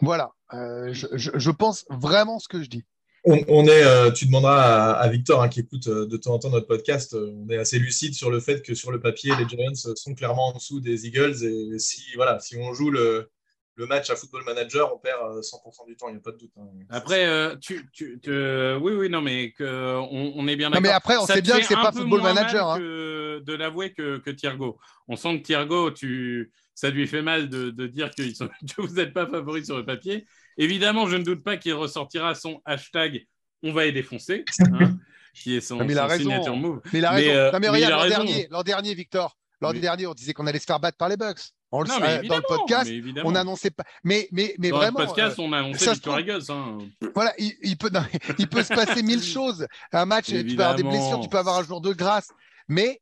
Voilà, 0.00 0.32
je, 0.50 1.50
pense 1.50 1.84
vraiment 1.88 2.38
ce 2.38 2.48
que 2.48 2.62
je 2.62 2.68
dis. 2.68 2.84
On, 3.26 3.66
est, 3.66 4.12
tu 4.12 4.26
demanderas 4.26 4.92
à, 4.92 5.08
Victor 5.08 5.42
hein, 5.42 5.48
qui 5.48 5.60
écoute 5.60 5.88
de 5.88 6.16
temps 6.18 6.34
en 6.34 6.38
temps 6.38 6.50
notre 6.50 6.66
podcast, 6.66 7.14
on 7.14 7.48
est 7.48 7.56
assez 7.56 7.78
lucide 7.78 8.12
sur 8.14 8.30
le 8.30 8.38
fait 8.38 8.60
que 8.60 8.74
sur 8.74 8.92
le 8.92 9.00
papier, 9.00 9.32
les 9.38 9.48
Giants 9.48 9.94
sont 9.96 10.14
clairement 10.14 10.48
en 10.48 10.52
dessous 10.52 10.80
des 10.80 11.06
Eagles 11.06 11.42
et 11.42 11.78
si 11.78 12.02
voilà, 12.16 12.38
si 12.40 12.56
on 12.58 12.74
joue 12.74 12.90
le, 12.90 13.30
le 13.76 13.86
match 13.86 14.10
à 14.10 14.16
Football 14.16 14.44
Manager, 14.44 14.94
on 14.94 14.98
perd 14.98 15.20
100% 15.20 15.42
euh, 15.42 15.86
du 15.86 15.96
temps, 15.96 16.08
il 16.08 16.12
n'y 16.12 16.18
a 16.18 16.20
pas 16.20 16.32
de 16.32 16.38
doute. 16.38 16.52
Hein. 16.56 16.68
Après, 16.90 17.26
euh, 17.26 17.56
tu, 17.56 17.88
tu, 17.92 18.20
oui, 18.26 18.92
oui, 18.92 19.08
non, 19.08 19.20
mais 19.20 19.52
que, 19.52 19.96
on, 20.10 20.46
est 20.46 20.56
bien 20.56 20.70
d'accord. 20.70 20.82
mais 20.82 20.90
après, 20.90 21.16
on 21.16 21.26
sait 21.26 21.42
bien 21.42 21.58
que 21.58 21.66
c'est 21.66 21.74
pas 21.74 21.92
Football 21.92 22.22
Manager. 22.22 22.68
Hein. 22.68 22.78
de 22.78 23.54
l'avouer 23.54 23.92
que, 23.92 24.18
que 24.18 24.30
Thiergo. 24.30 24.78
On 25.08 25.16
sent 25.16 25.38
que 25.38 25.46
Thiergo, 25.46 25.90
tu, 25.90 26.52
ça 26.74 26.90
lui 26.90 27.06
fait 27.06 27.22
mal 27.22 27.48
de, 27.48 27.70
de 27.70 27.86
dire 27.86 28.10
que, 28.14 28.22
que 28.76 28.82
vous 28.82 28.94
n'êtes 28.94 29.12
pas 29.12 29.26
favori 29.26 29.64
sur 29.64 29.76
le 29.76 29.84
papier. 29.84 30.26
Évidemment, 30.56 31.06
je 31.06 31.16
ne 31.16 31.24
doute 31.24 31.42
pas 31.42 31.56
qu'il 31.56 31.74
ressortira 31.74 32.34
son 32.34 32.60
hashtag 32.64 33.26
on 33.64 33.72
va 33.72 33.84
les 33.84 33.92
défoncer, 33.92 34.44
hein, 34.60 34.98
qui 35.34 35.56
est 35.56 35.60
son, 35.60 35.78
signature 35.78 36.56
move. 36.56 36.80
Mais 36.92 36.98
il 36.98 37.04
a 37.04 37.10
raison. 37.10 37.30
Euh, 37.30 37.50
non, 37.50 37.58
mais, 37.58 37.68
regarde, 37.68 37.92
l'an 37.92 38.08
dernier, 38.08 38.48
dernier, 38.64 38.94
Victor, 38.94 39.36
l'an 39.60 39.72
dernier, 39.72 40.06
on 40.06 40.14
disait 40.14 40.34
qu'on 40.34 40.46
allait 40.46 40.58
se 40.58 40.66
faire 40.66 40.78
battre 40.78 40.98
par 40.98 41.08
les 41.08 41.16
Bucks. 41.16 41.40
On 41.72 41.80
le 41.80 41.88
sait, 41.88 42.22
dans 42.28 42.36
le 42.36 42.42
podcast, 42.46 42.88
on 43.24 43.32
n'annonçait 43.32 43.70
pas. 43.70 43.82
Mais, 44.04 44.28
mais, 44.30 44.54
mais 44.58 44.70
dans 44.70 44.76
vraiment. 44.76 45.00
le 45.00 45.06
podcast, 45.06 45.38
on 45.40 45.52
a 45.52 45.58
annoncé 45.58 45.90
Victor 45.90 46.20
Eagles. 46.20 46.42
Hein. 46.50 46.78
Voilà, 47.14 47.34
il, 47.38 47.76
peut, 47.76 47.90
il 48.38 48.48
peut 48.48 48.62
se 48.62 48.72
passer 48.72 49.02
mille 49.02 49.22
choses. 49.24 49.66
Un 49.90 50.04
match, 50.04 50.26
tu 50.26 50.44
peux 50.54 50.62
avoir 50.62 50.76
des 50.76 50.84
blessures, 50.84 51.18
tu 51.20 51.28
peux 51.28 51.38
avoir 51.38 51.58
un 51.58 51.64
jour 51.64 51.80
de 51.80 51.92
grâce. 51.92 52.28
Mais 52.68 53.00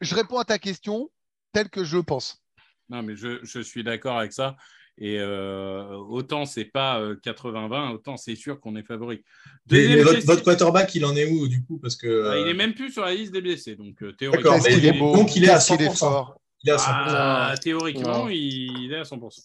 je 0.00 0.14
réponds 0.14 0.38
à 0.38 0.44
ta 0.44 0.58
question 0.58 1.10
tel 1.52 1.68
que 1.68 1.84
je 1.84 1.98
pense. 1.98 2.40
Non, 2.88 3.02
mais 3.02 3.16
je, 3.16 3.40
je 3.42 3.60
suis 3.60 3.84
d'accord 3.84 4.18
avec 4.18 4.32
ça. 4.32 4.56
Et 5.02 5.18
euh, 5.18 5.94
autant 5.94 6.44
c'est 6.44 6.66
pas 6.66 7.00
80-20, 7.00 7.90
euh, 7.90 7.94
autant 7.94 8.16
c'est 8.18 8.36
sûr 8.36 8.60
qu'on 8.60 8.76
est 8.76 8.82
favori. 8.82 9.24
Mais, 9.70 10.02
votre, 10.02 10.42
quarterback, 10.42 10.94
il 10.94 11.04
en 11.06 11.16
est 11.16 11.26
où 11.26 11.48
du 11.48 11.64
coup? 11.64 11.78
Parce 11.78 11.96
que 11.96 12.22
bah, 12.24 12.38
Il 12.38 12.48
est 12.48 12.54
même 12.54 12.74
plus 12.74 12.92
sur 12.92 13.04
la 13.04 13.14
liste 13.14 13.32
des 13.32 13.40
blessés, 13.40 13.76
donc 13.76 14.02
euh, 14.02 14.12
théoriquement. 14.12 14.56
il 14.68 14.98
donc 14.98 15.36
il 15.36 15.44
est 15.44 15.50
à 15.50 15.58
100%. 15.58 16.34
Ah, 16.68 17.54
théoriquement, 17.62 18.28
il 18.28 18.92
est 18.92 18.98
à 18.98 19.02
100%. 19.02 19.40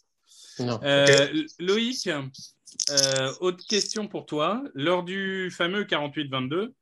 Euh, 0.59 1.43
Loïc, 1.59 2.07
euh, 2.07 3.33
autre 3.39 3.65
question 3.67 4.07
pour 4.07 4.25
toi. 4.25 4.63
Lors 4.73 5.03
du 5.03 5.49
fameux 5.51 5.83
48-22, 5.83 6.73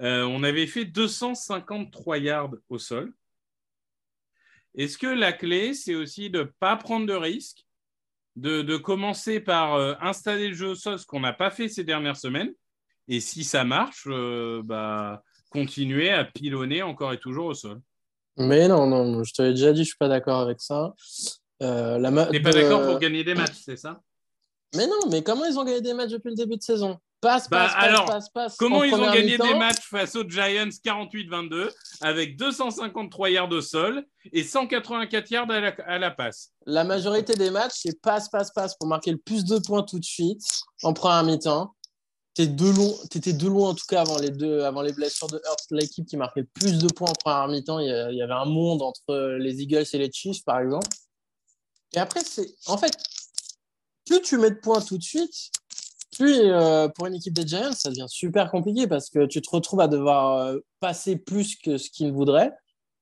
euh, 0.00 0.22
on 0.24 0.42
avait 0.42 0.66
fait 0.66 0.84
253 0.84 2.18
yards 2.18 2.54
au 2.68 2.78
sol. 2.78 3.12
Est-ce 4.74 4.98
que 4.98 5.06
la 5.06 5.32
clé, 5.32 5.72
c'est 5.74 5.94
aussi 5.94 6.30
de 6.30 6.40
ne 6.40 6.44
pas 6.44 6.76
prendre 6.76 7.06
de 7.06 7.14
risques, 7.14 7.65
de, 8.36 8.76
commencer 8.76 9.40
par 9.40 9.76
installer 10.02 10.48
le 10.48 10.54
jeu 10.54 10.68
au 10.68 10.74
sol, 10.74 10.98
ce 10.98 11.06
qu'on 11.06 11.20
n'a 11.20 11.32
pas 11.32 11.50
fait 11.50 11.68
ces 11.68 11.84
dernières 11.84 12.16
semaines, 12.16 12.52
et 13.08 13.20
si 13.20 13.44
ça 13.44 13.64
marche, 13.64 14.08
bah, 14.64 15.22
continuer 15.50 16.10
à 16.10 16.24
pilonner 16.24 16.82
encore 16.82 17.12
et 17.12 17.18
toujours 17.18 17.46
au 17.46 17.54
sol. 17.54 17.80
Mais 18.36 18.68
non, 18.68 18.86
non, 18.86 19.24
je 19.24 19.32
te 19.32 19.42
l'ai 19.42 19.50
déjà 19.50 19.72
dit, 19.72 19.80
je 19.80 19.88
suis 19.88 19.96
pas 19.96 20.08
d'accord 20.08 20.40
avec 20.40 20.60
ça. 20.60 20.94
Euh, 21.62 21.98
la 21.98 22.26
T'es 22.26 22.40
pas 22.40 22.52
d'accord 22.52 22.86
pour 22.86 22.98
gagner 22.98 23.24
des 23.24 23.34
matchs, 23.34 23.62
c'est 23.64 23.76
ça? 23.76 24.00
Mais 24.74 24.86
non, 24.86 25.08
mais 25.10 25.22
comment 25.22 25.44
ils 25.46 25.58
ont 25.58 25.64
gagné 25.64 25.80
des 25.80 25.94
matchs 25.94 26.10
depuis 26.10 26.30
le 26.30 26.36
début 26.36 26.56
de 26.56 26.62
saison? 26.62 26.98
Passe, 27.20 27.48
bah, 27.48 27.64
passe, 27.64 27.74
alors, 27.76 28.04
passe, 28.04 28.28
passe, 28.28 28.56
Comment 28.56 28.84
ils 28.84 28.94
ont 28.94 29.10
gagné 29.10 29.38
des 29.38 29.54
matchs 29.54 29.88
face 29.88 30.14
aux 30.16 30.28
Giants 30.28 30.68
48-22 30.84 31.70
avec 32.02 32.36
253 32.36 33.30
yards 33.30 33.50
au 33.50 33.62
sol 33.62 34.04
et 34.32 34.44
184 34.44 35.30
yards 35.30 35.50
à 35.50 35.60
la, 35.60 35.74
à 35.86 35.98
la 35.98 36.10
passe? 36.10 36.52
La 36.66 36.84
majorité 36.84 37.34
des 37.34 37.50
matchs, 37.50 37.72
c'est 37.76 38.00
passe, 38.00 38.28
passe, 38.28 38.52
passe 38.52 38.76
pour 38.76 38.86
marquer 38.86 39.12
le 39.12 39.18
plus 39.18 39.44
de 39.44 39.58
points 39.58 39.82
tout 39.82 39.98
de 39.98 40.04
suite 40.04 40.42
en 40.82 40.92
première 40.92 41.24
mi-temps 41.24 41.74
étais 42.42 42.52
de 42.52 42.68
loin, 42.68 42.92
étais 43.14 43.32
de 43.32 43.46
loin 43.46 43.70
en 43.70 43.74
tout 43.74 43.86
cas 43.88 44.02
avant 44.02 44.18
les 44.18 44.30
deux, 44.30 44.62
avant 44.62 44.82
les 44.82 44.92
blessures 44.92 45.28
de 45.28 45.40
Hurts, 45.44 45.66
l'équipe 45.70 46.06
qui 46.06 46.16
marquait 46.16 46.40
le 46.40 46.46
plus 46.46 46.78
de 46.78 46.88
points 46.88 47.08
en 47.08 47.14
première 47.14 47.48
mi-temps. 47.48 47.80
Il, 47.80 47.88
y 48.16 48.22
avait 48.22 48.32
un 48.32 48.44
monde 48.44 48.82
entre 48.82 49.36
les 49.38 49.62
Eagles 49.62 49.86
et 49.92 49.98
les 49.98 50.12
Chiefs, 50.12 50.44
par 50.44 50.60
exemple. 50.60 50.88
Et 51.94 51.98
après, 51.98 52.22
c'est 52.24 52.54
en 52.66 52.76
fait, 52.76 52.92
plus 54.04 54.20
tu 54.20 54.38
mets 54.38 54.50
de 54.50 54.56
points 54.56 54.82
tout 54.82 54.98
de 54.98 55.02
suite, 55.02 55.50
plus 56.16 56.40
euh, 56.40 56.88
pour 56.88 57.06
une 57.06 57.14
équipe 57.14 57.34
des 57.34 57.46
Giants, 57.46 57.72
ça 57.72 57.90
devient 57.90 58.06
super 58.08 58.50
compliqué 58.50 58.86
parce 58.86 59.10
que 59.10 59.26
tu 59.26 59.40
te 59.40 59.50
retrouves 59.50 59.80
à 59.80 59.88
devoir 59.88 60.38
euh, 60.38 60.58
passer 60.80 61.16
plus 61.16 61.56
que 61.56 61.78
ce 61.78 61.90
qu'ils 61.90 62.12
voudraient. 62.12 62.52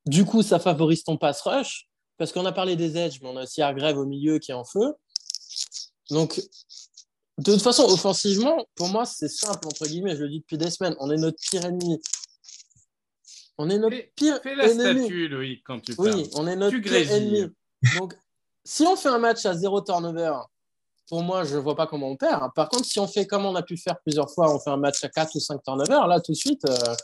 Du 0.06 0.24
coup, 0.24 0.42
ça 0.42 0.58
favorise 0.58 1.04
ton 1.04 1.16
pass 1.16 1.40
rush 1.42 1.88
parce 2.18 2.32
qu'on 2.32 2.46
a 2.46 2.52
parlé 2.52 2.76
des 2.76 2.96
edges, 2.96 3.20
mais 3.22 3.28
on 3.28 3.36
a 3.36 3.44
aussi 3.44 3.62
Hargrave 3.62 3.98
au 3.98 4.06
milieu 4.06 4.38
qui 4.38 4.50
est 4.50 4.54
en 4.54 4.64
feu. 4.64 4.94
Donc, 6.10 6.40
de 7.38 7.52
toute 7.52 7.62
façon, 7.62 7.84
offensivement, 7.84 8.64
pour 8.74 8.88
moi, 8.88 9.04
c'est 9.04 9.28
simple, 9.28 9.66
entre 9.66 9.86
guillemets, 9.86 10.16
je 10.16 10.22
le 10.22 10.28
dis 10.28 10.40
depuis 10.40 10.58
des 10.58 10.70
semaines, 10.70 10.94
on 11.00 11.10
est 11.10 11.16
notre 11.16 11.38
pire 11.50 11.64
ennemi. 11.64 12.00
On 13.56 13.70
est 13.70 13.78
notre 13.78 13.96
pire 14.16 14.40
fais 14.42 14.54
la 14.54 14.68
statue, 14.68 15.28
Loïc, 15.28 15.62
quand 15.64 15.80
tu 15.80 15.94
parles. 15.94 16.14
Oui, 16.14 16.30
on 16.34 16.46
est 16.46 16.56
notre 16.56 16.78
pire 16.78 17.10
ennemi. 17.10 17.46
Donc, 17.98 18.14
si 18.64 18.82
on 18.82 18.96
fait 18.96 19.08
un 19.08 19.18
match 19.18 19.44
à 19.46 19.54
zéro 19.54 19.80
turnover, 19.80 20.34
pour 21.08 21.22
moi, 21.22 21.44
je 21.44 21.56
ne 21.56 21.60
vois 21.60 21.76
pas 21.76 21.86
comment 21.86 22.10
on 22.10 22.16
perd. 22.16 22.52
Par 22.54 22.68
contre, 22.68 22.84
si 22.84 22.98
on 22.98 23.06
fait 23.06 23.26
comme 23.26 23.44
on 23.44 23.54
a 23.54 23.62
pu 23.62 23.76
faire 23.76 23.96
plusieurs 24.00 24.30
fois, 24.30 24.54
on 24.54 24.58
fait 24.58 24.70
un 24.70 24.76
match 24.76 25.02
à 25.04 25.08
4 25.08 25.34
ou 25.34 25.40
5 25.40 25.62
turnovers, 25.62 26.06
là, 26.06 26.20
tout 26.20 26.32
de 26.32 26.36
suite, 26.36 26.64
euh, 26.68 26.94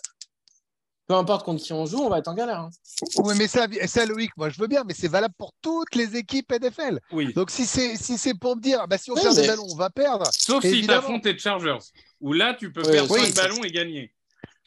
peu 1.10 1.16
importe 1.16 1.44
contre 1.44 1.62
qui 1.62 1.72
on 1.72 1.86
joue, 1.86 1.98
on 1.98 2.08
va 2.08 2.18
être 2.18 2.28
en 2.28 2.34
galère. 2.34 2.60
Hein. 2.60 2.70
Oui, 3.16 3.34
mais 3.36 3.48
ça, 3.48 3.66
ça, 3.86 4.06
Loïc, 4.06 4.30
moi 4.36 4.48
je 4.48 4.60
veux 4.60 4.68
bien, 4.68 4.84
mais 4.86 4.94
c'est 4.94 5.08
valable 5.08 5.34
pour 5.36 5.52
toutes 5.60 5.96
les 5.96 6.16
équipes 6.16 6.52
NFL. 6.52 7.00
Oui. 7.10 7.32
Donc 7.34 7.50
si 7.50 7.66
c'est 7.66 7.96
si 7.96 8.16
c'est 8.16 8.34
pour 8.34 8.54
me 8.54 8.60
dire, 8.60 8.86
bah, 8.86 8.96
si 8.96 9.10
on 9.10 9.16
perd 9.16 9.34
des 9.34 9.46
ballons, 9.46 9.66
on 9.68 9.76
va 9.76 9.90
perdre. 9.90 10.26
Sauf 10.32 10.62
si 10.62 10.82
tu 10.82 10.90
affrontes 10.90 11.26
les 11.26 11.36
Chargers, 11.36 11.78
où 12.20 12.32
là 12.32 12.54
tu 12.54 12.72
peux 12.72 12.82
perdre 12.82 13.12
5 13.12 13.34
ballons 13.34 13.64
et 13.64 13.72
gagner. 13.72 14.12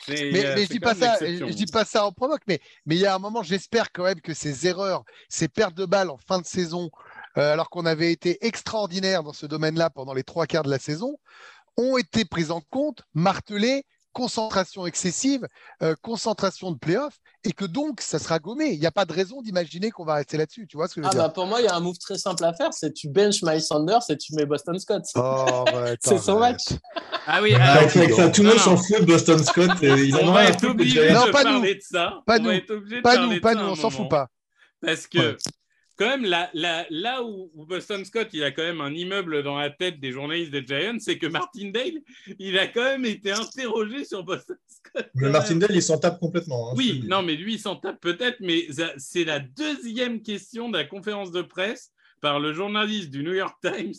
Mais, 0.10 0.46
euh, 0.46 0.58
je 0.58 0.67
dis 0.67 0.80
pas 0.82 0.96
ça, 0.96 1.17
je 1.22 1.54
dis 1.54 1.65
pas 1.65 1.86
ça 1.86 2.06
en 2.06 2.12
provoque, 2.12 2.41
mais 2.46 2.60
mais 2.86 2.96
il 2.96 3.02
y 3.02 3.06
a 3.06 3.15
un 3.15 3.19
moment, 3.19 3.41
j'espère 3.41 3.93
quand 3.93 4.04
même 4.04 4.19
que 4.19 4.34
ces 4.34 4.67
erreurs, 4.67 5.06
ces 5.30 5.48
pertes 5.48 5.76
de 5.76 5.86
balles 5.86 6.10
en 6.10 6.17
fin 6.17 6.39
de 6.39 6.46
saison, 6.46 6.89
euh, 6.91 7.12
alors 7.36 7.69
qu'on 7.69 7.86
avait 7.86 8.12
été 8.12 8.46
extraordinaire 8.46 9.24
dans 9.24 9.34
ce 9.34 9.46
domaine-là 9.46 9.89
pendant 9.89 10.13
les 10.13 10.24
trois 10.24 10.46
quarts 10.46 10.63
de 10.63 10.69
la 10.69 10.80
saison, 10.80 11.17
ont 11.78 11.98
été 11.98 12.26
prises 12.26 12.52
en 12.52 12.62
compte, 12.62 13.02
martelées 13.13 13.86
concentration 14.13 14.86
excessive, 14.86 15.46
euh, 15.82 15.96
concentration 16.02 16.72
de 16.72 16.78
playoff, 16.78 17.19
et 17.43 17.52
que 17.52 17.65
donc 17.65 18.00
ça 18.00 18.19
sera 18.19 18.39
gommé. 18.39 18.67
Il 18.67 18.80
n'y 18.80 18.86
a 18.86 18.91
pas 18.91 19.06
de 19.06 19.12
raison 19.12 19.41
d'imaginer 19.41 19.91
qu'on 19.91 20.06
va 20.06 20.15
rester 20.15 20.38
là-dessus. 20.38 20.65
Tu 20.67 20.78
vois 20.78 20.88
ce 20.88 20.96
que 20.96 21.02
je 21.02 21.06
veux 21.06 21.12
ah 21.12 21.15
dire 21.15 21.24
bah 21.24 21.30
Pour 21.30 21.48
moi, 21.48 21.60
il 21.60 21.65
y 21.65 21.67
a 21.67 21.76
un 21.76 21.80
move 21.82 21.98
très 21.98 22.17
simple 22.17 22.46
à 22.46 22.54
faire 22.54 22.74
c'est 22.74 22.93
tu 22.93 23.10
bench 23.10 23.43
Miles 23.43 23.62
Sanders 23.62 24.04
et 24.10 24.17
tu 24.17 24.34
mets 24.36 24.46
Boston 24.46 24.80
Scott. 24.80 25.04
Oh, 25.15 25.65
c'est 26.00 26.19
son 26.19 26.39
match. 26.39 26.62
Ah 27.28 27.41
oui, 27.41 27.54
ah, 27.60 27.80
alors, 27.80 28.32
tout 28.32 28.43
le 28.43 28.50
monde 28.50 28.60
s'en 28.60 28.78
fout 28.78 29.02
de 29.02 29.06
Boston 29.06 29.43
Scott. 29.43 29.72
ils 29.82 30.15
on 30.15 30.32
va 30.32 30.46
être 30.46 30.63
obligé 30.65 31.10
de 31.10 31.32
parler 31.32 31.76
de 31.76 31.82
ça. 31.82 32.22
Pas 32.26 32.39
nous, 32.39 32.52
pas 33.02 33.17
nous, 33.17 33.41
pas 33.41 33.56
nous, 33.56 33.65
on 33.65 33.76
s'en 33.76 33.89
fout 33.89 34.10
pas. 34.10 34.28
Parce 34.82 35.08
que 35.08 35.38
quand 35.96 36.18
même, 36.18 36.26
là, 36.26 37.24
où, 37.24 37.52
Boston 37.66 38.04
Scott, 38.04 38.30
il 38.34 38.44
a 38.44 38.52
quand 38.52 38.64
même 38.64 38.82
un 38.82 38.94
immeuble 38.94 39.44
dans 39.44 39.58
la 39.58 39.70
tête 39.70 40.00
des 40.00 40.12
journalistes 40.12 40.52
des 40.52 40.66
Giants, 40.66 40.98
c'est 41.00 41.18
que 41.18 41.28
Martindale, 41.28 42.02
il 42.40 42.58
a 42.58 42.68
quand 42.68 42.84
même 42.84 43.06
été 43.06 43.32
interrogé 43.32 44.04
sur 44.06 44.24
Boston 44.24 44.58
Scott. 44.68 45.10
Mais 45.16 45.30
Martindale, 45.30 45.76
il 45.76 45.84
s'en 45.84 45.98
tape 46.00 46.20
complètement. 46.20 46.72
hein, 46.72 46.74
oui, 46.76 47.04
non, 47.08 47.22
mais 47.22 47.36
lui, 47.36 47.56
il 47.56 47.60
s'en 47.60 47.76
tape 47.76 48.00
peut-être, 48.02 48.38
mais 48.40 48.68
c'est 48.98 49.24
la 49.24 49.40
deuxième 49.40 50.22
question 50.22 50.70
de 50.70 50.78
la 50.78 50.86
conférence 50.86 51.32
de 51.32 51.42
presse 51.42 51.92
par 52.22 52.40
le 52.40 52.54
journaliste 52.54 53.10
du 53.10 53.22
New 53.22 53.34
York 53.34 53.58
Times 53.62 53.94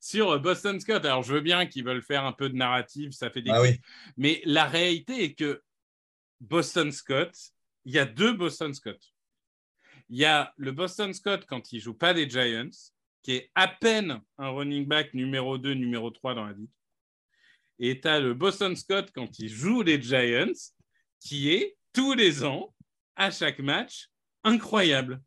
sur 0.00 0.40
Boston 0.40 0.80
Scott. 0.80 1.04
Alors, 1.04 1.22
je 1.22 1.34
veux 1.34 1.40
bien 1.40 1.66
qu'ils 1.66 1.84
veulent 1.84 2.02
faire 2.02 2.24
un 2.24 2.32
peu 2.32 2.48
de 2.48 2.56
narrative, 2.56 3.12
ça 3.12 3.30
fait 3.30 3.42
des 3.42 3.50
Ah 3.52 3.60
oui. 3.60 3.78
mais 4.16 4.40
la 4.44 4.64
réalité 4.64 5.22
est 5.22 5.34
que 5.34 5.60
Boston 6.40 6.90
Scott, 6.90 7.32
il 7.84 7.92
y 7.92 7.98
a 7.98 8.06
deux 8.06 8.32
Boston 8.32 8.72
Scott. 8.72 8.98
Il 10.10 10.18
y 10.18 10.24
a 10.24 10.52
le 10.56 10.72
Boston 10.72 11.12
Scott 11.12 11.44
quand 11.46 11.72
il 11.72 11.80
joue 11.80 11.94
pas 11.94 12.14
des 12.14 12.28
Giants, 12.28 12.70
qui 13.22 13.32
est 13.32 13.50
à 13.54 13.68
peine 13.68 14.20
un 14.38 14.48
running 14.50 14.86
back 14.86 15.12
numéro 15.14 15.58
2, 15.58 15.74
numéro 15.74 16.10
3 16.10 16.34
dans 16.34 16.46
la 16.46 16.52
ligue. 16.52 16.70
Et 17.78 18.00
tu 18.00 18.08
as 18.08 18.20
le 18.20 18.34
Boston 18.34 18.74
Scott 18.74 19.10
quand 19.14 19.38
il 19.38 19.48
joue 19.48 19.82
les 19.82 20.00
Giants, 20.00 20.52
qui 21.20 21.50
est 21.50 21.76
tous 21.92 22.14
les 22.14 22.44
ans, 22.44 22.74
à 23.16 23.30
chaque 23.30 23.58
match, 23.58 24.08
incroyable. 24.44 25.20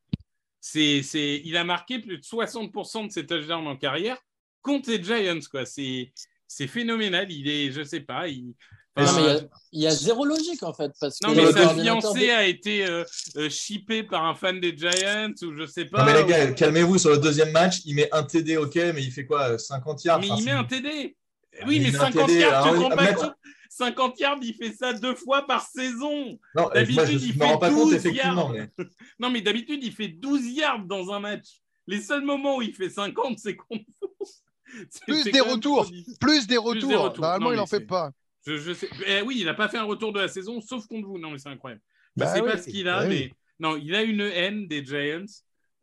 C'est, 0.59 1.03
c'est, 1.03 1.41
il 1.43 1.57
a 1.57 1.63
marqué 1.63 1.99
plus 1.99 2.17
de 2.17 2.23
60% 2.23 3.07
de 3.07 3.11
ses 3.11 3.25
touchdowns 3.25 3.67
en 3.67 3.77
carrière 3.77 4.17
contre 4.61 4.89
les 4.89 5.03
Giants. 5.03 5.39
Quoi. 5.49 5.65
C'est, 5.65 6.11
c'est 6.47 6.67
phénoménal. 6.67 7.31
Il 7.31 7.47
est, 7.49 7.71
je 7.71 7.83
sais 7.83 8.01
pas, 8.01 8.27
il, 8.27 8.55
il 8.97 9.03
y 9.03 9.07
a- 9.07 9.39
il 9.73 9.81
y, 9.81 9.87
a 9.87 9.91
zéro 9.91 10.25
logique 10.25 10.63
en 10.63 10.73
fait. 10.73 10.91
Parce 10.99 11.17
que 11.19 11.27
non, 11.27 11.33
mais 11.33 11.43
le 11.45 11.51
sa 11.53 11.69
fiancée 11.73 12.27
de- 12.27 12.31
a 12.31 12.45
été 12.45 12.85
euh, 12.85 13.05
euh, 13.37 13.49
shippée 13.49 14.03
par 14.03 14.25
un 14.25 14.35
fan 14.35 14.59
des 14.59 14.75
Giants 14.77 15.31
ou 15.43 15.55
je 15.57 15.65
sais 15.65 15.85
pas. 15.85 15.99
Non, 15.99 16.05
mais 16.05 16.13
les 16.17 16.23
ou- 16.23 16.27
gars, 16.27 16.51
calmez-vous 16.51 16.97
sur 16.97 17.11
le 17.11 17.17
deuxième 17.17 17.51
match. 17.51 17.77
Il 17.85 17.95
met 17.95 18.09
un 18.11 18.23
TD, 18.23 18.57
ok, 18.57 18.75
mais 18.93 19.01
il 19.03 19.11
fait 19.11 19.25
quoi 19.25 19.57
50 19.57 20.03
yards 20.03 20.19
Mais 20.19 20.29
Enfin, 20.31 20.39
il 20.41 20.45
met 20.45 20.51
un 20.51 20.63
TD. 20.65 21.15
Ah, 21.61 21.65
Oui, 21.67 21.79
mais 21.79 21.91
met 21.91 21.95
un 21.97 21.99
50 22.01 22.27
TD, 22.27 22.39
yards, 22.39 22.63
tu 22.63 22.69
alors, 22.69 22.75
te 22.79 22.83
rends 22.83 22.91
à 22.91 22.95
pas 22.97 23.03
mettre- 23.03 23.21
compte 23.21 23.33
50 23.69 24.19
yards, 24.19 24.39
il 24.41 24.53
fait 24.55 24.73
ça 24.73 24.91
deux 24.91 25.15
fois 25.15 25.47
par 25.47 25.65
saison. 25.65 26.37
D'habitude, 26.73 27.21
il 27.23 27.33
fait 27.33 27.45
rends 27.45 27.57
pas 27.57 27.69
compte, 27.69 27.83
12 27.91 27.93
effectivement. 27.93 28.53
yards. 28.53 28.67
Mais... 28.77 28.85
Non, 29.19 29.29
mais 29.29 29.39
d'habitude, 29.41 29.79
il 29.83 29.93
fait 29.93 30.09
12 30.09 30.45
yards 30.47 30.83
dans 30.85 31.11
un 31.13 31.19
match. 31.21 31.61
Les 31.87 32.01
seuls 32.01 32.25
moments 32.25 32.57
où 32.57 32.61
il 32.61 32.73
fait 32.75 32.89
50, 32.89 33.39
c'est 33.39 33.55
contre 33.55 33.85
Plus 35.07 35.23
c'est 35.23 35.31
des 35.31 35.39
retours. 35.41 35.89
Plus 36.19 36.47
des 36.47 36.57
retours. 36.57 36.89
Normalement, 36.91 37.45
Non, 37.47 37.51
il 37.51 37.55
mais 37.55 37.61
en 37.61 37.67
fait 37.67 37.81
pas. 37.81 38.11
Je, 38.45 38.57
je 38.57 38.73
sais. 38.73 38.89
Eh 39.07 39.21
oui, 39.21 39.37
il 39.39 39.45
n'a 39.45 39.53
pas 39.53 39.67
fait 39.69 39.77
un 39.77 39.83
retour 39.83 40.11
de 40.13 40.19
la 40.19 40.27
saison, 40.27 40.61
sauf 40.61 40.87
contre 40.87 41.07
vous. 41.07 41.19
Non, 41.19 41.31
mais 41.31 41.37
c'est 41.37 41.49
incroyable. 41.49 41.81
Je 42.17 42.23
ne 42.23 42.25
Bah 42.27 42.33
sais 42.35 42.41
oui, 42.41 42.51
pas 42.51 42.57
ce 42.57 42.69
qu'il 42.69 42.87
a, 42.89 43.01
bah 43.01 43.05
oui. 43.07 43.27
mais 43.29 43.33
non, 43.59 43.77
il 43.77 43.93
a 43.95 44.01
une 44.01 44.21
haine 44.21 44.67
des 44.67 44.83
Giants. 44.83 45.25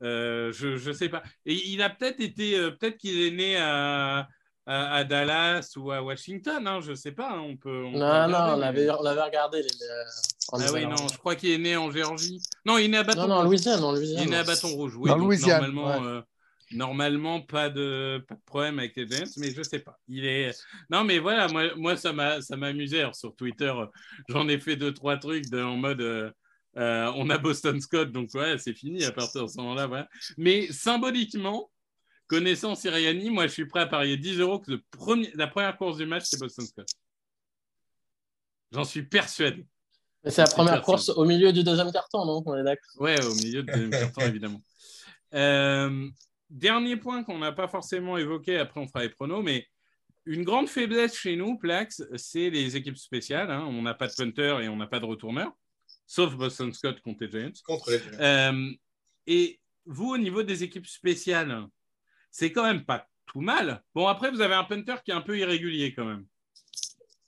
Euh, 0.03 0.53
je 0.53 0.89
ne 0.89 0.93
sais 0.93 1.09
pas. 1.09 1.23
Et 1.47 1.55
il 1.71 1.83
a 1.83 1.91
peut-être 1.91 2.21
été, 2.21 2.57
euh, 2.59 2.71
peut-être 2.71 2.97
qu'il 2.99 3.21
est 3.21 3.31
né 3.31 3.57
à, 3.57 4.29
à, 4.67 4.95
à 4.95 5.05
Dallas 5.05 5.73
ou 5.77 5.91
à 5.91 6.03
Washington. 6.03 6.67
Hein, 6.67 6.81
je 6.81 6.91
ne 6.91 6.95
sais 6.97 7.13
pas. 7.13 7.31
hein, 7.33 7.41
on 7.41 7.57
peut. 7.57 7.85
on 7.85 7.93
peut 7.93 7.99
Non, 7.99 8.07
regarder, 8.07 8.33
non, 8.33 8.39
on 8.39 8.57
mais- 8.59 8.67
avait, 8.67 8.91
on 8.91 9.05
avait 9.05 9.23
regardé 9.23 9.63
les. 9.63 9.69
euh, 9.69 10.05
en 10.53 10.61
Ah 10.61 10.73
oui, 10.73 10.87
non, 10.87 10.97
je 11.13 11.19
crois 11.19 11.35
qu'il 11.37 11.51
est 11.51 11.59
né 11.59 11.77
en 11.77 11.91
Géorgie. 11.91 12.41
Non, 12.65 12.79
il 12.79 12.87
est 12.87 12.89
né 12.89 12.99
à 12.99 13.03
Bâton 13.05 13.23
Non, 13.23 13.29
non, 13.29 13.35
en 13.35 13.39
Rouge. 13.41 13.47
Louisiane, 13.51 13.83
en 13.85 13.93
Il 13.95 13.99
Louisiane. 13.99 14.23
est 14.25 14.31
né 14.31 14.37
à 14.37 14.45
Bâton 14.45 14.69
Rouge. 14.69 14.95
Oui, 14.97 15.11
donc 15.11 15.19
Louisiane, 15.21 15.71
normalement, 15.73 16.17
ouais. 16.17 16.23
Normalement 16.73 17.41
pas, 17.41 17.71
de, 17.71 18.25
pas 18.27 18.35
de 18.35 18.41
problème 18.45 18.79
avec 18.79 18.97
les 18.97 19.09
Giants, 19.09 19.25
mais 19.39 19.51
je 19.51 19.63
sais 19.63 19.79
pas. 19.79 19.99
Il 20.09 20.25
est... 20.25 20.53
Non, 20.91 21.05
mais 21.05 21.19
voilà, 21.19 21.49
moi, 21.49 21.75
moi 21.77 21.97
ça 21.97 22.13
m'a 22.13 22.41
ça 22.41 22.57
sur 23.15 23.35
Twitter, 23.37 23.73
j'en 24.29 24.49
ai 24.49 24.59
fait 24.59 24.77
deux, 24.77 24.93
trois 24.93 25.17
trucs 25.17 25.49
de- 25.51 25.63
en 25.63 25.77
mode 25.77 26.01
euh, 26.01 26.31
euh, 26.77 27.11
on 27.17 27.29
a 27.31 27.39
Boston 27.39 27.81
Scott, 27.81 28.13
donc 28.13 28.31
ouais, 28.35 28.57
c'est 28.59 28.75
fini 28.75 29.05
à 29.05 29.13
partir 29.13 29.43
de 29.43 29.49
ce 29.49 29.57
moment-là. 29.59 29.87
Voilà. 29.87 30.09
Mais 30.37 30.71
symboliquement, 30.71 31.71
connaissant 32.27 32.75
Siriani, 32.75 33.31
moi, 33.31 33.47
je 33.47 33.53
suis 33.53 33.67
prêt 33.67 33.81
à 33.81 33.87
parier 33.87 34.17
10 34.17 34.39
euros 34.39 34.61
que 34.61 34.73
le 34.73 34.83
premier, 34.91 35.31
la 35.35 35.49
première 35.49 35.77
course 35.77 35.97
du 35.97 36.07
match, 36.07 36.25
c'est 36.27 36.39
Boston 36.39 36.67
Scott. 36.67 36.89
J'en 38.71 38.85
suis 38.85 39.03
persuadé. 39.03 39.67
C'est 40.25 40.43
la 40.43 40.49
première 40.49 40.83
course 40.83 41.09
au 41.09 41.25
milieu 41.25 41.53
du 41.53 41.65
deuxième 41.65 41.91
carton, 41.91 42.25
non? 42.25 42.43
On 42.45 42.57
est 42.57 42.65
d'accord. 42.65 43.01
Ouais, 43.01 43.25
au 43.25 43.35
milieu 43.35 43.63
de 43.63 43.73
deuxième 43.73 43.91
carton, 43.91 44.21
évidemment. 44.23 44.61
Euh, 45.35 46.09
dernier 46.51 46.97
point 46.97 47.25
qu'on 47.25 47.39
n'a 47.39 47.53
pas 47.53 47.69
forcément 47.69 48.17
évoqué, 48.17 48.59
après 48.59 48.81
on 48.81 48.87
fera 48.89 49.03
les 49.03 49.11
pronos, 49.11 49.43
mais 49.43 49.67
une 50.25 50.45
grande 50.45 50.69
faiblesse 50.69 51.17
chez 51.17 51.37
nous, 51.37 51.57
Plax, 51.59 52.03
c'est 52.17 52.51
les 52.51 52.77
équipes 52.77 52.99
spéciales. 52.99 53.51
hein. 53.51 53.65
On 53.67 53.83
n'a 53.83 53.95
pas 53.95 54.09
de 54.09 54.15
punter 54.15 54.59
et 54.63 54.69
on 54.69 54.77
n'a 54.77 54.87
pas 54.87 55.01
de 55.01 55.07
retourneur, 55.07 55.53
sauf 56.07 56.35
Boston 56.35 56.73
Scott 56.73 57.01
contre 57.01 57.25
les 57.25 57.31
Giants. 57.31 57.63
Contre 57.65 57.91
les... 57.91 58.01
Euh, 58.21 58.71
et 59.27 59.61
vous, 59.87 60.11
au 60.11 60.19
niveau 60.19 60.43
des 60.43 60.63
équipes 60.63 60.87
spéciales, 60.87 61.67
c'est 62.31 62.53
quand 62.53 62.65
même 62.65 62.85
pas 62.85 63.07
tout 63.27 63.41
mal. 63.41 63.83
Bon, 63.95 64.07
après, 64.07 64.31
vous 64.31 64.41
avez 64.41 64.55
un 64.55 64.65
punter 64.65 64.97
qui 65.05 65.11
est 65.11 65.15
un 65.15 65.23
peu 65.23 65.39
irrégulier 65.39 65.95
quand 65.95 66.05
même. 66.05 66.27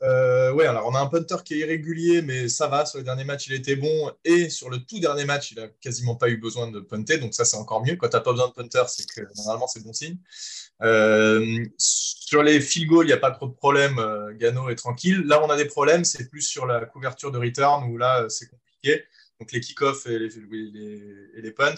Euh, 0.02 0.50
ouais, 0.52 0.66
alors 0.66 0.86
on 0.86 0.94
a 0.94 1.00
un 1.00 1.06
punter 1.06 1.36
qui 1.44 1.54
est 1.54 1.58
irrégulier, 1.58 2.22
mais 2.22 2.48
ça 2.48 2.68
va. 2.68 2.86
Sur 2.86 2.98
les 2.98 3.04
derniers 3.04 3.24
matchs, 3.24 3.48
il 3.48 3.52
était 3.52 3.76
bon. 3.76 4.10
Et 4.24 4.48
sur 4.48 4.70
le 4.70 4.78
tout 4.78 4.98
dernier 4.98 5.24
match, 5.24 5.52
il 5.52 5.60
a 5.60 5.68
quasiment 5.68 6.16
pas 6.16 6.28
eu 6.30 6.38
besoin 6.38 6.70
de 6.70 6.80
punter. 6.80 7.18
Donc 7.18 7.34
ça, 7.34 7.44
c'est 7.44 7.56
encore 7.56 7.84
mieux. 7.84 7.96
Quand 7.96 8.08
tu 8.08 8.16
n'as 8.16 8.22
pas 8.22 8.32
besoin 8.32 8.48
de 8.48 8.52
punter, 8.52 8.82
c'est 8.88 9.06
que 9.06 9.20
normalement, 9.36 9.66
c'est 9.66 9.84
bon 9.84 9.92
signe. 9.92 10.16
Euh, 10.82 11.64
sur 11.76 12.42
les 12.42 12.60
field 12.60 12.88
goals, 12.88 13.04
il 13.04 13.08
n'y 13.08 13.12
a 13.12 13.18
pas 13.18 13.30
trop 13.30 13.46
de 13.46 13.54
problème. 13.54 13.98
Euh, 13.98 14.32
Gano 14.34 14.70
est 14.70 14.76
tranquille. 14.76 15.22
Là, 15.26 15.42
on 15.44 15.50
a 15.50 15.56
des 15.56 15.66
problèmes. 15.66 16.04
C'est 16.04 16.28
plus 16.28 16.42
sur 16.42 16.66
la 16.66 16.86
couverture 16.86 17.30
de 17.30 17.38
return 17.38 17.84
où 17.90 17.98
là, 17.98 18.26
c'est 18.28 18.48
compliqué. 18.48 19.04
Donc 19.38 19.52
les 19.52 19.60
kick-offs 19.60 20.06
et 20.06 20.18
les, 20.18 21.52
punts. 21.52 21.74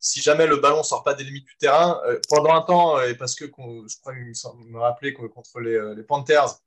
Si 0.00 0.20
jamais 0.20 0.46
le 0.46 0.56
ballon 0.56 0.84
sort 0.84 1.02
pas 1.02 1.14
des 1.14 1.24
limites 1.24 1.44
du 1.44 1.56
terrain, 1.58 2.00
euh, 2.06 2.20
pendant 2.28 2.54
un 2.54 2.62
temps, 2.62 3.00
et 3.02 3.14
parce 3.14 3.34
que 3.34 3.46
je 3.46 3.50
crois 3.50 4.14
me 4.14 4.78
rappelait 4.78 5.12
que 5.12 5.22
contre 5.26 5.60
les 5.60 6.02
Panthers, 6.04 6.60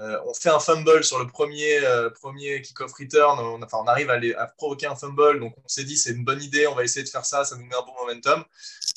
euh, 0.00 0.18
on 0.24 0.32
fait 0.32 0.48
un 0.48 0.60
fumble 0.60 1.04
sur 1.04 1.18
le 1.18 1.26
premier, 1.26 1.78
euh, 1.84 2.08
premier 2.08 2.62
kick-off 2.62 2.92
return. 2.94 3.38
On, 3.38 3.62
enfin, 3.62 3.78
on 3.82 3.86
arrive 3.86 4.08
à, 4.10 4.46
provoquer 4.46 4.86
un 4.86 4.96
fumble. 4.96 5.40
Donc, 5.40 5.54
on 5.62 5.68
s'est 5.68 5.84
dit, 5.84 5.98
c'est 5.98 6.12
une 6.12 6.24
bonne 6.24 6.42
idée. 6.42 6.66
On 6.66 6.74
va 6.74 6.84
essayer 6.84 7.04
de 7.04 7.08
faire 7.08 7.26
ça. 7.26 7.44
Ça 7.44 7.56
nous 7.56 7.66
met 7.66 7.74
un 7.74 7.82
bon 7.82 7.92
momentum. 8.00 8.42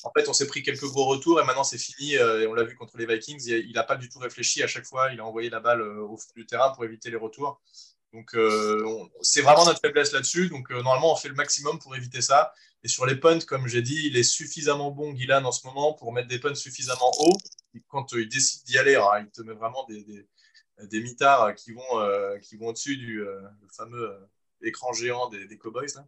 En 0.04 0.12
fait, 0.12 0.30
on 0.30 0.34
s'est 0.34 0.48
pris 0.48 0.63
quelques 0.63 0.86
gros 0.86 1.06
retours 1.06 1.42
et 1.42 1.44
maintenant, 1.44 1.66
c'est 1.66 1.78
fini. 1.78 2.16
Euh, 2.16 2.42
et 2.42 2.48
on 2.48 2.54
l'a 2.54 2.63
vu 2.63 2.76
contre 2.76 2.98
les 2.98 3.06
Vikings. 3.06 3.46
Il 3.48 3.74
n'a 3.74 3.84
pas 3.84 3.98
du 3.98 4.08
tout 4.08 4.20
réfléchi. 4.20 4.63
À 4.63 4.68
chaque 4.68 4.86
fois, 4.86 5.12
il 5.12 5.20
a 5.20 5.26
envoyé 5.26 5.50
la 5.50 5.60
balle 5.60 5.82
au 5.82 6.16
fond 6.16 6.32
du 6.38 6.46
terrain 6.46 6.70
pour 6.72 6.86
éviter 6.86 7.10
les 7.10 7.18
retours. 7.18 7.62
Donc, 8.13 8.36
c'est 9.22 9.42
vraiment 9.42 9.66
notre 9.66 9.82
faiblesse 9.82 10.13
là-dessus. 10.13 10.48
Donc, 10.48 10.70
normalement, 10.70 11.12
on 11.13 11.16
fait 11.18 11.30
le 11.30 11.36
maximum 11.36 11.80
pour 11.80 11.96
éviter 11.96 12.22
ça. 12.22 12.54
Et 12.84 12.88
sur 12.88 13.06
les 13.06 13.16
punts, 13.16 13.39
comme 13.39 13.68
j'ai 13.68 13.82
dit, 13.82 14.04
il 14.06 14.18
est 14.18 14.24
suffisamment 14.24 14.92
bon, 14.92 15.12
Guilan, 15.12 15.44
en 15.44 15.52
ce 15.52 15.66
moment, 15.66 15.94
pour 15.94 16.13
mettre 16.13 16.28
des 16.28 16.39
punts 16.39 16.56
suffisamment 16.56 17.12
hauts. 17.20 17.38
Quand 17.88 18.12
il 18.13 18.30
décide 18.30 18.63
d'y 18.66 18.78
aller, 18.78 19.02
il 19.20 19.32
te 19.32 19.42
met 19.42 19.54
vraiment 19.54 19.86
des 19.89 20.28
des 20.88 21.02
mitards 21.02 21.56
qui 21.56 21.72
vont, 21.72 22.00
euh, 22.00 22.38
qui 22.39 22.58
vont 22.58 22.67
au-dessus 22.67 22.98
du 22.98 23.22
euh, 23.22 23.41
le 23.62 23.67
fameux 23.76 24.10
euh, 24.10 24.19
écran 24.62 24.93
géant 24.93 25.30
des, 25.30 25.46
des 25.48 25.58
Cowboys. 25.58 25.88
Là. 25.96 26.06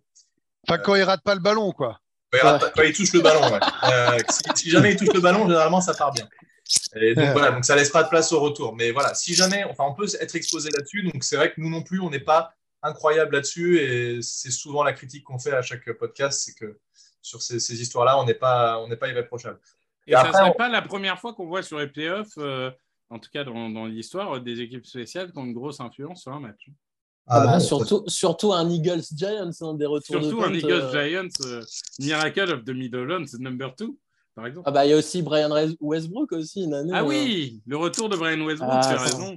Enfin, 0.68 0.78
quand 0.80 0.96
il 0.96 1.04
rate 1.04 1.22
pas 1.24 1.36
le 1.36 1.42
ballon, 1.42 1.72
quoi. 1.72 2.00
Quand 2.32 2.38
il, 2.38 2.42
rate, 2.42 2.74
quand 2.76 2.84
il 2.84 2.94
touche 2.94 3.14
le 3.14 3.22
ballon, 3.22 3.42
ouais. 3.42 3.60
Euh, 3.84 4.18
si, 4.30 4.44
si, 4.56 4.70
jamais 4.70 4.94
il 4.94 4.98
touche 4.98 5.14
le 5.14 5.22
ballon, 5.22 5.48
généralement, 5.48 5.82
ça 5.82 5.94
part 5.94 6.12
bien. 6.12 6.28
Et 6.96 7.14
donc, 7.14 7.30
voilà, 7.32 7.52
donc 7.52 7.64
ça 7.64 7.76
laisse 7.76 7.92
pas 7.92 8.04
de 8.04 8.10
place 8.10 8.32
au 8.32 8.40
retour. 8.40 8.76
Mais 8.76 8.92
voilà, 8.92 9.14
si 9.14 9.34
jamais, 9.36 9.64
enfin, 9.66 9.84
on 9.88 9.94
peut 9.94 10.08
être 10.20 10.36
exposé 10.36 10.70
là-dessus. 10.72 11.04
Donc, 11.04 11.24
c'est 11.24 11.36
vrai 11.36 11.54
que 11.54 11.62
nous 11.62 11.70
non 11.70 11.84
plus, 11.84 12.00
on 12.00 12.10
n'est 12.10 12.20
pas 12.20 12.54
incroyable 12.82 13.36
là-dessus. 13.36 13.80
Et 13.80 14.22
c'est 14.22 14.52
souvent 14.52 14.84
la 14.84 14.94
critique 14.94 15.24
qu'on 15.24 15.38
fait 15.38 15.54
à 15.54 15.62
chaque 15.62 15.92
podcast, 15.94 16.42
c'est 16.44 16.54
que 16.54 16.80
sur 17.22 17.42
ces, 17.42 17.60
ces 17.60 17.82
histoires-là, 17.82 18.18
on 18.20 18.26
n'est 18.26 18.34
pas, 18.34 18.80
on 18.80 18.88
n'est 18.88 18.98
pas 18.98 19.10
irréprochable. 19.10 19.60
Et, 20.08 20.12
et 20.12 20.16
après, 20.16 20.32
ça 20.32 20.40
ne 20.40 20.44
serait 20.46 20.56
on... 20.56 20.58
pas 20.58 20.70
la 20.70 20.82
première 20.82 21.20
fois 21.20 21.34
qu'on 21.34 21.46
voit 21.46 21.64
sur 21.64 21.78
les 21.78 21.88
playoffs 21.88 22.38
euh, 22.38 22.72
en 23.10 23.20
tout 23.20 23.30
cas 23.32 23.44
dans, 23.44 23.70
dans 23.70 23.86
l'histoire, 23.86 24.42
des 24.42 24.62
équipes 24.62 24.86
spéciales 24.86 25.32
qui 25.32 25.38
ont 25.38 25.46
une 25.46 25.54
grosse 25.54 25.80
influence 25.80 26.22
sur 26.24 26.34
un 26.34 26.40
match. 26.40 26.70
Ah 27.28 27.44
bah, 27.44 27.60
surtout, 27.60 28.04
surtout 28.08 28.54
un 28.54 28.70
Eagles 28.70 29.02
Giants, 29.16 29.50
hein, 29.62 29.74
des 29.74 29.88
retours 29.88 30.22
surtout 30.22 30.42
de 30.42 30.46
un 30.46 30.54
Eagles 30.54 30.72
euh... 30.72 30.92
Giants, 30.92 31.46
euh, 31.46 31.64
Miracle 32.00 32.52
of 32.52 32.64
the 32.64 32.70
Midlands, 32.70 33.26
number 33.40 33.76
two, 33.76 33.98
par 34.36 34.46
exemple. 34.46 34.68
Ah 34.68 34.72
bah 34.72 34.86
il 34.86 34.90
y 34.90 34.94
a 34.94 34.98
aussi 34.98 35.24
Brian 35.24 35.50
Westbrook 35.80 36.32
aussi 36.34 36.66
une 36.66 36.76
année. 36.76 36.92
Ah 36.94 37.04
oui, 37.04 37.62
le 37.66 37.78
retour 37.78 38.10
de 38.10 38.16
Brian 38.16 38.40
Westbrook, 38.42 38.72
ah, 38.76 38.88
tu 38.88 38.94
as 38.94 39.02
raison. 39.02 39.36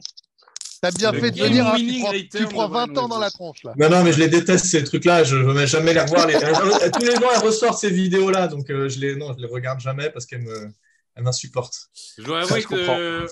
T'as 0.82 0.90
bien 0.92 1.12
fait 1.12 1.30
de 1.30 1.42
venir, 1.42 1.66
hein, 1.66 1.76
tu 1.76 2.00
prends, 2.00 2.12
tu 2.12 2.54
prends 2.54 2.68
20 2.68 2.98
ans 2.98 3.08
dans 3.08 3.18
la 3.18 3.30
tronche 3.30 3.64
là. 3.64 3.72
Non, 3.76 3.88
non, 3.88 4.04
mais 4.04 4.12
je 4.12 4.20
les 4.20 4.28
déteste 4.28 4.66
ces 4.66 4.84
trucs-là, 4.84 5.24
je 5.24 5.36
ne 5.36 5.42
veux 5.44 5.66
jamais 5.66 5.94
les 5.94 6.00
revoir. 6.00 6.26
Les... 6.26 6.34
Tous 6.92 7.04
les 7.04 7.16
ans, 7.16 7.30
elle 7.34 7.40
ressort 7.40 7.76
ces 7.76 7.90
vidéos-là, 7.90 8.48
donc 8.48 8.70
euh, 8.70 8.88
je 8.88 9.00
les, 9.00 9.16
non, 9.16 9.34
je 9.36 9.40
les 9.40 9.48
regarde 9.48 9.80
jamais 9.80 10.10
parce 10.10 10.26
qu'elles 10.26 10.42
me, 10.42 10.68
elle 11.16 11.24
m'insupportent. 11.24 11.88
Je 12.18 12.22
dois 12.22 12.42
avouer 12.42 12.62
que 12.62 13.26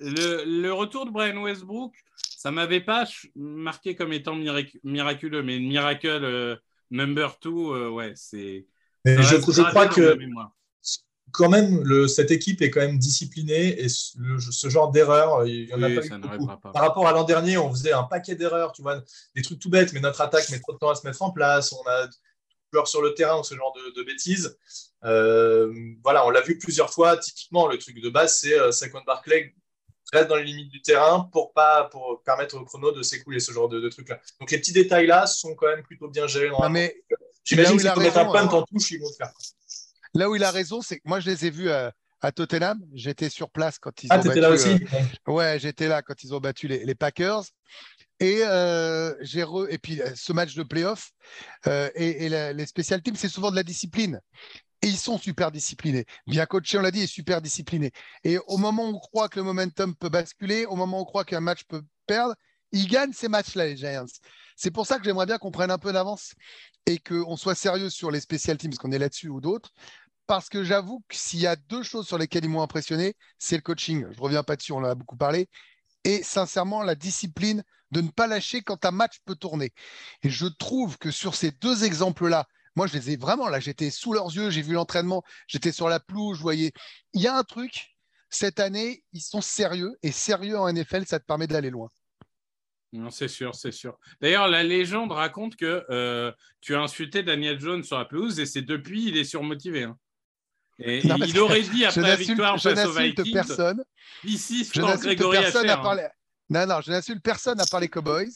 le, 0.00 0.44
le, 0.44 0.72
retour 0.72 1.06
de 1.06 1.10
Brian 1.10 1.42
Westbrook, 1.42 1.94
ça 2.16 2.50
m'avait 2.50 2.80
pas 2.80 3.04
marqué 3.34 3.96
comme 3.96 4.12
étant 4.12 4.34
mirac 4.34 4.76
miraculeux, 4.84 5.42
mais 5.42 5.58
Miracle 5.58 6.06
euh, 6.22 6.56
number 6.90 7.38
two, 7.38 7.74
euh, 7.74 7.88
ouais, 7.88 8.12
c'est. 8.14 8.66
Je, 9.04 9.22
je 9.22 9.62
crois 9.62 9.88
que 9.88 10.18
quand 11.30 11.48
même, 11.48 11.82
le, 11.84 12.08
cette 12.08 12.30
équipe 12.30 12.62
est 12.62 12.70
quand 12.70 12.80
même 12.80 12.98
disciplinée 12.98 13.80
et 13.80 13.86
le, 14.16 14.38
ce 14.40 14.68
genre 14.68 14.90
d'erreur, 14.90 15.46
il 15.46 15.68
y 15.68 15.74
en 15.74 15.82
oui, 15.82 15.96
a 15.96 16.00
pas 16.00 16.06
eu 16.06 16.18
beaucoup. 16.18 16.46
Pas. 16.46 16.72
Par 16.72 16.82
rapport 16.82 17.06
à 17.06 17.12
l'an 17.12 17.24
dernier, 17.24 17.58
on 17.58 17.70
faisait 17.70 17.92
un 17.92 18.04
paquet 18.04 18.34
d'erreurs, 18.34 18.72
tu 18.72 18.82
vois, 18.82 19.02
des 19.34 19.42
trucs 19.42 19.58
tout 19.58 19.70
bêtes, 19.70 19.92
mais 19.92 20.00
notre 20.00 20.20
attaque 20.20 20.48
met 20.50 20.58
trop 20.58 20.72
de 20.72 20.78
temps 20.78 20.90
à 20.90 20.94
se 20.94 21.06
mettre 21.06 21.22
en 21.22 21.30
place. 21.30 21.72
On 21.72 21.88
a 21.88 22.08
joueurs 22.72 22.88
sur 22.88 23.02
le 23.02 23.14
terrain 23.14 23.38
ou 23.40 23.44
ce 23.44 23.54
genre 23.54 23.74
de, 23.74 24.00
de 24.00 24.02
bêtises. 24.04 24.56
Euh, 25.04 25.72
voilà, 26.02 26.26
on 26.26 26.30
l'a 26.30 26.40
vu 26.40 26.58
plusieurs 26.58 26.90
fois. 26.92 27.16
Typiquement, 27.16 27.68
le 27.68 27.78
truc 27.78 28.00
de 28.00 28.08
base, 28.08 28.38
c'est 28.38 28.58
euh, 28.58 28.72
Saquon 28.72 29.02
Barclay 29.06 29.54
reste 30.12 30.28
dans 30.28 30.36
les 30.36 30.44
limites 30.44 30.70
du 30.70 30.80
terrain 30.82 31.28
pour 31.32 31.52
pas 31.52 31.84
pour 31.90 32.22
permettre 32.24 32.56
au 32.56 32.64
chrono 32.64 32.92
de 32.92 33.02
s'écouler 33.02 33.40
ce 33.40 33.52
genre 33.52 33.68
de, 33.68 33.80
de 33.80 33.88
trucs 33.88 34.08
là. 34.08 34.20
Donc 34.40 34.50
les 34.50 34.58
petits 34.58 34.72
détails 34.72 35.06
là 35.06 35.26
sont 35.26 35.54
quand 35.54 35.66
même 35.68 35.82
plutôt 35.82 36.08
bien 36.08 36.26
gérés. 36.26 36.50
Non, 36.50 36.68
mais 36.70 36.94
J'imagine 37.44 37.76
que 37.76 37.82
si 37.82 37.88
tu 37.90 38.18
un 38.18 38.24
punt 38.26 38.44
hein. 38.44 38.48
en 38.52 38.62
touche, 38.62 38.90
ils 38.90 39.00
vont 39.00 39.08
le 39.08 39.14
faire. 39.14 39.32
là 40.14 40.28
où 40.28 40.36
il 40.36 40.44
a 40.44 40.50
raison, 40.50 40.82
c'est 40.82 40.96
que 40.96 41.02
moi, 41.06 41.18
je 41.20 41.30
les 41.30 41.46
ai 41.46 41.50
vus 41.50 41.70
à, 41.70 41.92
à 42.20 42.30
Tottenham. 42.30 42.78
J'étais 42.92 43.30
sur 43.30 43.48
place 43.50 43.78
quand 43.78 44.02
ils 44.02 44.08
Ah, 44.10 44.18
ont 44.18 44.22
t'étais 44.22 44.40
battu. 44.40 44.40
là 44.42 44.50
aussi? 44.50 44.68
euh, 45.28 45.32
ouais, 45.32 45.58
j'étais 45.58 45.88
là 45.88 46.02
quand 46.02 46.22
ils 46.22 46.34
ont 46.34 46.40
battu 46.40 46.68
les, 46.68 46.84
les 46.84 46.94
Packers. 46.94 47.44
Et, 48.20 48.40
euh, 48.42 49.14
j'ai 49.22 49.44
re- 49.44 49.68
et 49.70 49.78
puis 49.78 50.02
euh, 50.02 50.10
ce 50.14 50.32
match 50.34 50.54
de 50.56 50.62
playoff 50.62 51.10
euh, 51.68 51.88
et, 51.94 52.26
et 52.26 52.28
la- 52.28 52.52
les 52.52 52.66
special 52.66 53.00
teams, 53.00 53.16
c'est 53.16 53.28
souvent 53.28 53.50
de 53.50 53.56
la 53.56 53.62
discipline. 53.62 54.20
Et 54.82 54.88
ils 54.88 54.96
sont 54.96 55.18
super 55.18 55.50
disciplinés. 55.50 56.04
Bien 56.26 56.46
coachés, 56.46 56.78
on 56.78 56.82
l'a 56.82 56.90
dit, 56.90 57.02
et 57.02 57.06
super 57.06 57.42
disciplinés. 57.42 57.92
Et 58.24 58.38
au 58.46 58.58
moment 58.58 58.84
où 58.84 58.94
on 58.94 58.98
croit 58.98 59.28
que 59.28 59.38
le 59.38 59.44
momentum 59.44 59.94
peut 59.94 60.08
basculer, 60.08 60.66
au 60.66 60.76
moment 60.76 60.98
où 60.98 61.02
on 61.02 61.04
croit 61.04 61.24
qu'un 61.24 61.40
match 61.40 61.64
peut 61.64 61.82
perdre, 62.06 62.34
ils 62.72 62.86
gagnent 62.86 63.12
ces 63.12 63.28
matchs-là, 63.28 63.66
les 63.66 63.76
Giants. 63.76 64.06
C'est 64.56 64.70
pour 64.70 64.86
ça 64.86 64.98
que 64.98 65.04
j'aimerais 65.04 65.26
bien 65.26 65.38
qu'on 65.38 65.50
prenne 65.50 65.70
un 65.70 65.78
peu 65.78 65.92
d'avance 65.92 66.34
et 66.86 66.98
qu'on 66.98 67.36
soit 67.36 67.54
sérieux 67.54 67.90
sur 67.90 68.10
les 68.10 68.20
special 68.20 68.56
teams, 68.56 68.74
qu'on 68.74 68.92
est 68.92 68.98
là-dessus 68.98 69.28
ou 69.28 69.40
d'autres. 69.40 69.70
Parce 70.26 70.48
que 70.48 70.62
j'avoue 70.62 71.02
que 71.08 71.16
s'il 71.16 71.40
y 71.40 71.46
a 71.46 71.56
deux 71.56 71.82
choses 71.82 72.06
sur 72.06 72.18
lesquelles 72.18 72.44
ils 72.44 72.50
m'ont 72.50 72.62
impressionné, 72.62 73.16
c'est 73.38 73.56
le 73.56 73.62
coaching. 73.62 74.06
Je 74.12 74.20
reviens 74.20 74.42
pas 74.42 74.56
dessus, 74.56 74.72
on 74.72 74.78
en 74.78 74.84
a 74.84 74.94
beaucoup 74.94 75.16
parlé. 75.16 75.48
Et 76.04 76.22
sincèrement, 76.22 76.82
la 76.82 76.94
discipline 76.94 77.64
de 77.90 78.02
ne 78.02 78.10
pas 78.10 78.26
lâcher 78.26 78.62
quand 78.62 78.84
un 78.84 78.90
match 78.90 79.20
peut 79.24 79.34
tourner. 79.34 79.72
Et 80.22 80.30
je 80.30 80.46
trouve 80.46 80.98
que 80.98 81.10
sur 81.10 81.34
ces 81.34 81.50
deux 81.50 81.84
exemples-là, 81.84 82.46
moi, 82.78 82.86
je 82.86 82.92
les 82.96 83.10
ai 83.10 83.16
vraiment 83.16 83.48
là, 83.48 83.58
j'étais 83.58 83.90
sous 83.90 84.12
leurs 84.12 84.28
yeux, 84.34 84.50
j'ai 84.50 84.62
vu 84.62 84.74
l'entraînement, 84.74 85.24
j'étais 85.48 85.72
sur 85.72 85.88
la 85.88 85.98
pelouse, 85.98 86.36
je 86.38 86.42
voyais. 86.42 86.72
Il 87.12 87.20
y 87.20 87.26
a 87.26 87.36
un 87.36 87.42
truc, 87.42 87.96
cette 88.30 88.60
année, 88.60 89.02
ils 89.12 89.20
sont 89.20 89.40
sérieux, 89.40 89.96
et 90.04 90.12
sérieux 90.12 90.56
en 90.56 90.72
NFL, 90.72 91.04
ça 91.04 91.18
te 91.18 91.24
permet 91.26 91.48
d'aller 91.48 91.70
loin. 91.70 91.88
Non, 92.92 93.10
c'est 93.10 93.26
sûr, 93.26 93.54
c'est 93.56 93.72
sûr. 93.72 93.98
D'ailleurs, 94.20 94.46
la 94.46 94.62
légende 94.62 95.10
raconte 95.10 95.56
que 95.56 95.84
euh, 95.90 96.30
tu 96.60 96.76
as 96.76 96.80
insulté 96.80 97.24
Daniel 97.24 97.58
Jones 97.58 97.82
sur 97.82 97.98
la 97.98 98.04
pelouse 98.04 98.38
et 98.38 98.46
c'est 98.46 98.62
depuis 98.62 99.08
il 99.08 99.16
est 99.18 99.24
surmotivé. 99.24 99.82
hein. 99.82 99.98
Et 100.78 101.04
Non, 101.06 101.16
il 101.16 101.36
aurait 101.40 101.62
dit 101.62 101.84
après 101.84 102.00
la 102.00 102.14
victoire 102.16 102.56
je 102.58 102.68
face 102.70 102.86
aux 102.86 102.94
n'insulte 102.94 103.18
Vikings, 103.20 103.34
personne. 103.34 103.84
ici 104.24 104.70
Je 104.72 104.80
n'insulte 104.80 105.18
personne 105.18 105.68
à 105.68 105.76
part 105.78 105.96
les- 105.96 106.06
Non, 106.48 106.64
non, 106.66 106.80
je 106.80 106.90
n'insulte 106.92 107.22
personne 107.22 107.60
à 107.60 107.66
part 107.66 107.80
les 107.80 107.88
Cowboys. 107.88 108.30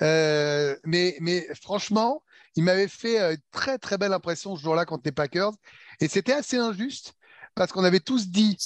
Euh, 0.00 0.74
mais, 0.84 1.16
mais 1.20 1.46
franchement, 1.60 2.24
il 2.56 2.64
m'avait 2.64 2.88
fait 2.88 3.20
euh, 3.20 3.36
très 3.50 3.78
très 3.78 3.98
belle 3.98 4.12
impression 4.12 4.56
ce 4.56 4.62
jour-là 4.62 4.84
contre 4.84 5.02
les 5.06 5.12
Packers. 5.12 5.52
Et 6.00 6.08
c'était 6.08 6.32
assez 6.32 6.56
injuste 6.56 7.14
parce 7.54 7.72
qu'on 7.72 7.84
avait 7.84 8.00
tous 8.00 8.28
dit 8.28 8.56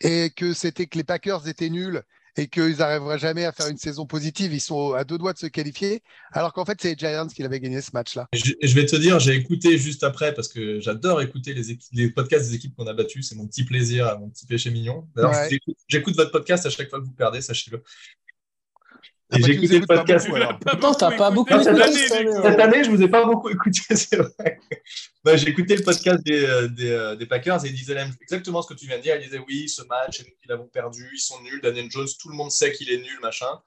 et 0.00 0.30
que 0.34 0.52
c'était 0.54 0.86
que 0.86 0.98
les 0.98 1.04
Packers 1.04 1.46
étaient 1.48 1.70
nuls 1.70 2.02
et 2.36 2.48
qu'ils 2.48 2.78
n'arriveraient 2.78 3.18
jamais 3.18 3.44
à 3.44 3.52
faire 3.52 3.68
une 3.68 3.76
saison 3.78 4.06
positive. 4.06 4.52
Ils 4.52 4.60
sont 4.60 4.92
à 4.94 5.04
deux 5.04 5.18
doigts 5.18 5.32
de 5.32 5.38
se 5.38 5.46
qualifier, 5.46 6.02
alors 6.32 6.52
qu'en 6.52 6.64
fait, 6.64 6.76
c'est 6.80 6.90
les 6.90 6.98
Giants 6.98 7.28
qui 7.28 7.44
avaient 7.44 7.60
gagné 7.60 7.80
ce 7.80 7.90
match-là. 7.94 8.26
Je, 8.32 8.54
je 8.60 8.74
vais 8.74 8.86
te 8.86 8.96
dire, 8.96 9.20
j'ai 9.20 9.36
écouté 9.36 9.78
juste 9.78 10.02
après 10.02 10.34
parce 10.34 10.48
que 10.48 10.80
j'adore 10.80 11.22
écouter 11.22 11.54
les, 11.92 12.10
podcasts 12.10 12.48
des 12.50 12.56
équipes 12.56 12.74
qu'on 12.74 12.88
a 12.88 12.92
battues. 12.92 13.22
C'est 13.22 13.36
mon 13.36 13.46
petit 13.46 13.64
plaisir, 13.64 14.18
mon 14.18 14.30
petit 14.30 14.46
péché 14.46 14.70
mignon. 14.70 15.06
D'ailleurs, 15.14 15.30
Ouais. 15.30 15.48
j'écoute- 15.48 15.76
j'écoute 15.86 16.16
votre 16.16 16.32
podcast 16.32 16.66
à 16.66 16.70
chaque 16.70 16.90
fois 16.90 16.98
que 16.98 17.04
vous 17.04 17.12
perdez, 17.12 17.40
sachez-le. 17.40 17.82
Ah 19.34 19.38
Et 19.38 19.42
j'ai 19.42 19.52
écouté 19.52 19.78
le 19.80 19.86
pas 19.86 19.98
podcast. 19.98 20.28
beaucoup, 20.28 20.40
pas 20.40 20.58
Pourtant, 20.70 20.94
t'as 20.94 21.16
pas 21.16 21.30
beaucoup 21.30 21.52
écouté 21.52 21.70
écouté 21.70 21.92
cette 21.92 22.08
cette 22.08 22.60
année. 22.60 22.76
Cette 22.76 22.84
je 22.84 22.90
vous 22.90 23.02
ai 23.02 23.08
pas 23.08 23.24
beaucoup 23.24 23.48
écouté, 23.48 23.80
c'est 23.96 24.16
vrai. 24.16 24.60
Bah, 25.24 25.36
j'ai 25.36 25.48
écouté 25.48 25.76
le 25.76 25.82
podcast 25.82 26.22
des, 26.24 26.44
euh, 26.44 26.68
des, 26.68 26.90
euh, 26.90 27.16
des 27.16 27.26
Packers 27.26 27.64
et 27.64 27.68
ils 27.68 27.74
disaient 27.74 27.96
exactement 28.20 28.62
ce 28.62 28.72
que 28.72 28.78
tu 28.78 28.86
viens 28.86 28.98
de 28.98 29.02
dire. 29.02 29.16
Ils 29.16 29.24
disaient 29.24 29.42
oui, 29.46 29.68
ce 29.68 29.82
match, 29.82 30.22
qui 30.22 30.48
l'avons 30.48 30.68
perdu, 30.68 31.10
ils 31.12 31.18
sont 31.18 31.40
nuls. 31.42 31.60
Daniel 31.62 31.90
Jones, 31.90 32.06
tout 32.20 32.28
le 32.28 32.36
monde 32.36 32.50
sait 32.50 32.72
qu'il 32.72 32.90
est 32.90 32.98
nul, 32.98 33.18
machin. 33.22 33.60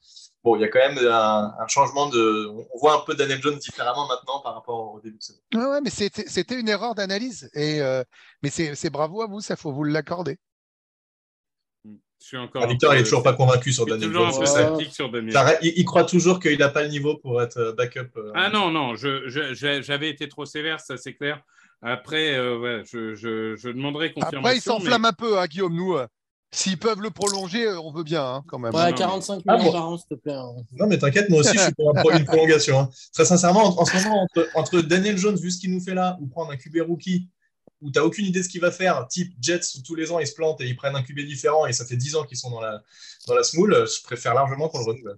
Bon, 0.43 0.55
il 0.55 0.61
y 0.61 0.65
a 0.65 0.69
quand 0.69 0.79
même 0.79 0.97
un, 0.99 1.53
un 1.59 1.67
changement 1.67 2.07
de. 2.09 2.47
On 2.73 2.79
voit 2.79 2.95
un 2.95 2.99
peu 3.05 3.15
Daniel 3.15 3.41
Jones 3.41 3.57
différemment 3.57 4.07
maintenant 4.07 4.39
par 4.41 4.53
rapport 4.53 4.93
au 4.93 5.01
début 5.01 5.17
de 5.17 5.23
saison. 5.23 5.39
Ouais, 5.53 5.65
ouais, 5.65 5.81
mais 5.81 5.89
c'était 5.89 6.25
c'était 6.27 6.59
une 6.59 6.69
erreur 6.69 6.95
d'analyse. 6.95 7.49
Et 7.53 7.81
euh, 7.81 8.03
mais 8.41 8.49
c'est 8.49 8.75
c'est 8.75 8.89
bravo 8.89 9.21
à 9.21 9.27
vous, 9.27 9.41
ça 9.41 9.55
faut 9.55 9.73
vous 9.73 9.83
l'accorder. 9.83 10.37
Je 12.19 12.25
suis 12.27 12.37
encore. 12.37 12.63
Ah, 12.63 12.67
Victor, 12.67 12.93
il 12.95 13.01
est 13.01 13.03
toujours 13.03 13.23
pas 13.23 13.33
convaincu 13.33 13.71
sur 13.71 13.85
Daniel 13.85 14.09
toujours 14.09 14.27
un 14.27 14.31
Jones. 14.31 14.85
sur 14.91 15.11
Daniel. 15.11 15.33
Il, 15.61 15.73
il 15.77 15.85
croit 15.85 16.03
toujours 16.03 16.39
qu'il 16.39 16.57
n'a 16.57 16.69
pas 16.69 16.81
le 16.83 16.89
niveau 16.89 17.15
pour 17.17 17.41
être 17.41 17.57
euh, 17.57 17.73
backup. 17.73 18.09
euh, 18.17 18.31
Ah 18.35 18.49
non, 18.49 18.71
non, 18.71 18.95
j'avais 18.95 20.09
été 20.09 20.27
trop 20.27 20.45
sévère, 20.45 20.79
ça 20.79 20.97
c'est 20.97 21.13
clair. 21.13 21.41
Après, 21.81 22.35
euh, 22.35 22.57
ouais, 22.57 22.83
je, 22.91 23.13
je, 23.13 23.55
je 23.55 23.69
demanderai 23.69 24.11
confirmation. 24.11 24.39
Après, 24.39 24.57
il 24.57 24.61
s'enflamme 24.61 25.03
mais- 25.03 25.07
un 25.09 25.13
peu, 25.13 25.37
hein, 25.37 25.45
Guillaume. 25.45 25.75
Nous, 25.75 25.93
euh, 25.93 26.07
s'ils 26.51 26.79
peuvent 26.79 27.01
le 27.01 27.11
prolonger, 27.11 27.69
on 27.69 27.91
veut 27.91 28.03
bien, 28.03 28.25
hein, 28.25 28.43
quand 28.47 28.57
même. 28.57 28.73
Ouais, 28.73 28.89
non, 28.89 28.95
45 28.97 29.43
Ah, 29.47 29.53
millions 29.57 29.65
bon. 29.67 29.71
par 29.73 29.89
an, 29.89 29.97
s'il 29.97 30.07
te 30.07 30.15
plaît. 30.15 30.33
hein. 30.33 30.55
Non, 30.79 30.87
mais 30.87 30.97
t'inquiète, 30.97 31.29
moi 31.29 31.41
aussi, 31.41 31.55
je 31.55 31.61
suis 31.61 31.73
pour 31.75 31.95
un 31.95 32.01
pro- 32.01 32.11
une 32.11 32.25
prolongation. 32.25 32.79
hein. 32.79 32.89
Très 33.13 33.25
sincèrement, 33.25 33.63
en, 33.77 33.81
en 33.81 33.85
ce 33.85 33.95
moment, 34.03 34.23
entre, 34.23 34.47
entre 34.55 34.81
Daniel 34.81 35.17
Jones, 35.19 35.35
vu 35.35 35.51
ce 35.51 35.59
qu'il 35.59 35.71
nous 35.71 35.79
fait 35.81 35.93
là, 35.93 36.17
ou 36.19 36.25
prendre 36.25 36.49
un 36.51 36.57
QB 36.57 36.77
rookie, 36.87 37.29
où 37.81 37.91
t'as 37.91 38.01
aucune 38.01 38.25
idée 38.25 38.39
de 38.39 38.43
ce 38.43 38.49
qu'il 38.49 38.61
va 38.61 38.71
faire, 38.71 39.07
type 39.07 39.33
Jets, 39.39 39.77
où 39.77 39.81
tous 39.83 39.95
les 39.95 40.11
ans 40.11 40.19
ils 40.19 40.27
se 40.27 40.33
plantent 40.33 40.61
et 40.61 40.67
ils 40.67 40.75
prennent 40.75 40.95
un 40.95 41.03
QB 41.03 41.19
différent, 41.21 41.65
et 41.67 41.73
ça 41.73 41.85
fait 41.85 41.95
10 41.95 42.15
ans 42.15 42.23
qu'ils 42.23 42.37
sont 42.37 42.49
dans 42.49 42.61
la, 42.61 42.81
dans 43.27 43.35
la 43.35 43.43
smoule, 43.43 43.85
je 43.87 44.03
préfère 44.03 44.33
largement 44.33 44.69
qu'on 44.69 44.79
le 44.79 44.85
renouvelle. 44.85 45.17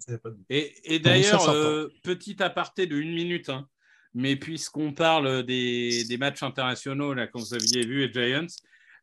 Et, 0.49 0.99
d'ailleurs, 0.99 1.49
euh, 1.49 1.88
petit 2.03 2.41
aparté 2.43 2.86
de 2.86 2.97
une 2.97 3.14
minute, 3.14 3.49
hein, 3.49 3.68
mais 4.14 4.36
puisqu'on 4.36 4.93
parle 4.93 5.43
des, 5.43 6.03
des 6.03 6.18
matchs 6.18 6.43
internationaux, 6.43 7.14
là, 7.14 7.28
comme 7.28 7.41
vous 7.41 7.53
aviez 7.53 7.86
vu, 7.86 8.03
et 8.03 8.12
Giants, 8.12 8.47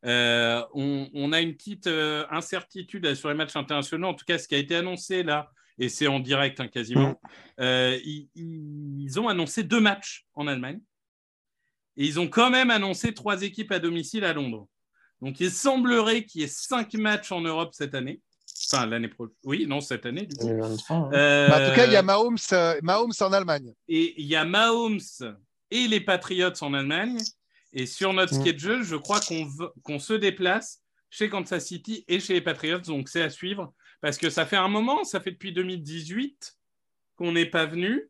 euh, 0.05 0.63
on, 0.75 1.09
on 1.15 1.33
a 1.33 1.41
une 1.41 1.55
petite 1.55 1.87
euh, 1.87 2.27
incertitude 2.31 3.05
là, 3.05 3.15
sur 3.15 3.29
les 3.29 3.35
matchs 3.35 3.57
internationaux, 3.57 4.09
en 4.09 4.15
tout 4.15 4.25
cas 4.25 4.39
ce 4.39 4.47
qui 4.47 4.55
a 4.55 4.59
été 4.59 4.77
annoncé 4.77 5.23
là, 5.23 5.51
et 5.79 5.89
c'est 5.89 6.07
en 6.07 6.21
direct 6.21 6.61
hein, 6.61 6.69
quasiment, 6.69 7.21
euh, 7.61 7.99
ils, 8.05 8.29
ils 8.35 9.21
ont 9.21 9.29
annoncé 9.29 9.63
deux 9.63 9.81
matchs 9.81 10.27
en 10.35 10.47
Allemagne, 10.47 10.81
et 11.97 12.05
ils 12.05 12.19
ont 12.21 12.29
quand 12.29 12.51
même 12.51 12.71
annoncé 12.71 13.15
trois 13.15 13.43
équipes 13.43 13.73
à 13.73 13.79
domicile 13.79 14.25
à 14.25 14.33
Londres. 14.33 14.67
Donc 15.23 15.41
il 15.41 15.51
semblerait 15.51 16.25
qu'il 16.25 16.43
y 16.43 16.45
ait 16.45 16.49
cinq 16.49 16.95
matchs 16.95 17.33
en 17.33 17.41
Europe 17.41 17.71
cette 17.73 17.95
année. 17.95 18.21
Enfin, 18.73 18.87
l'année 18.87 19.09
prochaine. 19.09 19.35
Oui, 19.45 19.67
non, 19.67 19.81
cette 19.81 20.07
année, 20.07 20.27
du 20.27 20.35
coup. 20.37 20.47
2023, 20.49 20.97
hein. 20.97 21.11
Euh, 21.13 21.49
Bah, 21.49 21.57
en 21.65 21.69
tout 21.71 21.77
cas, 21.77 21.87
il 21.87 21.93
y 21.93 21.97
a 21.97 22.03
Mahomes, 22.03 22.37
euh, 22.53 22.79
Mahomes 22.83 23.13
en 23.21 23.33
Allemagne. 23.33 23.73
et 23.89 24.15
il 24.21 24.27
y 24.27 24.35
a 24.37 24.45
Mahomes 24.45 24.99
et 25.71 25.87
les 25.89 26.01
Patriots 26.01 26.53
en 26.63 26.73
Allemagne. 26.75 27.19
Et 27.73 27.85
sur 27.87 28.13
notre 28.13 28.35
Mm. 28.35 28.41
schedule, 28.43 28.83
je 28.83 28.97
crois 28.97 29.21
qu'on 29.21 29.45
v- 29.45 29.69
qu'on 29.83 29.99
se 29.99 30.15
déplace 30.15 30.81
chez 31.11 31.29
Kansas 31.29 31.67
City 31.67 32.05
et 32.09 32.19
chez 32.21 32.33
les 32.35 32.41
Patriots. 32.41 32.79
Donc, 32.79 33.09
c'est 33.09 33.23
à 33.23 33.31
suivre. 33.31 33.73
Parce 34.01 34.17
que 34.17 34.31
ça 34.31 34.47
fait 34.47 34.57
un 34.57 34.69
moment, 34.69 35.05
ça 35.05 35.21
fait 35.21 35.33
depuis 35.33 35.53
2018 35.53 36.55
qu'on 37.17 37.33
n'est 37.33 37.47
pas 37.47 37.67
venu. 37.67 38.09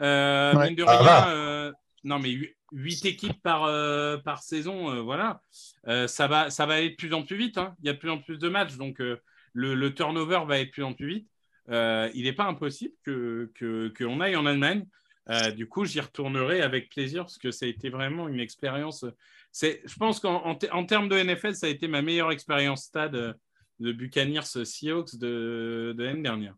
Euh, 0.00 0.54
Ouais. 0.54 0.66
mine 0.68 0.76
de 0.76 0.82
rien, 0.82 1.02
va. 1.02 1.72
non, 2.04 2.18
mais 2.18 2.34
huit 2.72 3.04
équipes 3.04 3.40
par, 3.42 3.64
euh, 3.64 4.16
par 4.18 4.42
saison, 4.42 4.90
euh, 4.90 5.00
voilà. 5.00 5.40
Euh, 5.88 6.06
ça, 6.08 6.26
va, 6.26 6.50
ça 6.50 6.66
va 6.66 6.74
aller 6.74 6.90
de 6.90 6.96
plus 6.96 7.12
en 7.14 7.22
plus 7.22 7.36
vite. 7.36 7.58
hein. 7.58 7.74
Il 7.82 7.86
y 7.86 7.90
a 7.90 7.92
de 7.92 7.98
plus 7.98 8.10
en 8.10 8.18
plus 8.18 8.38
de 8.38 8.48
matchs. 8.48 8.76
Donc, 8.76 9.00
euh, 9.00 9.20
le, 9.52 9.74
le 9.74 9.94
turnover 9.94 10.40
va 10.46 10.58
être 10.58 10.68
de 10.68 10.72
plus 10.72 10.82
en 10.84 10.92
plus 10.94 11.06
vite. 11.08 11.28
Euh, 11.70 12.08
il 12.14 12.24
n'est 12.24 12.32
pas 12.32 12.44
impossible 12.44 12.94
que 13.04 13.50
que- 13.54 13.92
qu'on 13.96 14.20
aille 14.20 14.36
en 14.36 14.46
Allemagne. 14.46 14.86
Euh, 15.28 15.50
du 15.50 15.66
coup, 15.68 15.84
j'y 15.84 15.98
retournerai 16.00 16.60
avec 16.62 16.88
plaisir 16.90 17.22
parce 17.24 17.38
que 17.38 17.50
ça 17.50 17.66
a 17.66 17.68
été 17.68 17.88
vraiment 17.88 18.28
une 18.28 18.38
expérience. 18.38 19.04
C'est, 19.50 19.82
je 19.84 19.96
pense 19.96 20.20
qu'en 20.20 20.36
en, 20.44 20.54
te- 20.54 20.70
en 20.70 20.84
termes 20.86 21.08
de 21.08 21.16
NFL, 21.16 21.54
ça 21.56 21.66
a 21.66 21.70
été 21.70 21.88
ma 21.88 22.02
meilleure 22.02 22.30
expérience 22.30 22.84
stade 22.84 23.36
de 23.80 23.92
Buccaneers 23.92 24.42
Seahawks 24.64 25.16
de, 25.16 25.94
de 25.98 26.04
l'année 26.04 26.22
dernière. 26.22 26.54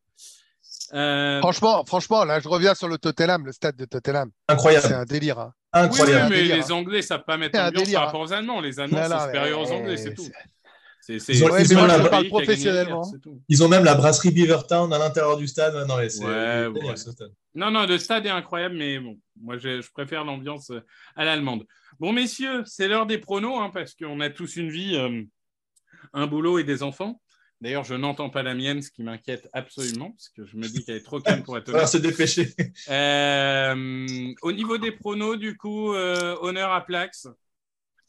Euh, 0.92 1.40
Franchement, 1.40 1.84
franchement, 1.86 2.24
là, 2.24 2.40
je 2.40 2.48
reviens 2.48 2.74
sur 2.74 2.88
le 2.88 2.98
Tottenham, 2.98 3.46
le 3.46 3.52
stade 3.52 3.76
de 3.76 3.84
Tottenham. 3.86 4.30
C'est 4.48 4.52
Incroyable. 4.54 4.92
un 4.94 5.04
délire. 5.04 5.38
hein. 5.38 5.54
Oui, 5.75 5.81
oui, 5.81 5.87
Incroyable. 5.87 6.31
mais 6.31 6.43
les 6.45 6.62
hein. 6.73 6.75
Anglais 6.77 7.03
savent 7.03 7.25
pas 7.25 7.37
mettre 7.37 7.59
l'ambiance 7.66 7.83
délire, 7.85 7.99
par 8.01 8.07
rapport 8.07 8.21
aux 8.23 8.33
Allemands. 8.33 8.61
Les 8.61 8.81
Allemands, 8.81 8.97
Non, 8.99 9.03
c'est 9.05 9.14
non, 9.14 9.21
supérieur 9.27 9.61
aux 9.61 9.73
Anglais, 9.73 9.97
c'est 9.97 10.14
tout. 10.14 10.29
Ils 11.11 11.43
ont- 11.45 11.57
ils 11.57 11.73
la- 11.87 12.09
parle 12.11 12.29
guerre. 12.55 13.01
Ils 13.49 13.62
même 13.69 13.85
la 13.85 13.95
brasserie 13.95 14.31
Beavertown 14.31 14.93
à 14.93 14.99
l'intérieur 14.99 15.37
du 15.39 15.47
stade. 15.47 15.75
Non, 15.89 15.97
Ouais, 15.97 16.66
ouais. 16.66 16.97
stade. 16.97 17.33
Non, 17.55 17.71
non, 17.71 17.87
le 17.87 17.97
stade 17.99 18.27
est 18.27 18.31
incroyable, 18.31 18.77
mais 18.77 18.99
bon, 18.99 19.19
moi, 19.41 19.57
je, 19.57 19.81
je 19.81 19.91
préfère 19.91 20.25
l'ambiance 20.25 20.71
euh, 20.71 20.81
à 21.16 21.25
l'allemande. 21.25 21.64
Bon, 21.99 22.12
messieurs, 22.12 22.62
c'est 22.66 22.89
l'heure 22.89 23.07
des 23.07 23.16
pronos, 23.19 23.59
hein, 23.59 23.71
parce 23.73 23.95
qu'on 23.95 24.21
a 24.21 24.29
tous 24.29 24.57
une 24.57 24.69
vie, 24.71 24.97
euh, 24.97 25.23
un 26.12 26.27
boulot 26.27 26.59
et 26.59 26.64
des 26.64 26.83
enfants. 26.83 27.21
D'ailleurs, 27.61 27.82
je 27.84 27.94
n'entends 27.94 28.30
pas 28.30 28.42
la 28.44 28.54
mienne, 28.54 28.82
ce 28.82 28.90
qui 28.90 29.02
m'inquiète 29.02 29.48
absolument, 29.52 30.12
parce 30.12 30.28
que 30.28 30.46
je 30.46 30.56
me 30.56 30.68
dis 30.68 30.84
qu'elle 30.84 30.96
est 30.96 31.02
trop 31.02 31.20
calme 31.20 31.42
pour 31.42 31.59
être 31.59 31.68
On 31.70 31.72
va 31.72 31.78
honnête. 31.78 31.88
se 31.88 31.96
dépêcher. 31.98 32.54
Euh, 32.88 34.32
au 34.42 34.52
niveau 34.52 34.78
des 34.78 34.92
pronos, 34.92 35.36
du 35.36 35.56
coup, 35.56 35.92
euh, 35.92 36.36
honneur 36.40 36.70
à 36.72 36.84
Plax. 36.86 37.26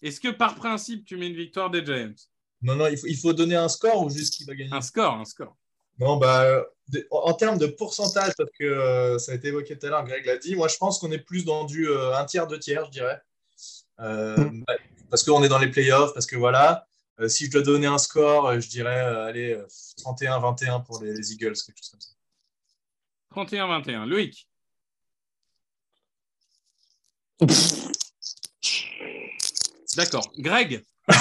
Est-ce 0.02 0.20
que 0.20 0.30
par 0.30 0.56
principe, 0.56 1.04
tu 1.06 1.18
mets 1.18 1.28
une 1.28 1.36
victoire 1.36 1.70
des 1.72 1.84
Giants? 1.84 2.14
Non, 2.62 2.76
non, 2.76 2.88
il 2.88 2.98
faut, 2.98 3.08
il 3.08 3.18
faut 3.18 3.34
donner 3.34 3.56
un 3.56 3.70
score 3.70 4.04
ou 4.06 4.10
juste 4.10 4.34
qui 4.36 4.44
va 4.46 4.54
gagner? 4.54 4.72
Un 4.74 4.82
score, 4.82 5.14
un 5.16 5.26
score. 5.26 5.56
Non, 5.98 6.18
bah, 6.18 6.64
de- 6.90 7.08
en 7.12 7.34
termes 7.34 7.58
de 7.58 7.68
pourcentage, 7.68 8.34
parce 8.38 8.50
que 8.58 8.64
euh, 8.64 9.18
ça 9.18 9.32
a 9.32 9.36
été 9.36 9.48
évoqué 9.50 9.78
tout 9.78 9.88
à 9.88 9.90
l'heure, 9.90 10.04
Greg 10.06 10.26
l'a 10.26 10.38
dit, 10.38 10.56
moi 10.56 10.68
je 10.68 10.78
pense 10.78 11.00
qu'on 11.00 11.12
est 11.12 11.18
plus 11.20 11.44
dans 11.44 11.66
du 11.66 11.90
euh, 11.90 12.16
un 12.16 12.24
tiers, 12.26 12.48
deux 12.48 12.60
tiers, 12.60 12.86
je 12.86 12.92
dirais. 12.92 13.20
Euh, 14.00 14.38
Mm. 14.38 14.64
bah, 14.66 14.76
parce 15.10 15.24
qu'on 15.24 15.44
est 15.44 15.50
dans 15.50 15.58
les 15.60 15.70
playoffs, 15.72 16.14
parce 16.14 16.26
que 16.28 16.36
voilà. 16.38 16.86
Euh, 17.20 17.28
si 17.28 17.46
je 17.48 17.52
dois 17.52 17.62
donner 17.64 17.88
un 17.88 17.98
score, 17.98 18.48
euh, 18.48 18.60
je 18.60 18.70
dirais 18.70 19.00
euh, 19.04 19.26
allez, 19.26 19.52
euh, 19.54 19.66
31-21 20.06 20.84
pour 20.86 21.02
les, 21.04 21.14
les 21.14 21.34
Eagles, 21.34 21.54
quelque 21.66 21.78
chose 21.78 21.90
comme 21.92 22.00
ça. 22.02 22.12
31-21. 23.36 24.06
Loïc 24.06 24.48
D'accord. 29.96 30.32
Greg 30.38 30.84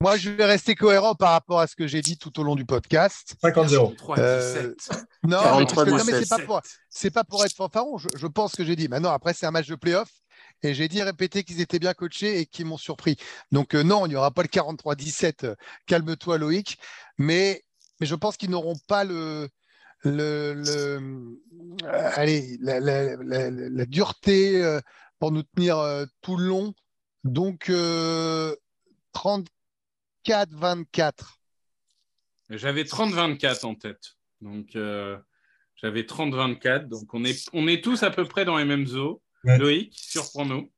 Moi, 0.00 0.16
je 0.16 0.30
vais 0.30 0.44
rester 0.44 0.76
cohérent 0.76 1.16
par 1.16 1.32
rapport 1.32 1.58
à 1.58 1.66
ce 1.66 1.74
que 1.74 1.88
j'ai 1.88 2.02
dit 2.02 2.16
tout 2.16 2.38
au 2.38 2.44
long 2.44 2.54
du 2.54 2.64
podcast. 2.64 3.34
50-0. 3.42 3.96
3 3.96 4.18
Euh, 4.20 4.74
17. 4.78 5.02
Non, 5.24 5.40
43, 5.42 5.56
mais 5.56 5.64
parce 5.64 5.74
que- 5.74 5.90
non, 5.90 5.96
mais 6.04 6.12
c'est 6.12 6.20
17. 6.20 6.38
pas 6.38 6.44
pour, 6.44 6.60
c'est 6.88 7.10
pas 7.10 7.24
pour 7.24 7.44
être 7.44 7.54
fanfaron. 7.54 7.98
Je, 7.98 8.06
je 8.16 8.26
pense 8.28 8.54
que 8.54 8.64
j'ai 8.64 8.76
dit. 8.76 8.86
Maintenant, 8.86 9.10
après, 9.10 9.34
c'est 9.34 9.46
un 9.46 9.50
match 9.50 9.66
de 9.66 9.74
playoff. 9.74 10.08
Et 10.62 10.74
j'ai 10.74 10.88
dit 10.88 11.02
répéter 11.02 11.44
qu'ils 11.44 11.60
étaient 11.60 11.78
bien 11.78 11.94
coachés 11.94 12.40
et 12.40 12.46
qu'ils 12.46 12.66
m'ont 12.66 12.76
surpris. 12.76 13.16
Donc, 13.52 13.74
euh, 13.74 13.82
non, 13.82 14.06
il 14.06 14.10
n'y 14.10 14.16
aura 14.16 14.30
pas 14.32 14.42
le 14.42 14.48
43-17. 14.48 15.44
euh, 15.44 15.54
Calme-toi, 15.86 16.38
Loïc. 16.38 16.78
Mais, 17.16 17.64
je 18.00 18.14
pense 18.14 18.36
qu'ils 18.36 18.50
n'auront 18.50 18.76
pas 18.86 19.04
le. 19.04 19.48
euh, 20.06 21.34
allez, 22.14 22.56
la, 22.60 23.86
dureté 23.86 24.78
pour 25.18 25.32
nous 25.32 25.42
tenir 25.42 26.06
tout 26.22 26.36
le 26.36 26.44
long. 26.46 26.74
Donc, 27.24 27.70
euh, 27.70 28.54
34-24. 29.14 31.12
J'avais 32.50 32.84
30-24 32.84 33.66
en 33.66 33.74
tête. 33.74 34.16
Donc, 34.40 34.76
j'avais 35.76 36.02
30-24. 36.02 36.86
Donc, 36.86 37.12
on 37.12 37.24
est, 37.24 37.48
on 37.52 37.66
est 37.66 37.82
tous 37.82 38.02
à 38.02 38.10
peu 38.10 38.24
près 38.24 38.44
dans 38.44 38.56
les 38.56 38.64
mêmes 38.64 38.86
eaux. 38.94 39.20
Ouais. 39.44 39.58
Loïc, 39.58 39.92
surprends-nous. 39.94 40.70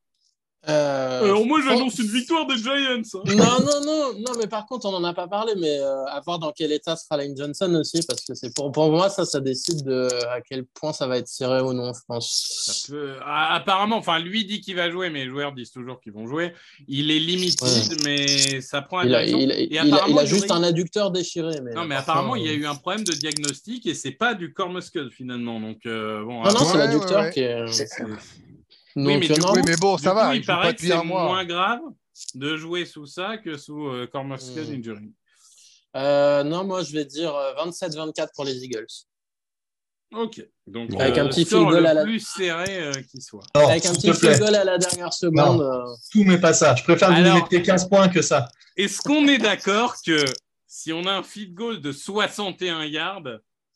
Euh, 0.68 1.24
Alors, 1.24 1.46
moi, 1.46 1.58
j'annonce 1.66 1.98
une 1.98 2.08
victoire 2.08 2.46
des 2.46 2.58
Giants. 2.58 2.74
hein. 2.74 3.00
Non, 3.28 3.34
non, 3.34 3.80
non, 3.86 4.12
non, 4.18 4.32
mais 4.38 4.46
par 4.46 4.66
contre, 4.66 4.84
on 4.84 4.92
n'en 4.92 5.02
a 5.04 5.14
pas 5.14 5.26
parlé, 5.26 5.54
mais 5.56 5.78
euh, 5.78 6.04
à 6.04 6.20
voir 6.20 6.38
dans 6.38 6.52
quel 6.52 6.70
état 6.70 6.96
sera 6.96 7.16
Lane 7.16 7.34
Johnson 7.34 7.74
aussi, 7.76 8.00
parce 8.06 8.20
que 8.20 8.34
c'est 8.34 8.54
pour, 8.54 8.70
pour 8.70 8.90
moi, 8.90 9.08
ça, 9.08 9.24
ça 9.24 9.40
décide 9.40 9.82
de 9.86 10.08
à 10.28 10.42
quel 10.42 10.66
point 10.66 10.92
ça 10.92 11.06
va 11.06 11.16
être 11.16 11.28
serré 11.28 11.62
ou 11.62 11.72
non, 11.72 11.94
je 11.94 11.98
Ça 12.00 12.04
pense. 12.08 12.86
peut- 12.90 13.14
ah, 13.24 13.54
apparemment, 13.54 13.96
enfin, 13.96 14.18
lui 14.18 14.44
dit 14.44 14.60
qu'il 14.60 14.76
va 14.76 14.90
jouer, 14.90 15.08
mais 15.08 15.24
les 15.24 15.30
joueurs 15.30 15.52
disent 15.52 15.70
toujours 15.70 15.98
qu'ils 15.98 16.12
vont 16.12 16.26
jouer. 16.26 16.52
Il 16.88 17.10
est 17.10 17.20
limité, 17.20 17.64
mais 18.04 18.60
ça 18.60 18.82
prend 18.82 19.00
Il 19.00 19.14
a, 19.14 19.20
attention. 19.20 19.38
il 19.38 19.52
a- 19.52 19.58
Et 19.58 19.68
il 19.70 19.78
a- 19.78 19.82
apparemment, 19.84 20.06
il 20.14 20.18
a 20.18 20.22
il 20.24 20.26
y 20.26 20.28
juste 20.28 20.50
un 20.50 20.62
adducteur 20.62 21.10
déchiré. 21.10 21.58
Mais 21.62 21.72
Non, 21.72 21.84
mais 21.86 21.94
par 21.94 22.02
apparemment, 22.02 22.36
il 22.36 22.44
y 22.44 22.48
a 22.50 22.52
euh, 22.52 22.56
eu 22.56 22.66
un 22.66 22.74
problème 22.74 23.04
de 23.04 23.12
diagnostic 23.12 23.86
et 23.86 23.94
c'est 23.94 24.10
pas 24.10 24.34
du 24.34 24.52
corps 24.52 24.68
muscle 24.68 25.10
finalement. 25.10 25.58
Donc, 25.58 25.78
euh, 25.86 26.22
bon, 26.22 26.42
Non, 26.42 26.52
non, 26.52 26.58
c'est 26.66 26.72
Ouais, 26.72 26.78
l'adducteur 26.80 27.20
ouais, 27.20 27.26
ouais. 27.28 27.32
qui 27.32 27.40
est. 27.40 27.64
mais 29.04 29.30
euh, 29.30 29.34
Oui, 29.54 29.60
mais 29.66 29.76
bon, 29.76 29.98
ça 29.98 30.14
va. 30.14 30.34
il 30.34 30.44
paraît 30.44 30.74
que 30.74 30.82
c'est 30.82 31.04
moins 31.04 31.44
grave 31.44 31.80
de 32.34 32.56
jouer 32.56 32.84
sous 32.84 33.06
ça 33.06 33.38
que 33.38 33.56
sous 33.56 33.88
euh, 33.88 34.06
Hmm. 34.12 34.72
injury. 34.72 35.12
euh, 35.96 36.42
non, 36.44 36.64
moi, 36.64 36.82
je 36.82 36.92
vais 36.92 37.04
dire 37.04 37.34
euh, 37.34 37.54
27-24 37.64 38.28
pour 38.34 38.44
les 38.44 38.64
Eagles. 38.64 38.86
Ok. 40.12 40.44
Donc, 40.66 40.92
Avec 41.00 41.16
euh, 41.18 41.24
un 41.24 41.28
petit 41.28 41.44
score 41.44 41.60
field 41.60 41.72
goal 41.72 41.82
le 41.84 41.88
à 41.88 41.94
la- 41.94 42.02
plus 42.02 42.20
serré 42.26 42.80
euh, 42.82 42.92
qui 43.10 43.20
soit. 43.20 43.44
Non, 43.54 43.68
Avec 43.68 43.86
un 43.86 43.92
petit 43.92 44.12
field 44.12 44.38
goal 44.40 44.54
à 44.56 44.64
la 44.64 44.76
dernière 44.78 45.12
seconde. 45.12 45.60
euh, 45.62 45.84
tout 46.12 46.24
mais 46.24 46.38
pas 46.38 46.52
ça. 46.52 46.74
Je 46.74 46.82
préfère 46.82 47.10
vous 47.10 47.14
Alors- 47.16 47.36
nous 47.36 47.42
mettiez 47.42 47.62
15 47.62 47.88
points 47.88 48.08
que 48.08 48.20
ça. 48.22 48.48
Est-ce 48.76 49.00
qu'on 49.02 49.26
est 49.28 49.38
d'accord 49.38 49.94
que 50.04 50.24
si 50.66 50.92
on 50.92 51.04
a 51.06 51.12
un 51.12 51.22
field 51.22 51.54
goal 51.54 51.80
de 51.80 51.92
61 51.92 52.84
yards, 52.86 53.22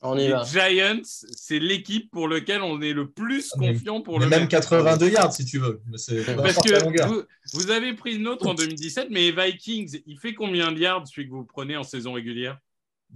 on 0.03 0.17
y 0.19 0.23
les 0.25 0.31
va. 0.31 0.45
Giants, 0.45 1.01
c'est 1.05 1.59
l'équipe 1.59 2.11
pour 2.11 2.29
laquelle 2.29 2.63
on 2.63 2.81
est 2.83 2.93
le 2.93 3.11
plus 3.11 3.51
confiant 3.51 4.01
pour 4.03 4.19
Mais 4.19 4.25
le 4.27 4.31
même 4.31 4.41
mettre. 4.43 4.51
82 4.51 5.09
yards 5.11 5.33
si 5.33 5.45
tu 5.45 5.59
veux. 5.59 5.81
Mais 5.87 5.97
Parce 6.37 6.57
que 6.59 7.07
vous, 7.09 7.23
vous 7.55 7.71
avez 7.71 7.95
pris 7.95 8.17
une 8.17 8.29
autre 8.29 8.47
en 8.47 8.55
2017, 8.55 9.09
mais 9.11 9.31
les 9.31 9.33
Vikings, 9.33 10.01
il 10.07 10.19
fait 10.19 10.35
combien 10.35 10.73
de 10.73 10.79
yards 10.79 11.07
celui 11.09 11.27
que 11.29 11.33
vous 11.33 11.45
prenez 11.45 11.77
en 11.77 11.83
saison 11.85 12.13
régulière? 12.13 12.59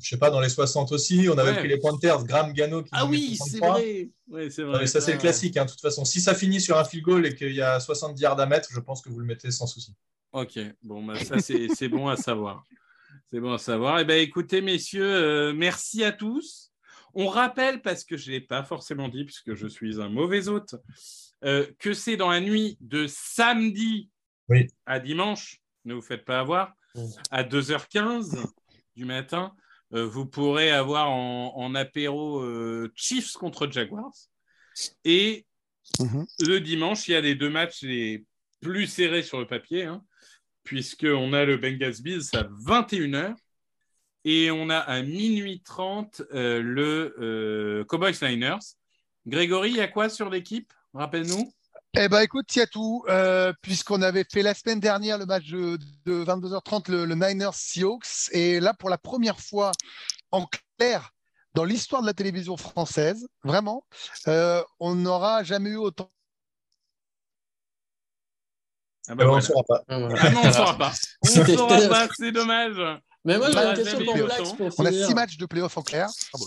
Je 0.00 0.08
sais 0.10 0.16
pas, 0.18 0.30
dans 0.30 0.40
les 0.40 0.48
60 0.48 0.92
aussi, 0.92 1.26
on 1.28 1.36
avait 1.38 1.50
Ouais. 1.50 1.58
pris 1.58 1.68
les 1.68 1.78
Panthers, 1.78 2.22
Graham 2.24 2.52
Gano 2.52 2.82
qui 2.84 2.90
Ah 2.92 3.04
oui, 3.06 3.30
c'est 3.32 3.58
63. 3.58 3.70
vrai. 3.72 4.08
Ouais, 4.28 4.48
Non, 4.58 4.78
mais 4.78 4.86
ça, 4.86 5.00
c'est 5.00 5.12
le 5.14 5.18
classique. 5.18 5.56
hein, 5.56 5.64
de 5.64 5.70
toute 5.70 5.80
façon, 5.80 6.04
si 6.04 6.20
ça 6.20 6.34
finit 6.34 6.60
sur 6.60 6.78
un 6.78 6.84
field 6.84 7.04
goal 7.04 7.26
et 7.26 7.34
qu'il 7.34 7.52
y 7.52 7.60
a 7.62 7.80
70 7.80 8.20
yards 8.22 8.38
à 8.38 8.46
mettre, 8.46 8.68
je 8.72 8.78
pense 8.78 9.02
que 9.02 9.08
vous 9.08 9.18
le 9.18 9.26
mettez 9.26 9.50
sans 9.50 9.66
souci. 9.66 9.94
Ok, 10.32 10.58
bon, 10.82 11.02
bah, 11.04 11.18
ça, 11.18 11.38
c'est 11.40 11.68
c'est 11.74 11.88
bon 11.88 12.06
à 12.08 12.16
savoir. 12.16 12.62
C'est 13.32 13.40
bon 13.40 13.52
à 13.54 13.58
savoir. 13.58 13.98
Eh 13.98 14.04
bien, 14.04 14.16
écoutez, 14.18 14.60
messieurs, 14.60 15.02
euh, 15.04 15.52
merci 15.52 16.04
à 16.04 16.12
tous. 16.12 16.67
On 17.20 17.26
rappelle, 17.26 17.82
parce 17.82 18.04
que 18.04 18.16
je 18.16 18.28
ne 18.30 18.36
l'ai 18.36 18.40
pas 18.40 18.62
forcément 18.62 19.08
dit, 19.08 19.24
puisque 19.24 19.54
je 19.54 19.66
suis 19.66 20.00
un 20.00 20.08
mauvais 20.08 20.46
hôte, 20.46 20.76
euh, 21.44 21.66
que 21.80 21.92
c'est 21.92 22.16
dans 22.16 22.30
la 22.30 22.40
nuit 22.40 22.78
de 22.80 23.06
samedi 23.08 24.08
Oui. 24.48 24.68
à 24.86 25.00
dimanche, 25.00 25.60
ne 25.84 25.94
vous 25.94 26.00
faites 26.02 26.24
pas 26.24 26.38
avoir, 26.38 26.74
à 27.30 27.42
2h15 27.42 28.36
du 28.94 29.04
matin, 29.04 29.52
euh, 29.94 30.06
vous 30.06 30.26
pourrez 30.26 30.70
avoir 30.70 31.10
en, 31.10 31.54
en 31.56 31.74
apéro 31.74 32.40
euh, 32.42 32.92
Chiefs 32.94 33.32
contre 33.32 33.70
Jaguars. 33.70 34.14
Et 35.04 35.44
Mhm. 36.00 36.26
le 36.40 36.60
dimanche, 36.60 37.08
il 37.08 37.12
y 37.12 37.14
a 37.14 37.20
les 37.20 37.34
deux 37.34 37.48
matchs 37.50 37.82
les 37.82 38.24
plus 38.60 38.86
serrés 38.86 39.22
sur 39.22 39.40
le 39.40 39.46
papier, 39.46 39.84
hein, 39.84 40.04
puisqu'on 40.62 41.32
a 41.32 41.44
le 41.46 41.56
Bengals 41.56 42.00
Bills 42.02 42.28
à 42.34 42.42
21h 42.44 43.34
et 44.28 44.50
on 44.50 44.68
a 44.68 44.76
à 44.76 45.00
minuit 45.00 45.62
30 45.64 46.20
euh, 46.34 46.60
le 46.60 47.16
euh, 47.18 47.84
Cowboys 47.86 48.12
Niners. 48.20 48.58
Grégory, 49.26 49.70
il 49.70 49.76
y 49.76 49.80
a 49.80 49.88
quoi 49.88 50.10
sur 50.10 50.28
l'équipe? 50.28 50.70
Rappelle-nous. 50.92 51.50
Eh 51.96 52.08
ben 52.10 52.20
écoute, 52.20 52.54
il 52.54 52.58
y 52.58 52.62
a 52.62 52.66
tout, 52.66 53.04
euh, 53.08 53.54
puisqu'on 53.62 54.02
avait 54.02 54.26
fait 54.30 54.42
la 54.42 54.52
semaine 54.52 54.80
dernière 54.80 55.16
le 55.16 55.24
match 55.24 55.46
de, 55.48 55.78
de 56.04 56.24
22h30, 56.24 56.90
le, 56.90 57.06
le 57.06 57.14
Niners 57.14 57.54
Seahawks, 57.54 58.28
et 58.32 58.60
là 58.60 58.74
pour 58.74 58.90
la 58.90 58.98
première 58.98 59.40
fois 59.40 59.72
en 60.30 60.46
clair 60.76 61.10
dans 61.54 61.64
l'histoire 61.64 62.02
de 62.02 62.06
la 62.06 62.12
télévision 62.12 62.58
française, 62.58 63.26
vraiment, 63.42 63.84
euh, 64.26 64.62
on 64.78 64.94
n'aura 64.94 65.42
jamais 65.42 65.70
eu 65.70 65.76
autant. 65.76 66.10
Ah 69.08 69.14
bah 69.14 69.24
ben, 69.24 69.24
on 69.24 69.28
voilà. 69.28 69.40
ne 69.40 69.46
saura 69.46 69.62
pas. 69.66 69.82
Ah. 69.88 70.08
Ah 70.18 70.30
non, 70.30 70.40
on 70.42 70.46
ne 70.46 70.52
saura 70.52 70.76
pas. 70.76 70.92
On 71.24 71.40
ne 71.40 71.56
saura 71.56 71.88
pas, 71.88 72.08
c'est 72.14 72.32
dommage. 72.32 73.00
Mais 73.24 73.36
moi, 73.38 73.50
j'ai 73.50 73.58
On 73.58 73.62
une 73.62 73.66
a 73.68 73.74
question 73.74 73.92
jamais 73.92 74.04
pour 74.06 74.16
eu 74.16 74.22
Black. 74.24 74.40
autant. 74.40 74.56
pour 74.56 74.70
On 74.78 74.84
a 74.86 74.90
finir. 74.90 75.06
six 75.06 75.14
matchs 75.14 75.36
de 75.36 75.46
playoff 75.46 75.76
en 75.76 75.82
clair. 75.82 76.08
Ah 76.34 76.38
bon. 76.38 76.46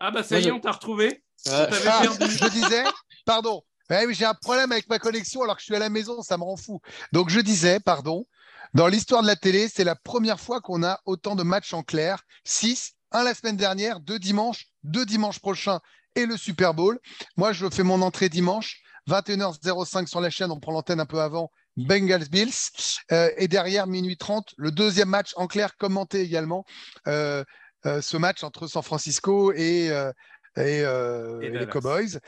Ah 0.00 0.10
bah 0.10 0.22
ça 0.22 0.34
Moi, 0.34 0.40
y 0.40 0.44
est, 0.46 0.48
je- 0.48 0.54
on 0.54 0.60
t'a 0.60 0.72
retrouvé. 0.72 1.22
Ah, 1.50 1.66
je 1.70 2.48
disais, 2.50 2.84
pardon, 3.24 3.62
Ouais, 3.88 4.06
j'ai 4.14 4.24
un 4.24 4.34
problème 4.34 4.70
avec 4.70 4.88
ma 4.88 5.00
connexion 5.00 5.42
alors 5.42 5.56
que 5.56 5.60
je 5.62 5.64
suis 5.64 5.74
à 5.74 5.80
la 5.80 5.88
maison, 5.90 6.22
ça 6.22 6.38
me 6.38 6.44
rend 6.44 6.56
fou. 6.56 6.80
Donc 7.12 7.28
je 7.28 7.40
disais, 7.40 7.80
pardon, 7.80 8.24
dans 8.72 8.86
l'histoire 8.86 9.20
de 9.20 9.26
la 9.26 9.34
télé, 9.34 9.66
c'est 9.68 9.82
la 9.82 9.96
première 9.96 10.38
fois 10.38 10.60
qu'on 10.60 10.84
a 10.84 11.00
autant 11.06 11.34
de 11.34 11.42
matchs 11.42 11.74
en 11.74 11.82
clair. 11.82 12.22
6, 12.44 12.92
un 13.10 13.24
la 13.24 13.34
semaine 13.34 13.56
dernière, 13.56 13.98
deux 13.98 14.20
dimanches, 14.20 14.66
deux 14.84 15.04
dimanches 15.04 15.40
prochains 15.40 15.80
et 16.14 16.24
le 16.24 16.36
Super 16.36 16.72
Bowl. 16.72 17.00
Moi, 17.36 17.52
je 17.52 17.68
fais 17.68 17.82
mon 17.82 18.00
entrée 18.02 18.28
dimanche, 18.28 18.80
21h05 19.08 20.06
sur 20.06 20.20
la 20.20 20.30
chaîne, 20.30 20.52
on 20.52 20.60
prend 20.60 20.70
l'antenne 20.70 21.00
un 21.00 21.06
peu 21.06 21.20
avant, 21.20 21.50
Bengals 21.76 22.28
Bills. 22.28 22.70
Euh, 23.12 23.30
et 23.36 23.48
derrière, 23.48 23.86
minuit 23.86 24.16
30, 24.16 24.54
le 24.56 24.70
deuxième 24.70 25.08
match 25.08 25.32
en 25.36 25.46
clair, 25.46 25.76
commenté 25.76 26.20
également. 26.20 26.64
Euh, 27.06 27.44
euh, 27.86 28.02
ce 28.02 28.16
match 28.16 28.44
entre 28.44 28.66
San 28.66 28.82
Francisco 28.82 29.52
et, 29.52 29.90
euh, 29.90 30.12
et, 30.56 30.82
euh, 30.84 31.40
Et 31.40 31.46
et 31.46 31.50
les. 31.50 31.66
Cowboys. 31.66 32.18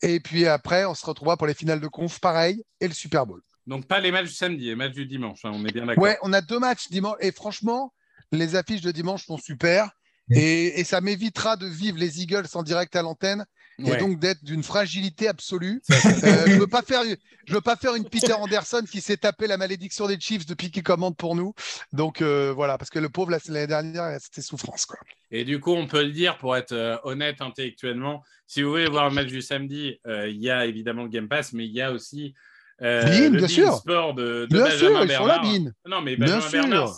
Et 0.00 0.20
puis 0.20 0.46
après, 0.46 0.84
on 0.84 0.94
se 0.94 1.04
retrouvera 1.04 1.36
pour 1.36 1.46
les 1.46 1.54
finales 1.54 1.80
de 1.80 1.86
conf, 1.86 2.18
pareil, 2.18 2.64
et 2.80 2.88
le 2.88 2.94
Super 2.94 3.26
Bowl. 3.26 3.40
Donc 3.66 3.86
pas 3.86 4.00
les 4.00 4.10
matchs 4.10 4.28
du 4.28 4.34
samedi, 4.34 4.64
les 4.64 4.74
matchs 4.74 4.94
du 4.94 5.06
dimanche, 5.06 5.44
hein, 5.44 5.52
on 5.54 5.64
est 5.64 5.72
bien 5.72 5.86
d'accord. 5.86 6.02
Ouais, 6.02 6.18
on 6.22 6.32
a 6.32 6.40
deux 6.40 6.58
matchs 6.58 6.88
dimanche. 6.88 7.16
Et 7.20 7.30
franchement, 7.30 7.92
les 8.32 8.56
affiches 8.56 8.80
de 8.80 8.90
dimanche 8.90 9.26
sont 9.26 9.36
super. 9.36 9.90
Mm. 10.28 10.34
Et, 10.36 10.80
et 10.80 10.84
ça 10.84 11.00
m'évitera 11.00 11.56
de 11.56 11.66
vivre 11.66 11.98
les 11.98 12.20
Eagles 12.22 12.46
en 12.54 12.62
direct 12.62 12.96
à 12.96 13.02
l'antenne 13.02 13.44
et 13.86 13.96
donc 13.98 14.18
d'être 14.18 14.42
d'une 14.44 14.62
fragilité 14.62 15.28
absolue. 15.28 15.80
Euh, 15.90 16.44
je 16.46 16.58
veux 16.58 16.66
pas 16.66 16.82
faire, 16.82 17.02
je 17.46 17.54
veux 17.54 17.60
pas 17.60 17.76
faire 17.76 17.94
une 17.94 18.08
Peter 18.08 18.32
Anderson 18.32 18.82
qui 18.90 19.00
s'est 19.00 19.16
tapé 19.16 19.46
la 19.46 19.56
malédiction 19.56 20.06
des 20.06 20.18
Chiefs 20.20 20.46
depuis 20.46 20.70
qu'il 20.70 20.82
commande 20.82 21.16
pour 21.16 21.34
nous. 21.36 21.54
Donc 21.92 22.22
euh, 22.22 22.52
voilà, 22.54 22.78
parce 22.78 22.90
que 22.90 22.98
le 22.98 23.08
pauvre 23.08 23.30
la- 23.30 23.38
l'année 23.48 23.66
dernière, 23.66 24.16
c'était 24.20 24.42
souffrance 24.42 24.86
quoi. 24.86 24.98
Et 25.30 25.44
du 25.44 25.60
coup, 25.60 25.72
on 25.72 25.86
peut 25.86 26.02
le 26.02 26.10
dire 26.12 26.36
pour 26.38 26.56
être 26.56 26.72
euh, 26.72 26.96
honnête 27.04 27.40
intellectuellement. 27.40 28.22
Si 28.46 28.62
vous 28.62 28.70
voulez 28.70 28.86
voir 28.86 29.08
le 29.08 29.14
match 29.14 29.28
du 29.28 29.40
samedi, 29.40 29.98
il 30.06 30.36
y 30.36 30.50
a 30.50 30.66
évidemment 30.66 31.04
le 31.04 31.08
Game 31.08 31.28
Pass, 31.28 31.52
mais 31.54 31.64
il 31.64 31.72
y 31.72 31.80
a 31.80 31.90
aussi 31.90 32.34
euh, 32.82 33.02
Bein, 33.04 33.30
le 33.30 33.38
bien 33.38 33.48
sûr. 33.48 33.74
Sport 33.76 34.14
de, 34.14 34.46
de 34.50 34.54
Bien 34.56 34.64
Benjamin 34.64 34.78
sûr, 34.78 34.98
là, 34.98 35.06
Bernard. 35.06 35.42
Bean. 35.42 35.70
Non, 35.86 36.00
mais 36.02 36.16
Bien 36.16 36.26
Benjamin 36.26 36.40
sûr. 36.50 36.60
Bernard, 36.62 36.94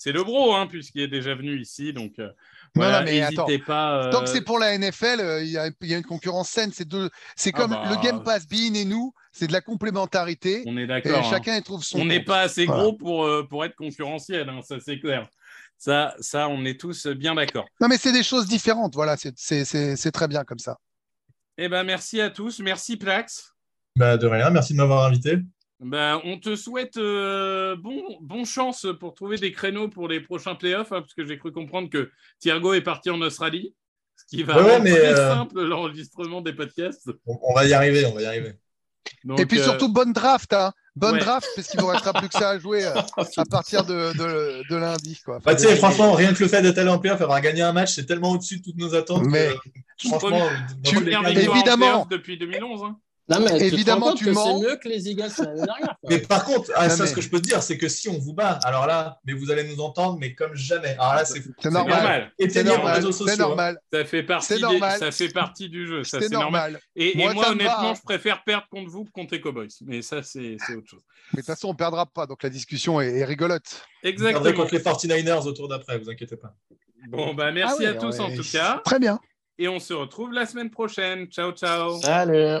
c'est 0.00 0.12
le 0.12 0.24
bro, 0.24 0.54
hein, 0.54 0.66
puisqu'il 0.66 1.02
est 1.02 1.08
déjà 1.08 1.34
venu 1.34 1.60
ici. 1.60 1.92
Donc, 1.92 2.18
euh, 2.18 2.30
voilà, 2.78 3.00
non, 3.00 3.04
mais 3.06 3.20
attends. 3.22 3.46
pas. 3.66 4.04
euh, 4.06 4.10
Tant 4.10 4.20
que 4.20 4.26
c'est 4.28 4.40
pour 4.40 4.58
la 4.58 4.76
NFL, 4.78 5.20
euh, 5.20 5.42
il 5.42 5.50
y, 5.50 5.58
a- 5.58 5.70
il 5.82 5.88
y 5.88 5.94
a 5.94 5.98
une 5.98 6.04
concurrence 6.04 6.48
saine. 6.48 6.70
C'est 6.72 6.86
deux, 6.88 7.10
Ah 7.10 7.50
comme 7.52 7.70
bah. 7.70 7.84
le 7.90 7.96
Game 8.02 8.22
Pass, 8.22 8.46
Bean 8.48 8.74
et 8.74 8.84
nous, 8.84 9.12
c'est 9.32 9.46
de 9.46 9.52
la 9.52 9.60
complémentarité. 9.60 10.62
On 10.66 10.76
est 10.76 10.86
d'accord. 10.86 11.18
hein. 11.18 11.30
chacun 11.30 11.56
y 11.56 11.62
trouve 11.62 11.84
son. 11.84 12.00
On 12.00 12.04
n'est 12.04 12.24
pas 12.24 12.40
assez 12.40 12.64
Voilà. 12.64 12.82
gros 12.82 12.92
pour, 12.94 13.24
euh, 13.26 13.46
pour 13.48 13.64
être 13.64 13.76
concurrentiel, 13.76 14.48
hein, 14.48 14.60
ça 14.66 14.76
c'est 14.80 14.98
clair. 14.98 15.28
Ça, 15.76 16.14
ça, 16.20 16.48
on 16.48 16.64
est 16.64 16.80
tous 16.80 17.06
bien 17.06 17.34
d'accord. 17.36 17.66
Non, 17.80 17.86
mais 17.88 17.98
c'est 17.98 18.12
des 18.12 18.24
choses 18.24 18.46
différentes. 18.48 18.94
Voilà, 18.94 19.16
c'est- 19.16 19.34
c'est 19.36 19.64
c'est- 19.64 19.94
c'est 19.96 20.10
très 20.10 20.26
bien 20.26 20.42
comme 20.44 20.58
ça. 20.58 20.78
Eh 21.56 21.68
ben, 21.68 21.84
merci 21.84 22.20
à 22.20 22.30
tous. 22.30 22.60
Merci, 22.60 22.96
Plax. 22.96 23.52
Bah, 23.96 24.16
de 24.16 24.26
rien, 24.26 24.50
merci 24.50 24.72
de 24.72 24.78
m'avoir 24.78 25.04
invité. 25.04 25.38
Ben, 25.80 26.20
on 26.24 26.38
te 26.38 26.56
souhaite 26.56 26.96
euh, 26.96 27.76
bon, 27.76 28.02
bon 28.20 28.44
chance 28.44 28.86
pour 28.98 29.14
trouver 29.14 29.36
des 29.36 29.52
créneaux 29.52 29.88
pour 29.88 30.08
les 30.08 30.20
prochains 30.20 30.56
playoffs, 30.56 30.90
hein, 30.90 31.00
parce 31.02 31.14
que 31.14 31.24
j'ai 31.24 31.38
cru 31.38 31.52
comprendre 31.52 31.88
que 31.88 32.10
Thiergo 32.40 32.72
est 32.74 32.80
parti 32.80 33.10
en 33.10 33.20
Australie, 33.20 33.74
ce 34.16 34.24
qui 34.36 34.42
va 34.42 34.56
Ouais, 34.56 34.62
ouais, 34.64 34.70
rendre 34.72 34.84
mais, 34.84 34.90
très 34.90 35.18
euh, 35.20 35.34
simple 35.34 35.62
l'enregistrement 35.62 36.40
des 36.40 36.52
podcasts. 36.52 37.08
On, 37.26 37.38
on 37.42 37.54
va 37.54 37.64
y 37.64 37.74
arriver, 37.74 38.04
on 38.06 38.12
va 38.14 38.22
y 38.22 38.26
arriver. 38.26 38.54
Donc, 39.24 39.38
Et 39.40 39.46
puis 39.46 39.60
euh, 39.60 39.64
surtout, 39.64 39.88
bonne 39.92 40.12
draft. 40.12 40.52
Hein. 40.52 40.72
Bonne 40.96 41.14
ouais. 41.14 41.20
draft, 41.20 41.46
parce 41.54 41.68
qu'il 41.68 41.78
ne 41.78 41.84
nous 41.84 41.90
restera 41.92 42.12
plus 42.12 42.28
que 42.28 42.34
ça 42.34 42.50
à 42.50 42.58
jouer 42.58 42.84
euh, 42.84 42.94
à 43.36 43.44
partir 43.48 43.84
de, 43.86 44.12
de- 44.18 44.68
de 44.68 44.76
lundi. 44.76 45.16
Quoi. 45.24 45.38
Bah, 45.44 45.54
tu 45.54 45.62
sais, 45.62 45.76
franchement, 45.76 46.12
rien 46.12 46.34
que 46.34 46.42
le 46.42 46.48
fait 46.48 46.60
d'être 46.60 46.78
allé 46.78 46.90
en 46.90 46.98
playoff, 46.98 47.20
avoir 47.20 47.40
gagné 47.40 47.62
un 47.62 47.72
match, 47.72 47.94
c'est 47.94 48.04
tellement 48.04 48.32
au-dessus 48.32 48.58
de 48.58 48.64
toutes 48.64 48.76
nos 48.78 48.96
attentes. 48.96 49.22
que, 49.26 49.28
Mais- 49.30 49.54
franchement, 50.08 50.48
Tu- 50.82 50.96
Évidemment. 50.98 52.04
depuis 52.10 52.36
2011. 52.36 52.82
hein. 52.82 52.98
Non, 53.30 53.40
mais 53.40 53.60
Évidemment, 53.66 54.14
tu, 54.14 54.24
te 54.24 54.30
rends 54.30 54.34
compte 54.44 54.52
mens. 54.54 54.60
c'est 54.62 54.68
mieux 54.70 54.76
que 54.76 54.88
les 54.88 55.08
Eagles 55.10 55.28
l'année 55.38 55.54
dernière. 55.62 55.96
quoi. 56.00 56.08
Mais 56.08 56.18
par 56.18 56.44
contre, 56.44 56.70
ah, 56.74 56.88
ça, 56.88 57.02
mais- 57.04 57.10
ce 57.10 57.14
que 57.14 57.20
je 57.20 57.28
peux 57.28 57.40
te 57.40 57.46
dire, 57.48 57.62
c'est 57.62 57.76
que 57.76 57.88
si 57.88 58.08
on 58.08 58.18
vous 58.18 58.32
bat, 58.32 58.58
alors 58.64 58.86
là, 58.86 59.18
mais 59.26 59.34
vous 59.34 59.50
allez 59.50 59.64
nous 59.64 59.82
entendre, 59.82 60.16
mais 60.18 60.34
comme 60.34 60.54
jamais. 60.54 60.96
Alors 60.98 61.14
là, 61.14 61.24
c'est 61.26 61.42
C'est 61.42 61.50
C'est 61.60 61.70
normal. 61.70 61.94
normal. 61.98 62.32
C'est 62.48 62.64
normal. 62.64 62.94
réseaux 62.94 63.12
C'est 63.12 63.18
sociaux. 63.18 63.34
hein. 63.34 63.36
normal. 63.48 63.78
Ça 63.92 64.04
fait 64.06 64.22
partie, 64.22 64.46
C'est 64.46 64.54
des- 64.56 64.60
normal. 64.62 64.98
ça 64.98 65.10
fait 65.10 65.28
partie 65.28 65.68
du 65.68 65.86
jeu. 65.86 66.04
Ça, 66.04 66.18
C'est 66.20 66.28
c'est 66.28 66.32
normal. 66.32 66.72
normal. 66.72 66.80
Et 66.96 67.12
et 67.20 67.22
Moi, 67.22 67.34
va, 67.34 67.50
honnêtement, 67.50 67.90
hein. 67.90 67.94
je 67.96 68.02
préfère 68.02 68.42
perdre 68.44 68.66
contre 68.70 68.90
vous 68.90 69.04
que 69.04 69.10
contre 69.10 69.34
les 69.34 69.40
Cowboys. 69.42 69.68
Mais 69.86 70.00
ça, 70.02 70.22
c'est 70.22 70.56
c'est 70.66 70.74
autre 70.74 70.88
chose. 70.88 71.02
Mais 71.34 71.42
de 71.42 71.46
toute 71.46 71.46
façon, 71.46 71.68
on 71.68 71.72
ne 71.72 71.76
perdra 71.76 72.06
pas. 72.06 72.26
Donc 72.26 72.42
la 72.42 72.48
discussion 72.50 72.98
est, 73.00 73.10
est 73.18 73.24
rigolote. 73.24 73.82
Vous 74.02 74.08
Exactement. 74.08 74.52
contre 74.54 74.72
les 74.74 74.80
49ers 74.80 75.46
au 75.46 75.52
tour 75.52 75.68
d'après, 75.68 75.98
vous 75.98 76.08
inquiétez 76.08 76.36
pas. 76.36 76.54
Bon, 77.10 77.34
bah, 77.34 77.52
merci 77.52 77.84
Ah 77.86 77.90
à 77.90 77.94
tous 77.94 78.18
en 78.20 78.34
tout 78.34 78.42
cas. 78.50 78.80
Très 78.84 78.98
bien. 78.98 79.20
Et 79.58 79.66
on 79.68 79.80
se 79.80 79.92
retrouve 79.92 80.32
la 80.32 80.46
semaine 80.46 80.70
prochaine. 80.70 81.26
Ciao, 81.26 81.52
ciao. 81.52 82.00
Salut. 82.00 82.60